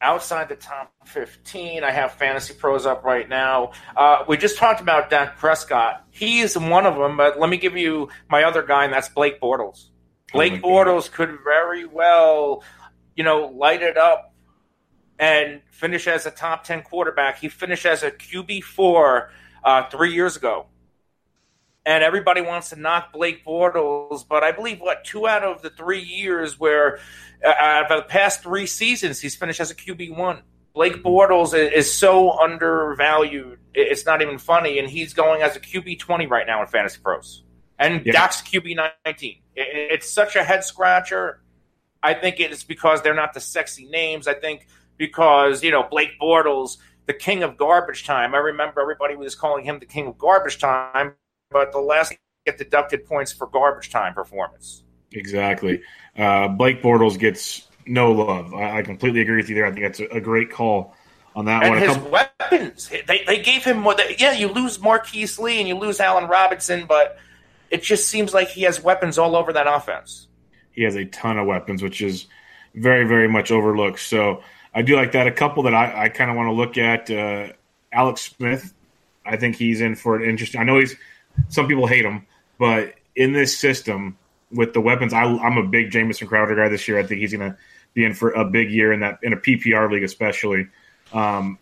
Outside 0.00 0.48
the 0.48 0.56
top 0.56 0.92
15, 1.06 1.82
I 1.82 1.90
have 1.90 2.12
Fantasy 2.12 2.54
Pros 2.54 2.86
up 2.86 3.02
right 3.04 3.28
now. 3.28 3.72
Uh, 3.96 4.24
we 4.28 4.36
just 4.36 4.58
talked 4.58 4.80
about 4.80 5.10
Dak 5.10 5.38
Prescott. 5.38 6.04
He's 6.10 6.56
one 6.56 6.86
of 6.86 6.96
them, 6.96 7.16
but 7.16 7.40
let 7.40 7.48
me 7.48 7.56
give 7.56 7.76
you 7.76 8.08
my 8.28 8.44
other 8.44 8.62
guy, 8.62 8.84
and 8.84 8.92
that's 8.92 9.08
Blake 9.08 9.40
Bortles. 9.40 9.88
Blake 10.32 10.52
Oh 10.52 10.56
my 10.56 10.60
God. 10.60 10.68
Bortles 10.68 11.10
could 11.10 11.38
very 11.44 11.86
well 11.86 12.62
you 13.16 13.24
know, 13.24 13.46
light 13.46 13.82
it 13.82 13.96
up 13.96 14.34
and 15.18 15.62
finish 15.70 16.06
as 16.06 16.26
a 16.26 16.30
top 16.30 16.64
10 16.64 16.82
quarterback. 16.82 17.38
He 17.38 17.48
finished 17.48 17.86
as 17.86 18.02
a 18.02 18.10
QB4 18.10 19.28
uh, 19.64 19.88
three 19.88 20.12
years 20.12 20.36
ago. 20.36 20.66
And 21.86 22.02
everybody 22.02 22.40
wants 22.40 22.70
to 22.70 22.76
knock 22.76 23.12
Blake 23.12 23.44
Bortles, 23.44 24.26
but 24.28 24.42
I 24.42 24.50
believe, 24.50 24.80
what, 24.80 25.04
two 25.04 25.28
out 25.28 25.44
of 25.44 25.62
the 25.62 25.70
three 25.70 26.02
years 26.02 26.58
where, 26.58 26.98
uh, 27.44 27.52
out 27.58 27.92
of 27.92 27.98
the 27.98 28.08
past 28.08 28.42
three 28.42 28.66
seasons, 28.66 29.20
he's 29.20 29.36
finished 29.36 29.60
as 29.60 29.70
a 29.70 29.74
QB1. 29.74 30.42
Blake 30.74 31.02
Bortles 31.02 31.56
is 31.56 31.90
so 31.90 32.38
undervalued. 32.38 33.60
It's 33.72 34.04
not 34.04 34.20
even 34.20 34.36
funny. 34.36 34.78
And 34.78 34.90
he's 34.90 35.14
going 35.14 35.42
as 35.42 35.56
a 35.56 35.60
QB20 35.60 36.28
right 36.28 36.46
now 36.46 36.60
in 36.60 36.66
Fantasy 36.66 36.98
Pros. 37.02 37.44
And 37.78 38.04
yeah. 38.04 38.12
Dak's 38.12 38.42
QB19. 38.42 39.40
It's 39.54 40.10
such 40.10 40.36
a 40.36 40.44
head 40.44 40.64
scratcher. 40.64 41.40
I 42.02 42.14
think 42.14 42.40
it's 42.40 42.64
because 42.64 43.00
they're 43.02 43.14
not 43.14 43.32
the 43.32 43.40
sexy 43.40 43.86
names. 43.86 44.28
I 44.28 44.34
think 44.34 44.66
because 44.96 45.62
you 45.62 45.70
know 45.70 45.82
Blake 45.82 46.20
Bortles, 46.20 46.78
the 47.06 47.14
king 47.14 47.42
of 47.42 47.56
garbage 47.56 48.04
time. 48.04 48.34
I 48.34 48.38
remember 48.38 48.80
everybody 48.80 49.16
was 49.16 49.34
calling 49.34 49.64
him 49.64 49.78
the 49.78 49.86
king 49.86 50.06
of 50.06 50.18
garbage 50.18 50.58
time, 50.58 51.14
but 51.50 51.72
the 51.72 51.80
last 51.80 52.14
get 52.44 52.58
deducted 52.58 53.04
points 53.06 53.32
for 53.32 53.46
garbage 53.48 53.90
time 53.90 54.14
performance. 54.14 54.82
Exactly. 55.12 55.82
Uh, 56.16 56.48
Blake 56.48 56.82
Bortles 56.82 57.18
gets 57.18 57.68
no 57.86 58.12
love. 58.12 58.54
I, 58.54 58.78
I, 58.78 58.82
completely 58.82 59.20
agree 59.20 59.36
with 59.36 59.48
you 59.48 59.54
there. 59.54 59.66
I 59.66 59.72
think 59.72 59.82
that's 59.82 60.00
a, 60.00 60.06
a 60.16 60.20
great 60.20 60.50
call 60.50 60.94
on 61.34 61.44
that 61.46 61.62
and 61.62 61.70
one. 61.70 61.78
His 61.78 61.92
couple- 61.96 62.10
weapons, 62.10 62.88
they, 63.06 63.24
they 63.26 63.42
gave 63.42 63.64
him 63.64 63.78
more. 63.78 63.94
Yeah, 64.18 64.32
you 64.32 64.48
lose 64.48 64.80
Marquise 64.80 65.38
Lee 65.38 65.58
and 65.58 65.68
you 65.68 65.76
lose 65.76 66.00
Allen 66.00 66.28
Robinson, 66.28 66.86
but 66.86 67.18
it 67.70 67.82
just 67.82 68.08
seems 68.08 68.34
like 68.34 68.48
he 68.48 68.62
has 68.62 68.82
weapons 68.82 69.18
all 69.18 69.36
over 69.36 69.52
that 69.52 69.66
offense. 69.66 70.28
He 70.72 70.82
has 70.82 70.96
a 70.96 71.04
ton 71.04 71.38
of 71.38 71.46
weapons, 71.46 71.82
which 71.82 72.02
is 72.02 72.26
very, 72.74 73.06
very 73.06 73.28
much 73.28 73.50
overlooked. 73.50 74.00
So 74.00 74.42
I 74.74 74.82
do 74.82 74.96
like 74.96 75.12
that. 75.12 75.26
A 75.26 75.32
couple 75.32 75.62
that 75.64 75.74
I, 75.74 76.04
I 76.04 76.08
kind 76.08 76.30
of 76.30 76.36
want 76.36 76.48
to 76.48 76.52
look 76.52 76.78
at. 76.78 77.10
Uh, 77.10 77.52
Alex 77.92 78.22
Smith, 78.22 78.74
I 79.24 79.36
think 79.36 79.56
he's 79.56 79.80
in 79.80 79.94
for 79.94 80.16
an 80.16 80.28
interesting. 80.28 80.60
I 80.60 80.64
know 80.64 80.78
he's 80.78 80.96
some 81.48 81.66
people 81.66 81.86
hate 81.86 82.04
him, 82.04 82.26
but 82.58 82.94
in 83.14 83.32
this 83.32 83.58
system 83.58 84.16
with 84.52 84.72
the 84.72 84.80
weapons, 84.80 85.12
I, 85.12 85.24
am 85.24 85.56
a 85.56 85.66
big 85.66 85.90
Jamison 85.90 86.28
Crowder 86.28 86.54
guy 86.54 86.68
this 86.68 86.86
year. 86.86 86.98
I 86.98 87.02
think 87.02 87.20
he's 87.20 87.32
going 87.32 87.50
to 87.50 87.56
be 87.94 88.04
in 88.04 88.14
for 88.14 88.30
a 88.30 88.44
big 88.44 88.70
year 88.70 88.92
in 88.92 89.00
that 89.00 89.18
in 89.22 89.32
a 89.32 89.36
PPR 89.36 89.90
league, 89.90 90.02
especially. 90.02 90.68
Um, 91.12 91.58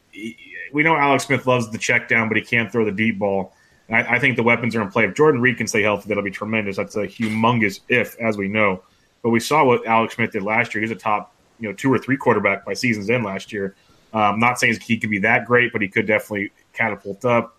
we 0.72 0.83
know 0.83 0.97
Alex 0.97 1.27
Smith 1.27 1.47
loves 1.47 1.70
the 1.70 1.79
check 1.79 2.09
down, 2.09 2.29
but 2.29 2.37
he 2.37 2.43
can't 2.43 2.70
throw 2.70 2.85
the 2.85 2.93
deep 2.93 3.18
ball. 3.18 3.55
I, 3.89 4.16
I, 4.16 4.18
think 4.18 4.37
the 4.37 4.43
weapons 4.43 4.75
are 4.75 4.83
in 4.83 4.91
play. 4.91 5.05
If 5.05 5.14
Jordan 5.14 5.41
Reed 5.41 5.59
can 5.59 5.66
stay 5.66 5.83
healthy, 5.83 6.09
that'll 6.09 6.25
be 6.25 6.31
tremendous. 6.31 6.77
That's 6.77 6.97
a 6.97 7.07
humongous 7.07 7.81
if, 7.89 8.18
as 8.18 8.37
we 8.37 8.49
know. 8.49 8.83
But 9.22 9.31
we 9.31 9.41
saw 9.41 9.64
what 9.64 9.87
Alex 9.87 10.16
Smith 10.16 10.33
did 10.33 10.43
last 10.43 10.75
year. 10.75 10.83
He's 10.83 10.91
a 10.91 10.97
top 10.97 11.35
you 11.61 11.68
know 11.68 11.75
two 11.75 11.93
or 11.93 11.99
three 11.99 12.16
quarterback 12.16 12.64
by 12.64 12.75
season's 12.75 13.11
end 13.11 13.25
last 13.25 13.53
year. 13.53 13.75
Um, 14.12 14.39
not 14.39 14.59
saying 14.59 14.79
he 14.81 14.99
could 14.99 15.11
be 15.11 15.18
that 15.20 15.47
great, 15.47 15.72
but 15.72 15.83
he 15.83 15.89
could 15.89 16.07
definitely 16.07 16.53
catapult 16.72 17.25
up. 17.25 17.57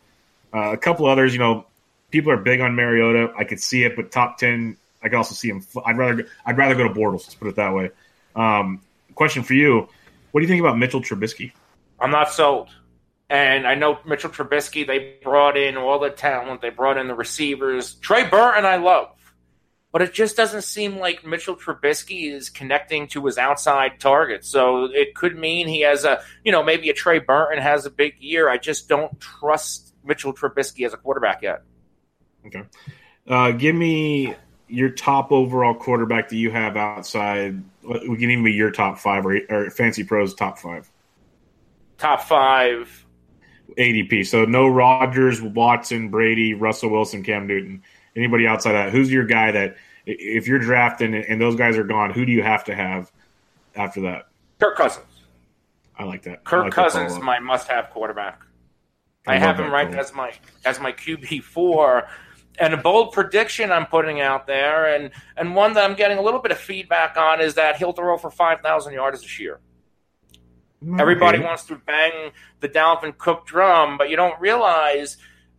Uh, 0.53 0.72
a 0.72 0.78
couple 0.78 1.05
others, 1.05 1.34
you 1.34 1.39
know, 1.39 1.66
people 2.16 2.32
are 2.32 2.38
big 2.38 2.61
on 2.61 2.76
Mariota. 2.76 3.34
I 3.38 3.43
could 3.43 3.59
see 3.59 3.84
it, 3.84 3.95
but 3.95 4.11
top 4.11 4.38
ten, 4.38 4.78
I 5.03 5.09
could 5.09 5.18
also 5.18 5.36
see 5.36 5.49
him. 5.49 5.66
I'd 5.86 5.97
rather 5.97 6.28
I'd 6.45 6.57
rather 6.57 6.76
go 6.76 6.88
to 6.88 6.93
Bortles. 6.93 7.24
Let's 7.24 7.36
put 7.36 7.47
it 7.49 7.55
that 7.57 7.74
way. 7.74 7.91
Um, 8.36 8.82
question 9.16 9.43
for 9.43 9.53
you: 9.53 9.89
What 10.32 10.39
do 10.39 10.41
you 10.41 10.47
think 10.47 10.61
about 10.61 10.78
Mitchell 10.78 11.01
Trubisky? 11.01 11.51
I'm 11.99 12.11
not 12.11 12.32
sold. 12.32 12.70
And 13.28 13.66
I 13.66 13.74
know 13.74 13.97
Mitchell 14.05 14.30
Trubisky, 14.30 14.86
they 14.86 15.16
brought 15.24 15.57
in 15.57 15.78
all 15.78 15.97
the 15.97 16.11
talent, 16.11 16.61
they 16.61 16.70
brought 16.70 16.97
in 16.97 17.07
the 17.07 17.16
receivers. 17.16 17.95
Trey 17.95 18.30
Burton, 18.30 18.66
I 18.66 18.76
love 18.76 19.16
but 19.95 20.01
it 20.01 20.13
just 20.13 20.36
doesn't 20.36 20.63
seem 20.63 20.97
like 20.97 21.26
Mitchell 21.26 21.55
Trubisky 21.55 22.30
is 22.30 22.49
connecting 22.49 23.07
to 23.07 23.26
his 23.28 23.38
outside 23.38 23.97
targets. 23.97 24.49
So 24.49 24.89
it 24.91 25.16
could 25.16 25.38
mean 25.38 25.70
he 25.70 25.84
has 25.84 26.03
a, 26.03 26.22
you 26.43 26.51
know, 26.51 26.61
maybe 26.61 26.89
a 26.89 26.93
Trey 26.93 27.20
Burton 27.20 27.63
has 27.63 27.86
a 27.86 27.89
big 27.89 28.16
year. 28.20 28.49
I 28.49 28.57
just 28.57 28.89
don't 28.89 29.18
trust 29.22 29.93
Mitchell 30.03 30.34
Trubisky 30.34 30.86
as 30.86 30.93
a 30.93 30.97
quarterback 30.97 31.43
yet. 31.43 31.61
Okay. 32.45 32.63
Uh, 33.27 33.51
give 33.51 33.75
me 33.75 34.35
your 34.67 34.89
top 34.89 35.31
overall 35.31 35.73
quarterback 35.73 36.29
that 36.29 36.37
you 36.37 36.51
have 36.51 36.77
outside. 36.77 37.63
We 37.83 38.17
can 38.17 38.29
even 38.29 38.43
be 38.43 38.53
your 38.53 38.71
top 38.71 38.97
five 38.97 39.25
or, 39.25 39.39
or 39.49 39.69
Fantasy 39.69 40.03
Pros 40.03 40.33
top 40.33 40.59
five. 40.59 40.89
Top 41.97 42.21
five. 42.21 43.05
ADP. 43.77 44.25
So 44.27 44.45
no 44.45 44.67
Rodgers, 44.67 45.41
Watson, 45.41 46.09
Brady, 46.09 46.53
Russell 46.53 46.89
Wilson, 46.89 47.23
Cam 47.23 47.47
Newton 47.47 47.83
anybody 48.15 48.47
outside 48.47 48.73
that, 48.73 48.91
who's 48.91 49.11
your 49.11 49.25
guy 49.25 49.51
that 49.51 49.75
if 50.05 50.47
you're 50.47 50.59
drafting 50.59 51.15
and 51.15 51.41
those 51.41 51.55
guys 51.55 51.77
are 51.77 51.83
gone, 51.83 52.11
who 52.11 52.25
do 52.25 52.31
you 52.31 52.43
have 52.43 52.63
to 52.65 52.75
have 52.75 53.11
after 53.75 54.01
that? 54.01 54.27
Kirk 54.59 54.77
Cousins. 54.77 55.05
I 55.97 56.03
like 56.03 56.23
that. 56.23 56.43
Kirk 56.43 56.65
like 56.65 56.73
Cousins, 56.73 57.19
my 57.19 57.39
must-have 57.39 57.89
quarterback. 57.89 58.41
I, 59.27 59.35
I 59.35 59.37
have 59.39 59.59
him 59.59 59.71
right 59.71 59.93
as 59.95 60.13
my 60.13 60.33
as 60.65 60.79
my 60.79 60.91
QB 60.91 61.41
four, 61.41 62.07
and 62.59 62.73
a 62.73 62.77
bold 62.77 63.11
prediction 63.13 63.71
I'm 63.71 63.85
putting 63.85 64.21
out 64.21 64.47
there, 64.47 64.95
and 64.95 65.11
and 65.37 65.55
one 65.55 65.73
that 65.73 65.89
I'm 65.89 65.95
getting 65.95 66.17
a 66.17 66.21
little 66.21 66.39
bit 66.39 66.51
of 66.51 66.57
feedback 66.57 67.17
on 67.17 67.41
is 67.41 67.55
that 67.55 67.77
he'll 67.77 67.93
throw 67.93 68.17
for 68.17 68.29
five 68.29 68.61
thousand 68.61 68.93
yards 68.93 69.21
this 69.21 69.39
year. 69.39 69.59
Okay. 70.83 71.01
Everybody 71.01 71.39
wants 71.39 71.63
to 71.65 71.75
bang 71.75 72.31
the 72.59 72.69
Dalvin 72.69 73.17
Cook 73.17 73.45
drum, 73.45 73.97
but 73.97 74.09
you 74.09 74.15
don't 74.15 74.39
realize 74.39 75.17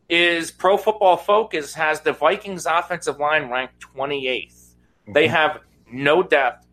is 0.08 0.50
Pro 0.50 0.76
Football 0.76 1.16
Focus 1.16 1.74
has 1.74 2.00
the 2.00 2.12
Vikings 2.12 2.66
offensive 2.66 3.18
line 3.18 3.50
ranked 3.50 3.80
28th. 3.80 4.52
Mm-hmm. 4.52 5.12
They 5.12 5.26
have 5.26 5.60
no 5.90 6.22
depth. 6.22 6.64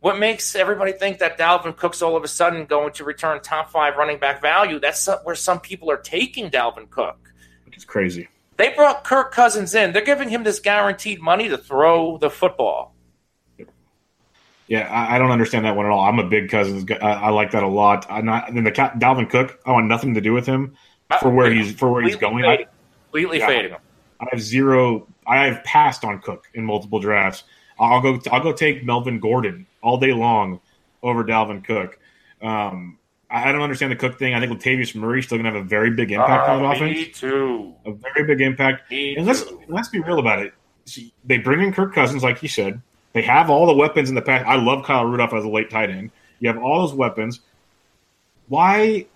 What 0.00 0.18
makes 0.18 0.56
everybody 0.56 0.90
think 0.90 1.18
that 1.20 1.38
Dalvin 1.38 1.76
Cook's 1.76 2.02
all 2.02 2.16
of 2.16 2.24
a 2.24 2.28
sudden 2.28 2.64
going 2.66 2.92
to 2.94 3.04
return 3.04 3.40
top 3.40 3.70
five 3.70 3.96
running 3.96 4.18
back 4.18 4.42
value? 4.42 4.80
That's 4.80 5.08
where 5.22 5.36
some 5.36 5.60
people 5.60 5.88
are 5.92 5.96
taking 5.96 6.50
Dalvin 6.50 6.90
Cook. 6.90 7.32
Which 7.64 7.76
is 7.76 7.84
crazy. 7.84 8.28
They 8.56 8.72
brought 8.74 9.04
Kirk 9.04 9.32
Cousins 9.32 9.74
in. 9.74 9.92
They're 9.92 10.04
giving 10.04 10.28
him 10.28 10.44
this 10.44 10.60
guaranteed 10.60 11.20
money 11.20 11.48
to 11.48 11.58
throw 11.58 12.18
the 12.18 12.30
football. 12.30 12.94
Yeah, 14.68 14.88
I, 14.88 15.16
I 15.16 15.18
don't 15.18 15.30
understand 15.30 15.64
that 15.64 15.76
one 15.76 15.86
at 15.86 15.92
all. 15.92 16.00
I'm 16.00 16.18
a 16.18 16.26
big 16.26 16.48
Cousins. 16.48 16.90
I, 16.90 16.96
I 16.96 17.30
like 17.30 17.50
that 17.50 17.62
a 17.62 17.68
lot. 17.68 18.06
I'm 18.08 18.24
not. 18.24 18.52
Then 18.54 18.64
the 18.64 18.72
Dalvin 18.72 19.28
Cook. 19.28 19.60
I 19.66 19.72
want 19.72 19.86
nothing 19.86 20.14
to 20.14 20.20
do 20.20 20.32
with 20.32 20.46
him 20.46 20.76
for 21.20 21.30
where 21.30 21.50
he's 21.50 21.72
for 21.74 21.90
where 21.90 22.02
he's 22.02 22.16
going. 22.16 22.44
Fading. 22.44 22.66
Completely 23.04 23.38
yeah, 23.38 23.46
fading 23.46 23.70
him. 23.72 23.80
I 24.20 24.26
have 24.30 24.40
zero. 24.40 25.06
I 25.26 25.46
have 25.46 25.62
passed 25.64 26.04
on 26.04 26.20
Cook 26.20 26.48
in 26.54 26.64
multiple 26.64 27.00
drafts. 27.00 27.44
I'll 27.78 28.00
go. 28.00 28.20
I'll 28.30 28.42
go 28.42 28.52
take 28.52 28.84
Melvin 28.84 29.20
Gordon 29.20 29.66
all 29.82 29.98
day 29.98 30.12
long 30.12 30.60
over 31.02 31.24
Dalvin 31.24 31.64
Cook. 31.64 31.98
Um, 32.40 32.98
I 33.32 33.50
don't 33.50 33.62
understand 33.62 33.90
the 33.90 33.96
Cook 33.96 34.18
thing. 34.18 34.34
I 34.34 34.40
think 34.40 34.52
Latavius 34.52 34.94
Murray 34.94 35.22
still 35.22 35.38
going 35.38 35.50
to 35.50 35.52
have 35.52 35.64
a 35.64 35.66
very 35.66 35.90
big 35.90 36.12
impact 36.12 36.48
uh, 36.48 36.52
on 36.52 36.62
the 36.62 36.68
oh, 36.68 36.72
offense. 36.72 36.98
Me 36.98 37.06
too. 37.06 37.74
A 37.86 37.92
very 37.92 38.26
big 38.26 38.42
impact. 38.42 38.90
Me 38.90 39.16
and 39.16 39.26
let's 39.26 39.44
too. 39.44 39.60
let's 39.68 39.88
be 39.88 40.00
real 40.00 40.18
about 40.18 40.40
it. 40.40 40.52
See, 40.84 41.14
they 41.24 41.38
bring 41.38 41.62
in 41.62 41.72
Kirk 41.72 41.94
Cousins, 41.94 42.22
like 42.22 42.42
you 42.42 42.48
said. 42.48 42.82
They 43.14 43.22
have 43.22 43.48
all 43.48 43.66
the 43.66 43.74
weapons 43.74 44.10
in 44.10 44.14
the 44.14 44.22
past. 44.22 44.46
I 44.46 44.56
love 44.56 44.84
Kyle 44.84 45.06
Rudolph 45.06 45.32
as 45.32 45.44
a 45.44 45.48
late 45.48 45.70
tight 45.70 45.88
end. 45.88 46.10
You 46.40 46.48
have 46.48 46.62
all 46.62 46.80
those 46.80 46.94
weapons. 46.94 47.40
Why 48.48 49.06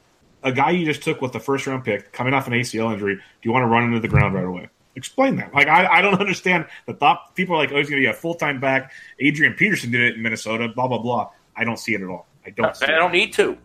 a 0.42 0.52
guy 0.52 0.70
you 0.70 0.86
just 0.86 1.02
took 1.02 1.20
with 1.20 1.32
the 1.32 1.40
first 1.40 1.66
round 1.66 1.84
pick 1.84 2.12
coming 2.12 2.32
off 2.32 2.46
an 2.46 2.54
ACL 2.54 2.92
injury, 2.92 3.16
do 3.16 3.22
you 3.42 3.52
want 3.52 3.64
to 3.64 3.66
run 3.66 3.84
into 3.84 4.00
the 4.00 4.08
ground 4.08 4.34
right 4.34 4.44
away? 4.44 4.68
Explain 4.94 5.36
that. 5.36 5.52
Like 5.52 5.68
I, 5.68 5.86
I 5.86 6.00
don't 6.00 6.14
understand 6.20 6.66
the 6.86 6.94
thought. 6.94 7.34
People 7.34 7.56
are 7.56 7.58
like, 7.58 7.72
oh, 7.72 7.76
he's 7.76 7.90
going 7.90 8.00
to 8.00 8.06
be 8.06 8.10
a 8.10 8.14
full 8.14 8.34
time 8.34 8.60
back. 8.60 8.92
Adrian 9.20 9.52
Peterson 9.52 9.90
did 9.90 10.00
it 10.00 10.14
in 10.14 10.22
Minnesota. 10.22 10.68
Blah 10.68 10.88
blah 10.88 10.98
blah. 10.98 11.30
I 11.54 11.64
don't 11.64 11.78
see 11.78 11.94
it 11.94 12.00
at 12.00 12.08
all. 12.08 12.26
I 12.46 12.50
don't. 12.50 12.82
I 12.82 12.86
don't 12.92 13.14
it. 13.14 13.18
need 13.18 13.32
to. 13.34 13.58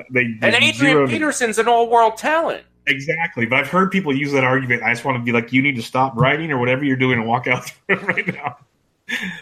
Yeah, 0.00 0.22
they, 0.40 0.46
and 0.46 0.54
Adrian 0.54 1.08
Peterson's 1.08 1.58
an 1.58 1.68
all 1.68 1.88
world 1.88 2.16
talent. 2.16 2.64
Exactly, 2.86 3.46
but 3.46 3.58
I've 3.58 3.68
heard 3.68 3.90
people 3.90 4.16
use 4.16 4.32
that 4.32 4.44
argument. 4.44 4.82
I 4.82 4.92
just 4.92 5.04
want 5.04 5.16
to 5.18 5.22
be 5.22 5.32
like, 5.32 5.52
you 5.52 5.62
need 5.62 5.76
to 5.76 5.82
stop 5.82 6.16
writing 6.16 6.50
or 6.50 6.58
whatever 6.58 6.84
you're 6.84 6.96
doing 6.96 7.18
and 7.18 7.26
walk 7.28 7.46
out 7.46 7.70
right 7.88 8.26
now. 8.26 8.58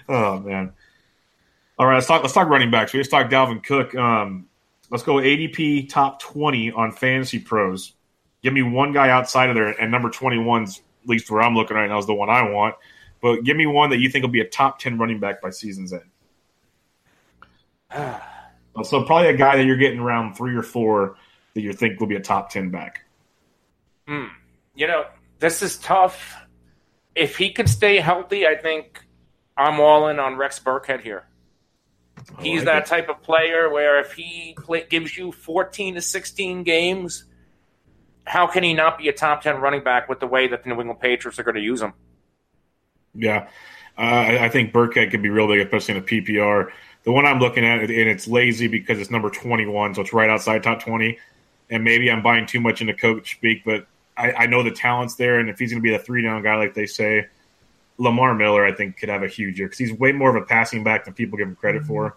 Oh 0.08 0.40
man. 0.40 0.72
All 1.78 1.86
right, 1.86 1.94
let's 1.94 2.06
talk. 2.06 2.22
Let's 2.22 2.34
talk 2.34 2.48
running 2.48 2.70
backs. 2.70 2.92
We 2.92 3.00
just 3.00 3.10
talked 3.10 3.30
Dalvin 3.30 3.62
Cook. 3.62 3.94
Um, 3.94 4.48
Let's 4.90 5.02
go 5.02 5.14
ADP 5.14 5.90
top 5.90 6.20
20 6.20 6.72
on 6.72 6.92
Fantasy 6.92 7.38
Pros. 7.38 7.92
Give 8.42 8.54
me 8.54 8.62
one 8.62 8.92
guy 8.92 9.10
outside 9.10 9.50
of 9.50 9.54
there, 9.54 9.68
and 9.68 9.90
number 9.90 10.08
21's 10.08 10.78
at 11.02 11.08
least 11.08 11.30
where 11.30 11.42
I'm 11.42 11.54
looking 11.54 11.76
right 11.76 11.88
now 11.88 11.98
is 11.98 12.06
the 12.06 12.14
one 12.14 12.30
I 12.30 12.48
want. 12.48 12.74
But 13.20 13.42
give 13.42 13.56
me 13.56 13.66
one 13.66 13.90
that 13.90 13.98
you 13.98 14.08
think 14.08 14.22
will 14.22 14.30
be 14.30 14.40
a 14.40 14.48
top 14.48 14.78
10 14.78 14.96
running 14.98 15.20
back 15.20 15.42
by 15.42 15.50
season's 15.50 15.92
end. 15.92 16.04
so 18.84 19.02
probably 19.04 19.28
a 19.28 19.36
guy 19.36 19.56
that 19.56 19.64
you're 19.64 19.76
getting 19.76 20.00
around 20.00 20.34
three 20.34 20.54
or 20.54 20.62
four 20.62 21.16
that 21.54 21.60
you 21.60 21.72
think 21.72 22.00
will 22.00 22.06
be 22.06 22.16
a 22.16 22.20
top 22.20 22.50
10 22.50 22.70
back. 22.70 23.04
Hmm. 24.06 24.26
You 24.74 24.86
know, 24.86 25.04
this 25.38 25.62
is 25.62 25.76
tough. 25.78 26.34
If 27.14 27.36
he 27.36 27.52
could 27.52 27.68
stay 27.68 27.98
healthy, 27.98 28.46
I 28.46 28.54
think 28.54 29.04
I'm 29.56 29.80
all 29.80 30.08
in 30.08 30.18
on 30.18 30.36
Rex 30.36 30.60
Burkhead 30.60 31.00
here. 31.00 31.24
He's 32.40 32.58
like 32.60 32.66
that 32.66 32.82
it. 32.82 32.86
type 32.86 33.08
of 33.08 33.22
player 33.22 33.70
where 33.70 34.00
if 34.00 34.12
he 34.12 34.54
play, 34.56 34.86
gives 34.88 35.16
you 35.16 35.32
14 35.32 35.94
to 35.94 36.00
16 36.00 36.62
games, 36.62 37.24
how 38.24 38.46
can 38.46 38.62
he 38.62 38.74
not 38.74 38.98
be 38.98 39.08
a 39.08 39.12
top 39.12 39.42
10 39.42 39.56
running 39.56 39.82
back 39.82 40.08
with 40.08 40.20
the 40.20 40.26
way 40.26 40.48
that 40.48 40.62
the 40.62 40.68
New 40.68 40.80
England 40.80 41.00
Patriots 41.00 41.38
are 41.38 41.42
going 41.42 41.54
to 41.56 41.60
use 41.60 41.80
him? 41.80 41.92
Yeah. 43.14 43.48
Uh, 43.96 44.38
I 44.40 44.48
think 44.48 44.72
Burkhead 44.72 45.10
could 45.10 45.22
be 45.22 45.28
real 45.28 45.48
big, 45.48 45.60
especially 45.60 45.96
in 45.96 46.02
a 46.02 46.04
PPR. 46.04 46.70
The 47.04 47.12
one 47.12 47.26
I'm 47.26 47.38
looking 47.38 47.64
at, 47.64 47.80
and 47.80 47.90
it's 47.90 48.28
lazy 48.28 48.68
because 48.68 48.98
it's 48.98 49.10
number 49.10 49.30
21, 49.30 49.94
so 49.94 50.02
it's 50.02 50.12
right 50.12 50.28
outside 50.28 50.62
top 50.62 50.80
20. 50.80 51.18
And 51.70 51.84
maybe 51.84 52.10
I'm 52.10 52.22
buying 52.22 52.46
too 52.46 52.60
much 52.60 52.80
into 52.80 52.94
coach 52.94 53.32
speak, 53.36 53.62
but 53.64 53.86
I, 54.16 54.32
I 54.32 54.46
know 54.46 54.62
the 54.62 54.70
talent's 54.70 55.14
there, 55.14 55.38
and 55.38 55.48
if 55.48 55.58
he's 55.58 55.70
going 55.70 55.82
to 55.82 55.86
be 55.86 55.96
the 55.96 56.02
three 56.02 56.22
down 56.22 56.42
guy, 56.42 56.56
like 56.56 56.74
they 56.74 56.86
say, 56.86 57.26
Lamar 57.98 58.34
Miller, 58.34 58.64
I 58.64 58.72
think, 58.72 58.96
could 58.96 59.08
have 59.08 59.22
a 59.22 59.28
huge 59.28 59.58
year 59.58 59.68
because 59.68 59.78
he's 59.78 59.92
way 59.92 60.12
more 60.12 60.30
of 60.34 60.42
a 60.42 60.46
passing 60.46 60.84
back 60.84 61.04
than 61.04 61.14
people 61.14 61.36
give 61.36 61.48
him 61.48 61.56
credit 61.56 61.82
mm-hmm. 61.82 61.88
for. 61.88 62.16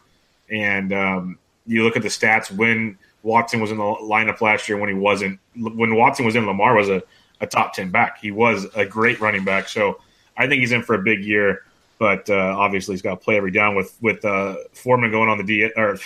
And 0.49 0.93
um, 0.93 1.39
you 1.65 1.83
look 1.83 1.95
at 1.95 2.03
the 2.03 2.09
stats 2.09 2.51
when 2.51 2.97
Watson 3.23 3.59
was 3.59 3.71
in 3.71 3.77
the 3.77 3.83
lineup 3.83 4.41
last 4.41 4.69
year, 4.69 4.77
when 4.77 4.89
he 4.89 4.95
wasn't, 4.95 5.39
when 5.55 5.95
Watson 5.95 6.25
was 6.25 6.35
in, 6.35 6.45
Lamar 6.45 6.75
was 6.75 6.89
a, 6.89 7.01
a 7.39 7.47
top 7.47 7.73
10 7.73 7.89
back. 7.89 8.19
He 8.19 8.31
was 8.31 8.67
a 8.75 8.85
great 8.85 9.19
running 9.19 9.43
back. 9.43 9.67
So 9.67 9.99
I 10.37 10.47
think 10.47 10.59
he's 10.59 10.71
in 10.71 10.83
for 10.83 10.95
a 10.95 11.01
big 11.01 11.23
year. 11.23 11.63
But 12.01 12.27
uh, 12.31 12.55
obviously, 12.57 12.93
he's 12.93 13.03
got 13.03 13.11
to 13.11 13.17
play 13.17 13.37
every 13.37 13.51
down 13.51 13.75
with 13.75 13.95
with 14.01 14.25
uh, 14.25 14.55
Foreman 14.73 15.11
going 15.11 15.29
on 15.29 15.37
the 15.37 15.43
D 15.43 15.71
or 15.77 15.99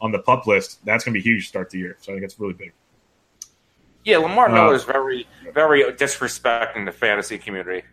on 0.00 0.10
the 0.10 0.18
pup 0.18 0.48
list. 0.48 0.84
That's 0.84 1.04
going 1.04 1.14
to 1.14 1.20
be 1.20 1.22
huge 1.22 1.44
to 1.44 1.48
start 1.48 1.70
the 1.70 1.78
year. 1.78 1.96
So 2.00 2.10
I 2.10 2.16
think 2.16 2.24
it's 2.24 2.40
really 2.40 2.54
big. 2.54 2.72
Yeah, 4.04 4.16
Lamar 4.16 4.48
uh, 4.48 4.54
Miller 4.54 4.74
is 4.74 4.82
very, 4.82 5.28
very 5.54 5.84
disrespecting 5.84 6.84
the 6.84 6.90
fantasy 6.90 7.38
community. 7.38 7.86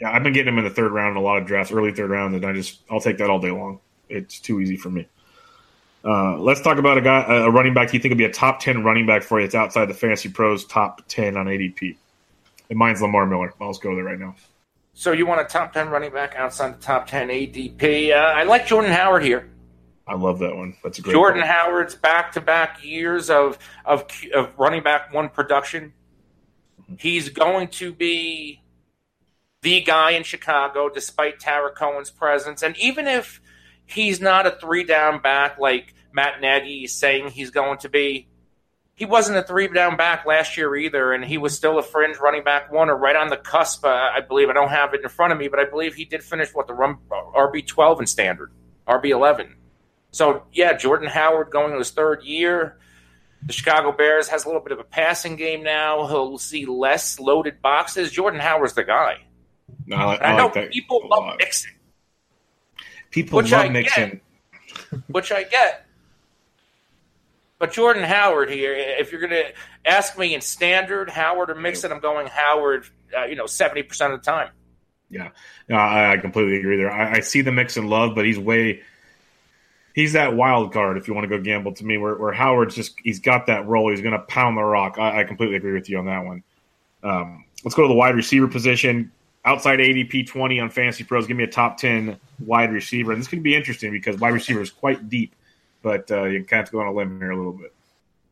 Yeah, 0.00 0.10
I've 0.10 0.24
been 0.24 0.32
getting 0.32 0.52
him 0.52 0.58
in 0.58 0.64
the 0.64 0.70
third 0.70 0.90
round 0.90 1.12
in 1.12 1.22
a 1.22 1.24
lot 1.24 1.38
of 1.38 1.46
drafts, 1.46 1.70
early 1.70 1.92
third 1.92 2.10
round, 2.10 2.34
and 2.34 2.44
I 2.44 2.52
just 2.52 2.80
I'll 2.90 3.00
take 3.00 3.18
that 3.18 3.30
all 3.30 3.38
day 3.38 3.52
long. 3.52 3.78
It's 4.08 4.40
too 4.40 4.60
easy 4.60 4.76
for 4.76 4.90
me. 4.90 5.06
Uh, 6.04 6.38
let's 6.38 6.60
talk 6.60 6.78
about 6.78 6.98
a 6.98 7.02
guy, 7.02 7.22
a 7.28 7.48
running 7.48 7.72
back. 7.72 7.94
You 7.94 8.00
think 8.00 8.10
would 8.10 8.18
be 8.18 8.24
a 8.24 8.32
top 8.32 8.58
ten 8.58 8.82
running 8.82 9.06
back 9.06 9.22
for 9.22 9.38
you? 9.38 9.46
It's 9.46 9.54
outside 9.54 9.84
the 9.84 9.94
fantasy 9.94 10.28
pros 10.28 10.64
top 10.64 11.02
ten 11.06 11.36
on 11.36 11.46
ADP. 11.46 11.96
And 12.68 12.76
mine's 12.76 13.00
Lamar 13.00 13.26
Miller. 13.26 13.54
I'll 13.60 13.70
just 13.70 13.80
go 13.80 13.94
there 13.94 14.02
right 14.02 14.18
now. 14.18 14.34
So 14.98 15.12
you 15.12 15.26
want 15.26 15.40
a 15.40 15.44
top 15.44 15.72
ten 15.72 15.90
running 15.90 16.10
back 16.10 16.34
outside 16.34 16.76
the 16.76 16.82
top 16.82 17.06
ten 17.06 17.28
ADP? 17.28 18.10
Uh, 18.10 18.14
I 18.16 18.42
like 18.42 18.66
Jordan 18.66 18.90
Howard 18.90 19.22
here. 19.22 19.48
I 20.08 20.16
love 20.16 20.40
that 20.40 20.56
one. 20.56 20.74
That's 20.82 20.98
a 20.98 21.02
great. 21.02 21.12
Jordan 21.12 21.42
point. 21.42 21.52
Howard's 21.52 21.94
back-to-back 21.94 22.84
years 22.84 23.30
of, 23.30 23.60
of 23.84 24.08
of 24.34 24.58
running 24.58 24.82
back 24.82 25.14
one 25.14 25.28
production. 25.28 25.92
Mm-hmm. 26.82 26.94
He's 26.98 27.28
going 27.28 27.68
to 27.68 27.92
be 27.92 28.64
the 29.62 29.82
guy 29.82 30.10
in 30.10 30.24
Chicago, 30.24 30.88
despite 30.88 31.38
Tarik 31.38 31.76
Cohen's 31.76 32.10
presence, 32.10 32.64
and 32.64 32.76
even 32.76 33.06
if 33.06 33.40
he's 33.86 34.20
not 34.20 34.48
a 34.48 34.50
three-down 34.50 35.22
back 35.22 35.60
like 35.60 35.94
Matt 36.12 36.40
Nagy 36.40 36.82
is 36.82 36.92
saying 36.92 37.28
he's 37.28 37.50
going 37.50 37.78
to 37.78 37.88
be, 37.88 38.26
he 38.98 39.04
wasn't 39.04 39.38
a 39.38 39.44
three-down 39.44 39.96
back 39.96 40.26
last 40.26 40.56
year 40.56 40.74
either, 40.74 41.12
and 41.12 41.24
he 41.24 41.38
was 41.38 41.54
still 41.54 41.78
a 41.78 41.84
fringe 41.84 42.16
running 42.18 42.42
back 42.42 42.72
one 42.72 42.90
or 42.90 42.96
right 42.96 43.14
on 43.14 43.28
the 43.28 43.36
cusp. 43.36 43.84
Uh, 43.84 43.90
I 43.90 44.20
believe 44.20 44.50
I 44.50 44.52
don't 44.52 44.70
have 44.70 44.92
it 44.92 45.02
in 45.04 45.08
front 45.08 45.32
of 45.32 45.38
me, 45.38 45.46
but 45.46 45.60
I 45.60 45.66
believe 45.66 45.94
he 45.94 46.04
did 46.04 46.20
finish 46.20 46.52
what 46.52 46.66
the 46.66 46.74
run 46.74 46.96
RB 47.08 47.64
twelve 47.64 48.00
in 48.00 48.08
standard, 48.08 48.50
RB 48.88 49.10
eleven. 49.10 49.54
So 50.10 50.42
yeah, 50.52 50.72
Jordan 50.72 51.08
Howard 51.08 51.50
going 51.50 51.70
to 51.70 51.78
his 51.78 51.92
third 51.92 52.24
year. 52.24 52.76
The 53.46 53.52
Chicago 53.52 53.92
Bears 53.92 54.26
has 54.30 54.44
a 54.44 54.48
little 54.48 54.60
bit 54.60 54.72
of 54.72 54.80
a 54.80 54.84
passing 54.84 55.36
game 55.36 55.62
now. 55.62 56.08
He'll 56.08 56.38
see 56.38 56.66
less 56.66 57.20
loaded 57.20 57.62
boxes. 57.62 58.10
Jordan 58.10 58.40
Howard's 58.40 58.72
the 58.72 58.82
guy. 58.82 59.18
No, 59.86 59.94
I, 59.94 60.04
like, 60.06 60.22
I, 60.22 60.32
I 60.32 60.36
know 60.36 60.50
like 60.52 60.72
people 60.72 61.06
love 61.08 61.36
Mixon. 61.38 61.70
People 63.12 63.42
love 63.42 63.52
I 63.52 63.68
Mixon, 63.68 64.20
which 65.06 65.30
I 65.30 65.44
get. 65.44 65.86
But 67.58 67.72
Jordan 67.72 68.04
Howard 68.04 68.50
here, 68.50 68.74
if 68.74 69.10
you're 69.10 69.20
going 69.20 69.32
to 69.32 69.52
ask 69.84 70.16
me 70.16 70.34
in 70.34 70.40
standard 70.40 71.10
Howard 71.10 71.50
or 71.50 71.56
Mixon, 71.56 71.90
I'm 71.90 72.00
going 72.00 72.28
Howard. 72.28 72.86
Uh, 73.16 73.24
you 73.24 73.36
know, 73.36 73.46
seventy 73.46 73.82
percent 73.82 74.12
of 74.12 74.22
the 74.22 74.30
time. 74.30 74.50
Yeah, 75.10 75.30
no, 75.68 75.76
I, 75.76 76.12
I 76.12 76.16
completely 76.18 76.58
agree 76.58 76.76
there. 76.76 76.92
I, 76.92 77.16
I 77.16 77.20
see 77.20 77.40
the 77.40 77.52
Mixon 77.52 77.88
love, 77.88 78.14
but 78.14 78.26
he's 78.26 78.38
way 78.38 78.82
he's 79.98 80.12
that 80.12 80.36
wild 80.36 80.72
card 80.72 80.96
if 80.96 81.08
you 81.08 81.14
want 81.14 81.24
to 81.24 81.28
go 81.28 81.42
gamble 81.42 81.72
to 81.72 81.84
me 81.84 81.98
where, 81.98 82.14
where 82.14 82.32
howard's 82.32 82.74
just 82.76 82.94
he's 83.02 83.18
got 83.18 83.46
that 83.46 83.66
role 83.66 83.90
he's 83.90 84.00
going 84.00 84.12
to 84.12 84.20
pound 84.20 84.56
the 84.56 84.62
rock 84.62 84.96
I, 84.96 85.20
I, 85.20 85.24
completely 85.24 85.56
agree 85.56 85.72
with 85.72 85.90
you 85.90 85.98
on 85.98 86.06
that 86.06 86.24
one 86.24 86.44
um, 87.02 87.44
let's 87.64 87.74
go 87.74 87.82
to 87.82 87.88
the 87.88 87.94
wide 87.94 88.14
receiver 88.14 88.46
position 88.46 89.10
outside 89.44 89.80
adp 89.80 90.26
20 90.26 90.60
on 90.60 90.70
fantasy 90.70 91.02
pros 91.02 91.26
give 91.26 91.36
me 91.36 91.42
a 91.42 91.48
top 91.48 91.78
10 91.78 92.16
wide 92.38 92.72
receiver 92.72 93.10
and 93.10 93.20
this 93.20 93.26
could 93.26 93.42
be 93.42 93.56
interesting 93.56 93.90
because 93.90 94.16
wide 94.18 94.34
receiver 94.34 94.60
is 94.60 94.70
quite 94.70 95.08
deep 95.08 95.34
but 95.82 96.10
uh, 96.10 96.24
you 96.24 96.44
kind 96.44 96.66
of 96.66 96.72
go 96.72 96.80
on 96.80 96.86
a 96.86 96.92
limb 96.92 97.18
here 97.18 97.30
a 97.30 97.36
little 97.36 97.52
bit 97.52 97.72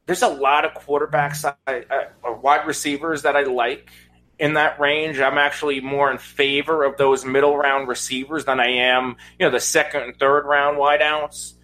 there's 0.07 0.23
a 0.23 0.29
lot 0.29 0.65
of 0.65 0.73
quarterbacks 0.73 1.45
I, 1.67 1.85
I, 1.91 2.31
wide 2.31 2.67
receivers 2.67 3.23
that 3.23 3.37
i 3.37 3.43
like 3.43 3.91
in 4.39 4.55
that 4.55 4.79
range. 4.79 5.19
I'm 5.19 5.39
actually 5.39 5.81
more 5.81 6.11
in 6.11 6.19
favor 6.19 6.85
of 6.85 6.97
those 6.97 7.25
middle 7.25 7.57
round 7.57 7.89
receivers 7.89 8.45
than 8.45 8.61
I 8.61 8.69
am, 8.69 9.17
you 9.39 9.47
know, 9.47 9.51
the 9.51 9.61
second 9.61 10.03
and 10.03 10.19
third 10.19 10.45
round 10.45 10.79
wideouts. 10.79 11.55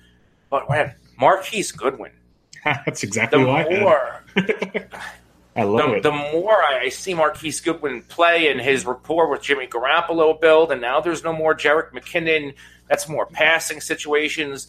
But 0.50 0.68
man, 0.68 0.94
Marquise 1.18 1.72
Goodwin. 1.72 2.12
That's 2.64 3.02
exactly 3.02 3.42
the 3.42 3.48
why. 3.48 3.64
More, 3.64 4.24
I 5.56 5.64
love 5.64 5.90
the, 5.90 5.96
it. 5.96 6.02
The 6.02 6.12
more 6.12 6.62
I 6.62 6.88
see 6.88 7.14
Marquise 7.14 7.60
Goodwin 7.60 8.02
play 8.02 8.50
and 8.50 8.60
his 8.60 8.86
rapport 8.86 9.28
with 9.28 9.42
Jimmy 9.42 9.66
Garoppolo 9.66 10.40
build, 10.40 10.72
and 10.72 10.80
now 10.80 11.00
there's 11.00 11.24
no 11.24 11.32
more 11.32 11.54
Jerick 11.54 11.92
McKinnon. 11.92 12.54
That's 12.88 13.08
more 13.08 13.26
passing 13.26 13.80
situations. 13.80 14.68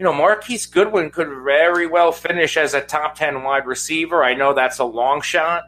You 0.00 0.04
know, 0.04 0.14
Marquise 0.14 0.64
Goodwin 0.64 1.10
could 1.10 1.28
very 1.44 1.86
well 1.86 2.10
finish 2.10 2.56
as 2.56 2.72
a 2.72 2.80
top 2.80 3.16
10 3.16 3.42
wide 3.42 3.66
receiver. 3.66 4.24
I 4.24 4.32
know 4.32 4.54
that's 4.54 4.78
a 4.78 4.84
long 4.84 5.20
shot, 5.20 5.64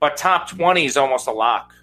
but 0.00 0.16
top 0.16 0.48
20 0.48 0.86
is 0.86 0.96
almost 0.96 1.26
a 1.26 1.32
lock. 1.32 1.74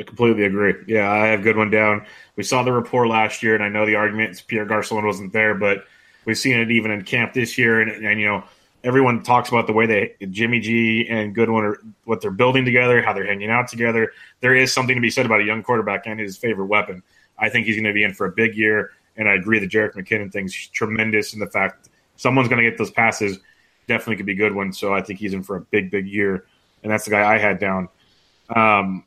I 0.00 0.02
completely 0.02 0.46
agree. 0.46 0.74
Yeah, 0.88 1.08
I 1.08 1.28
have 1.28 1.44
Goodwin 1.44 1.70
down. 1.70 2.04
We 2.34 2.42
saw 2.42 2.64
the 2.64 2.72
report 2.72 3.06
last 3.06 3.40
year, 3.40 3.54
and 3.54 3.62
I 3.62 3.68
know 3.68 3.86
the 3.86 3.94
argument 3.94 4.32
is 4.32 4.40
Pierre 4.40 4.64
Garcon 4.64 5.06
wasn't 5.06 5.32
there, 5.32 5.54
but 5.54 5.84
we've 6.24 6.36
seen 6.36 6.58
it 6.58 6.72
even 6.72 6.90
in 6.90 7.04
camp 7.04 7.34
this 7.34 7.56
year. 7.56 7.82
And, 7.82 8.04
and, 8.04 8.18
you 8.18 8.26
know, 8.26 8.42
everyone 8.82 9.22
talks 9.22 9.48
about 9.48 9.68
the 9.68 9.72
way 9.72 9.86
they 9.86 10.26
Jimmy 10.26 10.58
G 10.58 11.06
and 11.08 11.36
Goodwin 11.36 11.64
are 11.64 11.78
what 12.02 12.20
they're 12.20 12.32
building 12.32 12.64
together, 12.64 13.00
how 13.00 13.12
they're 13.12 13.24
hanging 13.24 13.50
out 13.50 13.68
together. 13.68 14.10
There 14.40 14.56
is 14.56 14.72
something 14.72 14.96
to 14.96 15.00
be 15.00 15.10
said 15.10 15.24
about 15.24 15.40
a 15.40 15.44
young 15.44 15.62
quarterback 15.62 16.02
and 16.06 16.18
his 16.18 16.36
favorite 16.36 16.66
weapon. 16.66 17.04
I 17.38 17.48
think 17.48 17.66
he's 17.66 17.76
going 17.76 17.84
to 17.84 17.92
be 17.92 18.02
in 18.02 18.12
for 18.12 18.26
a 18.26 18.32
big 18.32 18.56
year, 18.56 18.90
and 19.18 19.28
I 19.28 19.34
agree 19.34 19.58
the 19.58 19.68
Jerick 19.68 19.92
McKinnon 19.94 20.32
thing's 20.32 20.54
tremendous 20.68 21.34
in 21.34 21.40
the 21.40 21.46
fact 21.46 21.90
someone's 22.16 22.48
going 22.48 22.62
to 22.62 22.68
get 22.68 22.78
those 22.78 22.90
passes. 22.90 23.38
Definitely 23.86 24.16
could 24.16 24.26
be 24.26 24.34
good 24.34 24.54
ones. 24.54 24.78
So 24.78 24.94
I 24.94 25.02
think 25.02 25.18
he's 25.18 25.34
in 25.34 25.42
for 25.42 25.56
a 25.56 25.60
big, 25.60 25.90
big 25.90 26.06
year 26.06 26.46
and 26.82 26.92
that's 26.92 27.04
the 27.04 27.10
guy 27.10 27.34
I 27.34 27.38
had 27.38 27.58
down. 27.58 27.88
Um, 28.54 29.04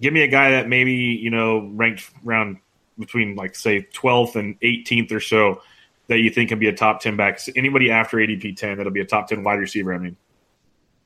give 0.00 0.12
me 0.12 0.22
a 0.22 0.28
guy 0.28 0.52
that 0.52 0.68
maybe 0.68 0.92
you 0.92 1.30
know 1.30 1.70
ranked 1.74 2.10
around 2.26 2.58
between 2.98 3.36
like 3.36 3.54
say 3.54 3.86
12th 3.94 4.36
and 4.36 4.60
18th 4.60 5.12
or 5.12 5.20
so 5.20 5.62
that 6.08 6.18
you 6.18 6.30
think 6.30 6.48
can 6.48 6.58
be 6.58 6.68
a 6.68 6.72
top 6.74 7.00
10 7.00 7.16
back. 7.16 7.40
Anybody 7.54 7.90
after 7.90 8.16
ADP 8.16 8.56
10 8.56 8.78
that'll 8.78 8.92
be 8.92 9.00
a 9.00 9.06
top 9.06 9.28
10 9.28 9.44
wide 9.44 9.58
receiver. 9.58 9.94
I 9.94 9.98
mean, 9.98 10.16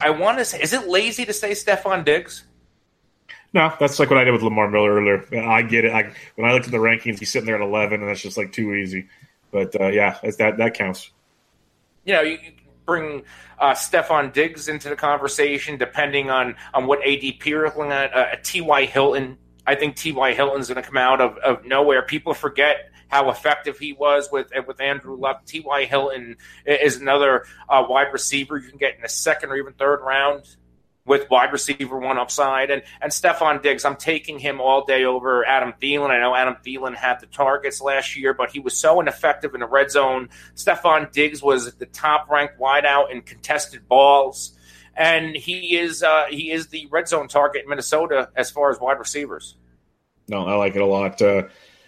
I 0.00 0.10
want 0.10 0.38
to 0.38 0.44
say, 0.44 0.60
is 0.60 0.72
it 0.72 0.88
lazy 0.88 1.24
to 1.24 1.32
say 1.32 1.52
Stefon 1.52 2.04
Diggs? 2.04 2.44
No, 3.54 3.72
that's 3.78 3.98
like 3.98 4.08
what 4.08 4.18
I 4.18 4.24
did 4.24 4.32
with 4.32 4.42
Lamar 4.42 4.70
Miller 4.70 4.94
earlier. 4.94 5.26
I 5.46 5.62
get 5.62 5.84
it. 5.84 5.92
I, 5.92 6.12
when 6.36 6.48
I 6.48 6.54
looked 6.54 6.66
at 6.66 6.72
the 6.72 6.78
rankings, 6.78 7.18
he's 7.18 7.30
sitting 7.30 7.46
there 7.46 7.56
at 7.56 7.60
11, 7.60 8.00
and 8.00 8.08
that's 8.08 8.22
just 8.22 8.38
like 8.38 8.52
too 8.52 8.74
easy. 8.74 9.08
But 9.50 9.78
uh, 9.78 9.88
yeah, 9.88 10.18
that 10.38 10.56
that 10.56 10.74
counts. 10.74 11.10
You 12.04 12.14
know, 12.14 12.22
you, 12.22 12.38
bring 12.86 13.22
uh, 13.58 13.72
Stefon 13.72 14.32
Diggs 14.32 14.68
into 14.68 14.88
the 14.88 14.96
conversation, 14.96 15.76
depending 15.76 16.30
on 16.30 16.56
on 16.74 16.86
what 16.86 17.00
ADP 17.02 17.44
you're 17.44 17.66
looking 17.66 17.92
at. 17.92 18.14
Uh, 18.14 18.36
T.Y. 18.42 18.86
Hilton, 18.86 19.38
I 19.66 19.74
think 19.74 19.96
T.Y. 19.96 20.34
Hilton's 20.34 20.68
going 20.68 20.82
to 20.82 20.88
come 20.88 20.96
out 20.96 21.20
of, 21.20 21.36
of 21.38 21.64
nowhere. 21.64 22.02
People 22.02 22.34
forget 22.34 22.90
how 23.08 23.30
effective 23.30 23.78
he 23.78 23.92
was 23.92 24.30
with 24.32 24.50
with 24.66 24.80
Andrew 24.80 25.16
Luck. 25.16 25.44
T.Y. 25.44 25.84
Hilton 25.84 26.36
is 26.64 26.96
another 26.96 27.44
uh, 27.68 27.84
wide 27.86 28.12
receiver 28.12 28.58
you 28.58 28.68
can 28.68 28.78
get 28.78 28.96
in 28.96 29.02
the 29.02 29.08
second 29.08 29.50
or 29.50 29.56
even 29.56 29.74
third 29.74 30.00
round 30.00 30.56
with 31.04 31.28
wide 31.30 31.52
receiver 31.52 31.98
one 31.98 32.18
upside. 32.18 32.70
And 32.70 32.82
and 33.00 33.10
Stefon 33.10 33.62
Diggs, 33.62 33.84
I'm 33.84 33.96
taking 33.96 34.38
him 34.38 34.60
all 34.60 34.84
day 34.84 35.04
over 35.04 35.44
Adam 35.44 35.74
Thielen. 35.80 36.10
I 36.10 36.20
know 36.20 36.34
Adam 36.34 36.56
Thielen 36.64 36.94
had 36.94 37.20
the 37.20 37.26
targets 37.26 37.80
last 37.80 38.16
year, 38.16 38.34
but 38.34 38.50
he 38.50 38.60
was 38.60 38.76
so 38.76 39.00
ineffective 39.00 39.54
in 39.54 39.60
the 39.60 39.66
red 39.66 39.90
zone. 39.90 40.28
Stefon 40.54 41.10
Diggs 41.12 41.42
was 41.42 41.74
the 41.74 41.86
top 41.86 42.30
ranked 42.30 42.58
wideout 42.58 43.10
in 43.10 43.22
contested 43.22 43.88
balls. 43.88 44.56
And 44.94 45.34
he 45.34 45.76
is 45.78 46.02
uh, 46.02 46.26
he 46.28 46.50
is 46.50 46.68
the 46.68 46.86
red 46.90 47.08
zone 47.08 47.26
target 47.26 47.62
in 47.64 47.68
Minnesota 47.68 48.28
as 48.36 48.50
far 48.50 48.70
as 48.70 48.78
wide 48.78 48.98
receivers. 48.98 49.56
No, 50.28 50.46
I 50.46 50.54
like 50.54 50.76
it 50.76 50.82
a 50.82 50.86
lot. 50.86 51.20
Uh, 51.20 51.44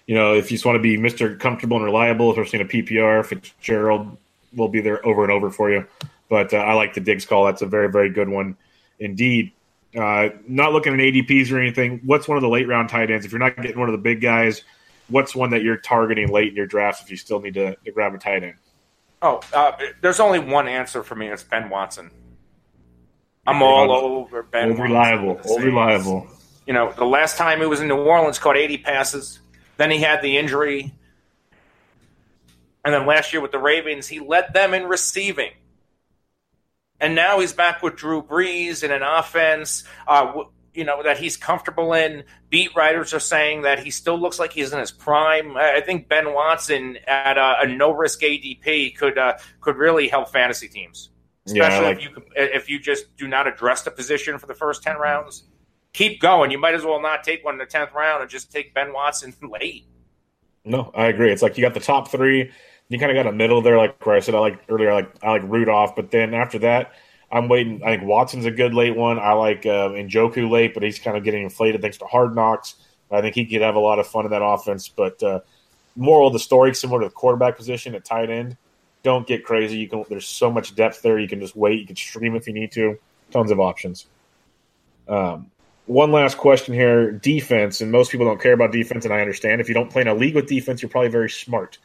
you 0.06 0.14
know, 0.14 0.34
if 0.34 0.50
you 0.50 0.56
just 0.56 0.66
want 0.66 0.76
to 0.76 0.82
be 0.82 0.98
Mr. 0.98 1.38
Comfortable 1.38 1.76
and 1.76 1.84
reliable, 1.84 2.30
especially 2.30 2.60
in 2.60 2.66
a 2.66 2.68
PPR, 2.68 3.24
Fitzgerald 3.24 4.16
will 4.54 4.68
be 4.68 4.80
there 4.80 5.04
over 5.06 5.22
and 5.22 5.32
over 5.32 5.50
for 5.50 5.70
you. 5.70 5.86
But 6.28 6.52
uh, 6.52 6.58
I 6.58 6.74
like 6.74 6.94
the 6.94 7.00
Diggs 7.00 7.26
call. 7.26 7.44
That's 7.44 7.62
a 7.62 7.66
very, 7.66 7.90
very 7.90 8.10
good 8.10 8.28
one 8.28 8.56
indeed. 8.98 9.52
Uh, 9.96 10.30
not 10.48 10.72
looking 10.72 10.92
at 10.92 10.98
ADPs 10.98 11.52
or 11.52 11.60
anything. 11.60 12.00
What's 12.04 12.26
one 12.26 12.36
of 12.36 12.42
the 12.42 12.48
late 12.48 12.66
round 12.66 12.88
tight 12.88 13.10
ends? 13.10 13.24
If 13.24 13.32
you're 13.32 13.38
not 13.38 13.56
getting 13.56 13.78
one 13.78 13.88
of 13.88 13.92
the 13.92 13.98
big 13.98 14.20
guys, 14.20 14.62
what's 15.08 15.34
one 15.34 15.50
that 15.50 15.62
you're 15.62 15.76
targeting 15.76 16.28
late 16.28 16.48
in 16.48 16.56
your 16.56 16.66
draft 16.66 17.02
if 17.02 17.10
you 17.10 17.16
still 17.16 17.40
need 17.40 17.54
to, 17.54 17.76
to 17.76 17.92
grab 17.92 18.14
a 18.14 18.18
tight 18.18 18.42
end? 18.42 18.54
Oh, 19.22 19.40
uh, 19.52 19.72
there's 20.00 20.20
only 20.20 20.38
one 20.38 20.68
answer 20.68 21.02
for 21.02 21.14
me. 21.14 21.28
It's 21.28 21.44
Ben 21.44 21.70
Watson. 21.70 22.10
I'm 23.46 23.62
all 23.62 23.90
over 23.90 24.42
Ben. 24.42 24.70
Old 24.70 24.80
reliable. 24.80 25.40
Old 25.44 25.62
reliable. 25.62 26.26
You 26.66 26.72
know, 26.72 26.92
the 26.92 27.04
last 27.04 27.36
time 27.36 27.60
he 27.60 27.66
was 27.66 27.80
in 27.80 27.88
New 27.88 27.96
Orleans, 27.96 28.38
caught 28.38 28.56
80 28.56 28.78
passes. 28.78 29.40
Then 29.76 29.90
he 29.90 29.98
had 29.98 30.22
the 30.22 30.38
injury. 30.38 30.92
And 32.84 32.94
then 32.94 33.06
last 33.06 33.32
year 33.32 33.42
with 33.42 33.52
the 33.52 33.58
Ravens, 33.58 34.08
he 34.08 34.20
led 34.20 34.52
them 34.52 34.74
in 34.74 34.84
receiving. 34.84 35.52
And 37.00 37.14
now 37.14 37.40
he's 37.40 37.52
back 37.52 37.82
with 37.82 37.96
Drew 37.96 38.22
Brees 38.22 38.82
in 38.82 38.92
an 38.92 39.02
offense, 39.02 39.84
uh, 40.06 40.32
you 40.72 40.84
know, 40.84 41.02
that 41.02 41.18
he's 41.18 41.36
comfortable 41.36 41.92
in. 41.92 42.24
Beat 42.50 42.74
writers 42.76 43.12
are 43.12 43.20
saying 43.20 43.62
that 43.62 43.80
he 43.80 43.90
still 43.90 44.18
looks 44.18 44.38
like 44.38 44.52
he's 44.52 44.72
in 44.72 44.78
his 44.78 44.92
prime. 44.92 45.56
I 45.56 45.80
think 45.80 46.08
Ben 46.08 46.32
Watson 46.32 46.98
at 47.06 47.36
a, 47.36 47.62
a 47.62 47.66
no 47.66 47.90
risk 47.92 48.20
ADP 48.20 48.96
could 48.96 49.18
uh, 49.18 49.34
could 49.60 49.76
really 49.76 50.08
help 50.08 50.30
fantasy 50.32 50.68
teams, 50.68 51.10
especially 51.46 51.76
yeah, 51.76 51.88
like- 51.88 51.98
if 51.98 52.02
you 52.04 52.22
if 52.36 52.70
you 52.70 52.78
just 52.78 53.16
do 53.16 53.26
not 53.28 53.46
address 53.46 53.82
the 53.82 53.90
position 53.90 54.38
for 54.38 54.46
the 54.46 54.54
first 54.54 54.82
ten 54.82 54.96
rounds. 54.96 55.44
Keep 55.92 56.20
going. 56.20 56.50
You 56.50 56.58
might 56.58 56.74
as 56.74 56.84
well 56.84 57.00
not 57.00 57.22
take 57.22 57.44
one 57.44 57.54
in 57.54 57.58
the 57.58 57.66
tenth 57.66 57.92
round 57.94 58.20
and 58.20 58.28
just 58.28 58.50
take 58.50 58.74
Ben 58.74 58.92
Watson 58.92 59.32
late. 59.42 59.86
No, 60.64 60.90
I 60.94 61.06
agree. 61.06 61.30
It's 61.30 61.42
like 61.42 61.56
you 61.56 61.62
got 61.62 61.74
the 61.74 61.80
top 61.80 62.08
three 62.10 62.50
you 62.94 63.00
kind 63.00 63.10
of 63.10 63.16
got 63.16 63.28
a 63.28 63.34
middle 63.34 63.60
there, 63.60 63.76
like 63.76 64.06
where 64.06 64.14
I 64.14 64.20
said 64.20 64.36
I 64.36 64.38
like 64.38 64.60
earlier, 64.68 64.94
like 64.94 65.10
I 65.20 65.30
like 65.30 65.42
Rudolph, 65.42 65.96
but 65.96 66.12
then 66.12 66.32
after 66.32 66.60
that, 66.60 66.92
I'm 67.32 67.48
waiting. 67.48 67.82
I 67.82 67.96
think 67.96 68.08
Watson's 68.08 68.44
a 68.44 68.52
good 68.52 68.72
late 68.72 68.94
one. 68.94 69.18
I 69.18 69.32
like 69.32 69.66
uh, 69.66 69.90
Njoku 69.90 70.48
late, 70.48 70.74
but 70.74 70.84
he's 70.84 71.00
kind 71.00 71.16
of 71.16 71.24
getting 71.24 71.42
inflated 71.42 71.82
thanks 71.82 71.98
to 71.98 72.04
hard 72.04 72.36
knocks. 72.36 72.76
I 73.10 73.20
think 73.20 73.34
he 73.34 73.46
could 73.46 73.62
have 73.62 73.74
a 73.74 73.80
lot 73.80 73.98
of 73.98 74.06
fun 74.06 74.24
in 74.24 74.30
that 74.30 74.44
offense. 74.44 74.86
But 74.88 75.20
uh, 75.24 75.40
moral 75.96 76.28
of 76.28 76.32
the 76.32 76.38
story, 76.38 76.72
similar 76.72 77.00
to 77.00 77.08
the 77.08 77.12
quarterback 77.12 77.56
position 77.56 77.96
at 77.96 78.04
tight 78.04 78.30
end, 78.30 78.56
don't 79.02 79.26
get 79.26 79.44
crazy. 79.44 79.78
You 79.78 79.88
can. 79.88 80.04
There's 80.08 80.28
so 80.28 80.48
much 80.48 80.76
depth 80.76 81.02
there. 81.02 81.18
You 81.18 81.26
can 81.26 81.40
just 81.40 81.56
wait. 81.56 81.80
You 81.80 81.86
can 81.86 81.96
stream 81.96 82.36
if 82.36 82.46
you 82.46 82.52
need 82.52 82.70
to. 82.72 82.98
Tons 83.32 83.50
of 83.50 83.58
options. 83.58 84.06
Um, 85.08 85.50
one 85.86 86.12
last 86.12 86.38
question 86.38 86.72
here: 86.72 87.10
defense, 87.10 87.80
and 87.80 87.90
most 87.90 88.12
people 88.12 88.26
don't 88.26 88.40
care 88.40 88.52
about 88.52 88.70
defense, 88.70 89.04
and 89.04 89.12
I 89.12 89.20
understand. 89.20 89.60
If 89.60 89.68
you 89.68 89.74
don't 89.74 89.90
play 89.90 90.02
in 90.02 90.08
a 90.08 90.14
league 90.14 90.36
with 90.36 90.46
defense, 90.46 90.82
you're 90.82 90.88
probably 90.88 91.10
very 91.10 91.30
smart. 91.30 91.78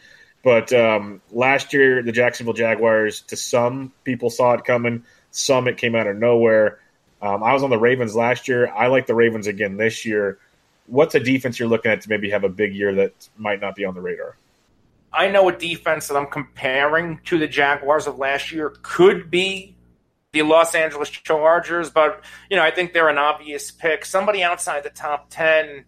But 0.43 0.71
um, 0.71 1.21
last 1.31 1.73
year, 1.73 2.01
the 2.01 2.11
Jacksonville 2.11 2.53
Jaguars, 2.53 3.21
to 3.23 3.35
some 3.35 3.91
people 4.03 4.29
saw 4.29 4.53
it 4.53 4.63
coming, 4.63 5.03
some 5.31 5.67
it 5.67 5.77
came 5.77 5.95
out 5.95 6.07
of 6.07 6.15
nowhere. 6.15 6.79
Um, 7.21 7.43
I 7.43 7.53
was 7.53 7.63
on 7.63 7.69
the 7.69 7.77
Ravens 7.77 8.15
last 8.15 8.47
year. 8.47 8.71
I 8.71 8.87
like 8.87 9.05
the 9.05 9.15
Ravens 9.15 9.47
again 9.47 9.75
this 9.77 10.05
year. 10.05 10.39
What's 10.87 11.13
a 11.13 11.19
defense 11.19 11.59
you're 11.59 11.67
looking 11.67 11.91
at 11.91 12.01
to 12.01 12.09
maybe 12.09 12.29
have 12.29 12.43
a 12.43 12.49
big 12.49 12.73
year 12.73 12.95
that 12.95 13.27
might 13.37 13.59
not 13.59 13.75
be 13.75 13.83
on 13.85 13.93
the 13.93 14.01
radar? 14.01 14.37
I 15.11 15.29
know 15.29 15.49
a 15.49 15.55
defense 15.55 16.07
that 16.07 16.15
I'm 16.15 16.27
comparing 16.27 17.19
to 17.25 17.37
the 17.37 17.47
Jaguars 17.47 18.07
of 18.07 18.17
last 18.17 18.51
year 18.51 18.73
could 18.81 19.29
be 19.29 19.75
the 20.31 20.43
Los 20.43 20.75
Angeles 20.75 21.09
Chargers, 21.09 21.89
but 21.89 22.23
you 22.49 22.57
know 22.57 22.63
I 22.63 22.71
think 22.71 22.93
they're 22.93 23.09
an 23.09 23.17
obvious 23.17 23.71
pick. 23.71 24.05
Somebody 24.05 24.43
outside 24.43 24.83
the 24.83 24.91
top 24.91 25.27
ten 25.29 25.85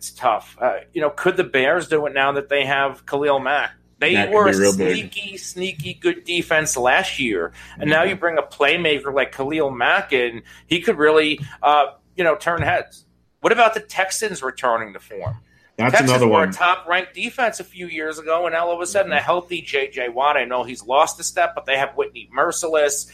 it's 0.00 0.12
tough. 0.12 0.56
Uh, 0.58 0.78
you 0.94 1.02
know, 1.02 1.10
could 1.10 1.36
the 1.36 1.44
Bears 1.44 1.86
do 1.86 2.06
it 2.06 2.14
now 2.14 2.32
that 2.32 2.48
they 2.48 2.64
have 2.64 3.04
Khalil 3.04 3.38
Mack? 3.38 3.72
They 3.98 4.14
that 4.14 4.30
were 4.30 4.48
a 4.48 4.54
sneaky, 4.54 5.32
big. 5.32 5.38
sneaky 5.38 5.92
good 5.92 6.24
defense 6.24 6.74
last 6.74 7.18
year, 7.18 7.52
and 7.78 7.90
now 7.90 8.04
you 8.04 8.16
bring 8.16 8.38
a 8.38 8.42
playmaker 8.42 9.12
like 9.12 9.32
Khalil 9.32 9.70
Mack 9.70 10.14
in, 10.14 10.40
he 10.66 10.80
could 10.80 10.96
really, 10.96 11.38
uh, 11.62 11.88
you 12.16 12.24
know, 12.24 12.34
turn 12.34 12.62
heads. 12.62 13.04
What 13.42 13.52
about 13.52 13.74
the 13.74 13.80
Texans 13.80 14.42
returning 14.42 14.94
to 14.94 15.00
form? 15.00 15.36
That's 15.76 15.92
Texans 15.92 16.10
another 16.12 16.28
one. 16.28 16.48
Were 16.48 16.50
a 16.50 16.52
top-ranked 16.54 17.12
defense 17.12 17.60
a 17.60 17.64
few 17.64 17.88
years 17.88 18.18
ago, 18.18 18.46
and 18.46 18.54
all 18.54 18.72
of 18.72 18.80
a 18.80 18.86
sudden, 18.86 19.10
mm-hmm. 19.10 19.18
a 19.18 19.22
healthy 19.22 19.60
J.J. 19.60 20.08
Watt. 20.08 20.38
I 20.38 20.46
know 20.46 20.64
he's 20.64 20.82
lost 20.82 21.20
a 21.20 21.22
step, 21.22 21.54
but 21.54 21.66
they 21.66 21.76
have 21.76 21.94
Whitney 21.94 22.30
Mercilus. 22.34 23.06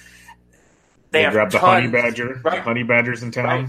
They, 1.10 1.18
they 1.18 1.22
have 1.24 1.50
the 1.50 1.58
Honey 1.58 1.88
Badger. 1.88 2.40
Right? 2.44 2.58
The 2.58 2.62
honey 2.62 2.84
Badgers 2.84 3.24
in 3.24 3.32
town. 3.32 3.44
Right? 3.44 3.68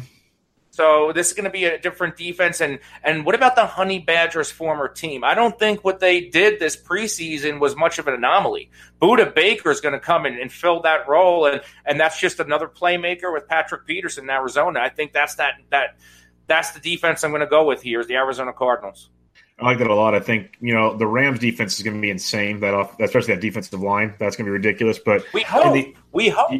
So 0.77 1.11
this 1.11 1.29
is 1.29 1.33
going 1.33 1.45
to 1.45 1.49
be 1.49 1.65
a 1.65 1.79
different 1.79 2.17
defense. 2.17 2.61
And 2.61 2.77
and 3.01 3.25
what 3.25 3.33
about 3.33 3.55
the 3.55 3.65
Honey 3.65 3.97
Badgers' 3.97 4.51
former 4.51 4.87
team? 4.87 5.23
I 5.23 5.33
don't 5.33 5.57
think 5.57 5.83
what 5.83 5.99
they 5.99 6.21
did 6.21 6.59
this 6.59 6.77
preseason 6.77 7.59
was 7.59 7.75
much 7.75 7.97
of 7.97 8.07
an 8.07 8.13
anomaly. 8.13 8.69
Budda 9.01 9.33
Baker 9.33 9.71
is 9.71 9.81
going 9.81 9.93
to 9.93 9.99
come 9.99 10.27
in 10.27 10.39
and 10.39 10.51
fill 10.51 10.81
that 10.81 11.07
role, 11.07 11.47
and 11.47 11.61
and 11.83 11.99
that's 11.99 12.19
just 12.19 12.39
another 12.39 12.67
playmaker 12.67 13.33
with 13.33 13.47
Patrick 13.47 13.87
Peterson 13.87 14.25
in 14.25 14.29
Arizona. 14.29 14.79
I 14.79 14.89
think 14.89 15.13
that's 15.13 15.33
that 15.37 15.53
that 15.71 15.97
that's 16.45 16.69
the 16.73 16.79
defense 16.79 17.23
I'm 17.23 17.31
going 17.31 17.39
to 17.39 17.47
go 17.47 17.65
with 17.65 17.81
here 17.81 17.99
is 17.99 18.05
the 18.05 18.15
Arizona 18.15 18.53
Cardinals. 18.53 19.09
I 19.59 19.65
like 19.65 19.79
that 19.79 19.87
a 19.87 19.95
lot. 19.95 20.13
I 20.13 20.19
think 20.19 20.57
you 20.61 20.75
know 20.75 20.95
the 20.95 21.07
Rams 21.07 21.39
defense 21.39 21.75
is 21.77 21.83
going 21.83 21.95
to 21.95 22.01
be 22.01 22.11
insane. 22.11 22.59
That 22.59 22.75
off, 22.75 22.99
especially 22.99 23.33
that 23.33 23.41
defensive 23.41 23.81
line, 23.81 24.13
that's 24.19 24.35
going 24.35 24.45
to 24.45 24.49
be 24.49 24.53
ridiculous. 24.53 24.99
But 24.99 25.25
we 25.33 25.41
hope. 25.41 25.73
The, 25.73 25.95
we 26.11 26.29
hope. 26.29 26.51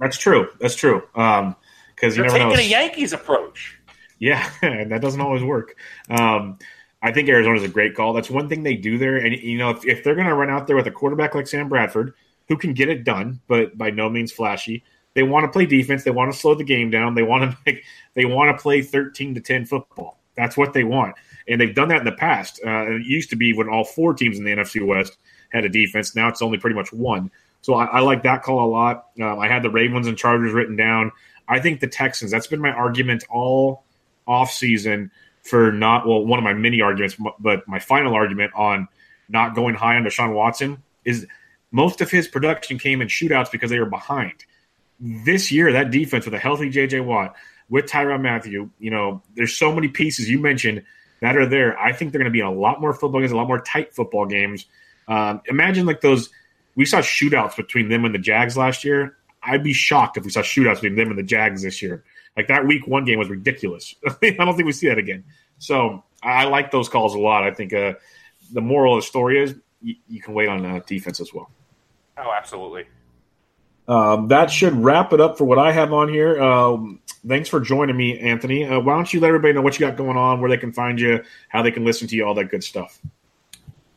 That's 0.00 0.18
true. 0.18 0.48
That's 0.58 0.74
true. 0.74 1.04
Um, 1.14 1.54
because 2.00 2.16
you 2.16 2.24
are 2.24 2.28
taking 2.28 2.48
know. 2.48 2.54
a 2.54 2.62
Yankees 2.62 3.12
approach. 3.12 3.78
Yeah, 4.18 4.48
and 4.62 4.90
that 4.90 5.00
doesn't 5.00 5.20
always 5.20 5.42
work. 5.42 5.76
Um, 6.08 6.58
I 7.02 7.12
think 7.12 7.28
Arizona's 7.28 7.62
a 7.62 7.68
great 7.68 7.94
call. 7.94 8.12
That's 8.12 8.30
one 8.30 8.48
thing 8.48 8.62
they 8.62 8.76
do 8.76 8.98
there. 8.98 9.16
And 9.16 9.36
you 9.36 9.58
know, 9.58 9.70
if, 9.70 9.84
if 9.86 10.04
they're 10.04 10.14
going 10.14 10.26
to 10.26 10.34
run 10.34 10.50
out 10.50 10.66
there 10.66 10.76
with 10.76 10.86
a 10.86 10.90
quarterback 10.90 11.34
like 11.34 11.46
Sam 11.46 11.68
Bradford, 11.68 12.14
who 12.48 12.56
can 12.56 12.74
get 12.74 12.88
it 12.88 13.04
done, 13.04 13.40
but 13.48 13.76
by 13.78 13.90
no 13.90 14.08
means 14.08 14.32
flashy, 14.32 14.84
they 15.14 15.22
want 15.22 15.44
to 15.44 15.50
play 15.50 15.66
defense. 15.66 16.04
They 16.04 16.10
want 16.10 16.32
to 16.32 16.38
slow 16.38 16.54
the 16.54 16.64
game 16.64 16.90
down. 16.90 17.14
They 17.14 17.22
want 17.22 17.50
to 17.50 17.58
make. 17.66 17.84
They 18.14 18.24
want 18.24 18.56
to 18.56 18.62
play 18.62 18.82
thirteen 18.82 19.34
to 19.34 19.40
ten 19.40 19.66
football. 19.66 20.18
That's 20.36 20.56
what 20.56 20.72
they 20.72 20.84
want, 20.84 21.16
and 21.48 21.60
they've 21.60 21.74
done 21.74 21.88
that 21.88 21.98
in 21.98 22.04
the 22.04 22.12
past. 22.12 22.60
Uh, 22.64 22.92
it 22.92 23.02
used 23.02 23.30
to 23.30 23.36
be 23.36 23.52
when 23.52 23.68
all 23.68 23.84
four 23.84 24.14
teams 24.14 24.38
in 24.38 24.44
the 24.44 24.52
NFC 24.52 24.84
West 24.86 25.18
had 25.50 25.64
a 25.64 25.68
defense. 25.68 26.14
Now 26.14 26.28
it's 26.28 26.42
only 26.42 26.58
pretty 26.58 26.76
much 26.76 26.92
one. 26.92 27.30
So 27.62 27.74
I, 27.74 27.84
I 27.86 28.00
like 28.00 28.22
that 28.22 28.42
call 28.42 28.64
a 28.64 28.70
lot. 28.70 29.08
Um, 29.20 29.38
I 29.38 29.48
had 29.48 29.62
the 29.62 29.70
Ravens 29.70 30.06
and 30.06 30.16
Chargers 30.16 30.52
written 30.52 30.76
down. 30.76 31.12
I 31.50 31.58
think 31.60 31.80
the 31.80 31.88
Texans. 31.88 32.30
That's 32.30 32.46
been 32.46 32.60
my 32.60 32.70
argument 32.70 33.24
all 33.28 33.84
off 34.26 34.52
season 34.52 35.10
for 35.42 35.72
not 35.72 36.06
well 36.06 36.24
one 36.24 36.38
of 36.38 36.44
my 36.44 36.54
many 36.54 36.80
arguments, 36.80 37.16
but 37.38 37.66
my 37.66 37.80
final 37.80 38.14
argument 38.14 38.52
on 38.54 38.88
not 39.28 39.54
going 39.54 39.74
high 39.74 39.96
on 39.96 40.04
Deshaun 40.04 40.34
Watson 40.34 40.82
is 41.04 41.26
most 41.72 42.00
of 42.00 42.10
his 42.10 42.28
production 42.28 42.78
came 42.78 43.02
in 43.02 43.08
shootouts 43.08 43.50
because 43.50 43.70
they 43.70 43.78
were 43.78 43.86
behind. 43.86 44.44
This 45.00 45.50
year, 45.50 45.72
that 45.72 45.90
defense 45.90 46.24
with 46.24 46.34
a 46.34 46.38
healthy 46.38 46.70
JJ 46.70 47.04
Watt, 47.04 47.34
with 47.68 47.86
Tyrann 47.86 48.22
Mathieu, 48.22 48.70
you 48.78 48.90
know, 48.90 49.22
there's 49.34 49.56
so 49.56 49.72
many 49.72 49.88
pieces 49.88 50.28
you 50.28 50.38
mentioned 50.38 50.82
that 51.20 51.36
are 51.36 51.46
there. 51.46 51.78
I 51.78 51.92
think 51.92 52.12
they're 52.12 52.20
going 52.20 52.30
to 52.30 52.36
be 52.36 52.40
in 52.40 52.46
a 52.46 52.52
lot 52.52 52.80
more 52.80 52.92
football 52.92 53.20
games, 53.20 53.32
a 53.32 53.36
lot 53.36 53.46
more 53.48 53.60
tight 53.60 53.94
football 53.94 54.26
games. 54.26 54.66
Um, 55.08 55.40
imagine 55.46 55.86
like 55.86 56.00
those. 56.00 56.28
We 56.76 56.84
saw 56.84 56.98
shootouts 56.98 57.56
between 57.56 57.88
them 57.88 58.04
and 58.04 58.14
the 58.14 58.18
Jags 58.18 58.56
last 58.56 58.84
year. 58.84 59.16
I'd 59.42 59.62
be 59.62 59.72
shocked 59.72 60.16
if 60.16 60.24
we 60.24 60.30
saw 60.30 60.40
shootouts 60.40 60.76
between 60.76 60.96
them 60.96 61.08
and 61.08 61.18
the 61.18 61.22
Jags 61.22 61.62
this 61.62 61.80
year. 61.80 62.04
Like 62.36 62.48
that 62.48 62.66
week 62.66 62.86
one 62.86 63.04
game 63.04 63.18
was 63.18 63.28
ridiculous. 63.28 63.94
I 64.22 64.30
don't 64.30 64.56
think 64.56 64.66
we 64.66 64.72
see 64.72 64.88
that 64.88 64.98
again. 64.98 65.24
So 65.58 66.04
I 66.22 66.44
like 66.44 66.70
those 66.70 66.88
calls 66.88 67.14
a 67.14 67.18
lot. 67.18 67.44
I 67.44 67.52
think 67.52 67.72
uh, 67.72 67.94
the 68.52 68.60
moral 68.60 68.96
of 68.96 69.02
the 69.02 69.06
story 69.06 69.42
is 69.42 69.54
you, 69.82 69.96
you 70.08 70.20
can 70.20 70.34
wait 70.34 70.48
on 70.48 70.64
uh, 70.64 70.80
defense 70.86 71.20
as 71.20 71.32
well. 71.32 71.50
Oh, 72.16 72.32
absolutely. 72.36 72.86
Um, 73.88 74.28
that 74.28 74.50
should 74.50 74.74
wrap 74.74 75.12
it 75.12 75.20
up 75.20 75.38
for 75.38 75.44
what 75.44 75.58
I 75.58 75.72
have 75.72 75.92
on 75.92 76.08
here. 76.08 76.40
Um, 76.40 77.00
thanks 77.26 77.48
for 77.48 77.60
joining 77.60 77.96
me, 77.96 78.18
Anthony. 78.18 78.64
Uh, 78.64 78.78
why 78.78 78.94
don't 78.94 79.12
you 79.12 79.20
let 79.20 79.28
everybody 79.28 79.54
know 79.54 79.62
what 79.62 79.78
you 79.78 79.86
got 79.86 79.96
going 79.96 80.16
on, 80.16 80.40
where 80.40 80.48
they 80.48 80.56
can 80.56 80.72
find 80.72 81.00
you, 81.00 81.24
how 81.48 81.62
they 81.62 81.70
can 81.70 81.84
listen 81.84 82.06
to 82.08 82.14
you, 82.14 82.24
all 82.24 82.34
that 82.34 82.50
good 82.50 82.62
stuff. 82.62 83.00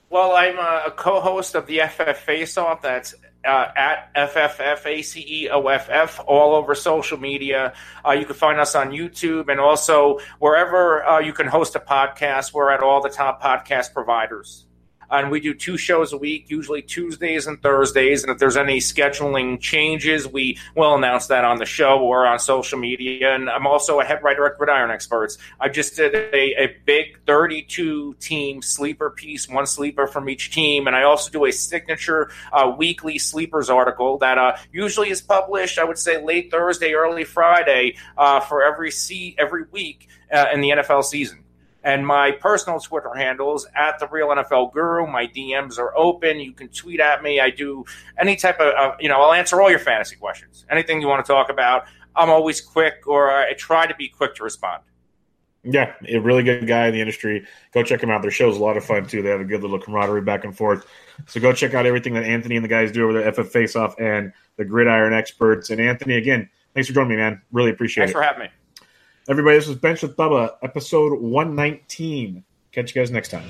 Well, 0.10 0.34
I'm 0.34 0.58
a 0.58 0.91
co-host 0.91 1.56
of 1.56 1.68
the 1.68 1.82
FF 1.88 2.18
Face 2.18 2.58
Off. 2.58 2.82
That's 2.82 3.14
uh, 3.46 3.68
at 3.76 4.14
FFFACEOFF 4.16 6.24
all 6.28 6.56
over 6.56 6.76
social 6.76 7.18
media. 7.18 7.74
Uh, 8.06 8.12
you 8.12 8.26
can 8.26 8.36
find 8.36 8.60
us 8.60 8.76
on 8.76 8.91
YouTube 8.91 9.50
and 9.50 9.60
also 9.60 10.20
wherever 10.39 11.06
uh, 11.06 11.20
you 11.20 11.34
can 11.34 11.48
host 11.48 11.76
a 11.76 11.80
podcast. 11.80 12.54
We're 12.54 12.72
at 12.72 12.82
all 12.82 13.02
the 13.02 13.10
top 13.10 13.41
podcast 13.41 13.94
providers 13.94 14.66
and 15.10 15.32
we 15.32 15.39
do 15.39 15.54
two 15.54 15.78
shows 15.78 16.14
a 16.14 16.18
week, 16.18 16.49
usually 16.49 16.82
Tuesdays 16.82 17.47
and 17.47 17.62
Thursdays. 17.62 18.24
And 18.24 18.32
if 18.32 18.38
there's 18.38 18.58
any 18.58 18.80
scheduling 18.80 19.60
changes, 19.60 20.28
we 20.28 20.58
will 20.76 20.95
announce 20.95 21.28
that 21.28 21.45
on 21.45 21.58
the 21.58 21.66
show 21.66 21.99
or 21.99 22.26
on 22.26 22.39
social 22.39 22.80
media. 22.80 23.34
And 23.34 23.49
I'm 23.49 23.68
also 23.68 23.99
a 23.99 24.06
head 24.06 24.24
writer 24.24 24.45
at 24.45 24.58
Gridiron 24.58 24.91
Experts. 24.91 25.38
I 25.60 25.70
just 25.70 25.95
did 25.95 26.16
a, 26.16 26.64
a 26.64 26.78
big 26.86 27.20
32 27.26 28.16
team 28.20 28.62
sleeper 28.62 29.10
piece, 29.10 29.47
one 29.47 29.68
sleeper 29.68 30.08
from 30.08 30.30
each 30.30 30.51
team, 30.51 30.88
and 30.88 30.95
I 30.95 31.04
also 31.04 31.32
do 31.32 31.45
a 31.45 31.51
signature 31.51 32.32
uh, 32.51 32.74
weekly 32.78 33.20
sleepers 33.20 33.70
article 33.70 34.18
that 34.20 34.38
uh, 34.38 34.58
usually 34.72 35.10
is 35.10 35.22
published. 35.22 35.78
I 35.80 35.84
would 35.84 35.97
say 35.97 36.24
late 36.24 36.51
Thursday, 36.51 36.93
early 36.93 37.24
Friday 37.24 37.97
uh, 38.18 38.39
for 38.39 38.64
every 38.64 38.91
see 38.91 39.36
every 39.38 39.66
week 39.72 40.08
uh, 40.32 40.47
in 40.54 40.62
the 40.62 40.70
NFL 40.70 41.04
season. 41.04 41.43
And 41.84 42.07
my 42.07 42.31
personal 42.31 42.79
Twitter 42.79 43.13
handle 43.13 43.55
is 43.55 43.67
at 43.75 43.99
the 43.99 44.07
Real 44.07 44.29
NFL 44.29 44.73
Guru. 44.73 45.05
My 45.05 45.27
DMs 45.27 45.77
are 45.77 45.95
open. 45.97 46.39
You 46.39 46.53
can 46.53 46.69
tweet 46.69 46.99
at 46.99 47.21
me. 47.21 47.39
I 47.39 47.49
do 47.49 47.84
any 48.17 48.36
type 48.38 48.59
of, 48.59 48.73
uh, 48.73 48.95
you 48.99 49.09
know, 49.09 49.21
I'll 49.21 49.34
answer 49.34 49.61
all 49.61 49.69
your 49.69 49.79
fantasy 49.79 50.15
questions. 50.15 50.65
Anything 50.69 51.01
you 51.01 51.07
want 51.07 51.25
to 51.25 51.29
talk 51.29 51.49
about, 51.49 51.86
I'm 52.15 52.29
always 52.29 52.61
quick, 52.61 53.05
or 53.05 53.29
I 53.31 53.53
try 53.53 53.86
to 53.86 53.95
be 53.95 54.07
quick 54.07 54.36
to 54.36 54.43
respond. 54.43 54.84
Yeah, 55.65 55.93
a 56.09 56.19
really 56.19 56.43
good 56.43 56.67
guy 56.67 56.88
in 56.88 56.93
the 56.93 56.99
industry. 56.99 57.45
Go 57.73 57.84
check 57.84 58.03
him 58.03 58.09
out. 58.09 58.21
Their 58.21 58.31
show's 58.31 58.57
a 58.57 58.61
lot 58.61 58.75
of 58.75 58.84
fun 58.84 59.07
too. 59.07 59.21
They 59.21 59.29
have 59.29 59.39
a 59.39 59.45
good 59.45 59.61
little 59.61 59.79
camaraderie 59.79 60.21
back 60.21 60.43
and 60.43 60.55
forth. 60.55 60.86
So 61.25 61.39
go 61.39 61.53
check 61.53 61.73
out 61.73 61.86
everything 61.86 62.13
that 62.15 62.25
Anthony 62.25 62.57
and 62.57 62.65
the 62.65 62.69
guys 62.69 62.91
do 62.91 63.03
over 63.03 63.13
there, 63.13 63.31
FF 63.31 63.49
Face 63.49 63.75
Off 63.75 63.95
and 63.97 64.34
the 64.57 64.65
Gridiron 64.65 65.13
Experts. 65.13 65.69
And 65.69 65.79
Anthony, 65.79 66.15
again, 66.15 66.49
thanks 66.73 66.89
for 66.89 66.93
joining 66.93 67.11
me, 67.11 67.15
man. 67.15 67.41
Really 67.53 67.71
appreciate 67.71 68.03
thanks 68.07 68.11
it. 68.11 68.13
Thanks 68.13 68.27
for 68.27 68.34
having 68.34 68.51
me. 68.51 68.62
Everybody, 69.30 69.57
this 69.57 69.67
was 69.67 69.78
Bench 69.78 70.01
with 70.01 70.17
Bubba, 70.17 70.55
episode 70.61 71.17
119. 71.17 72.43
Catch 72.74 72.93
you 72.93 73.01
guys 73.01 73.09
next 73.09 73.30
time. 73.30 73.49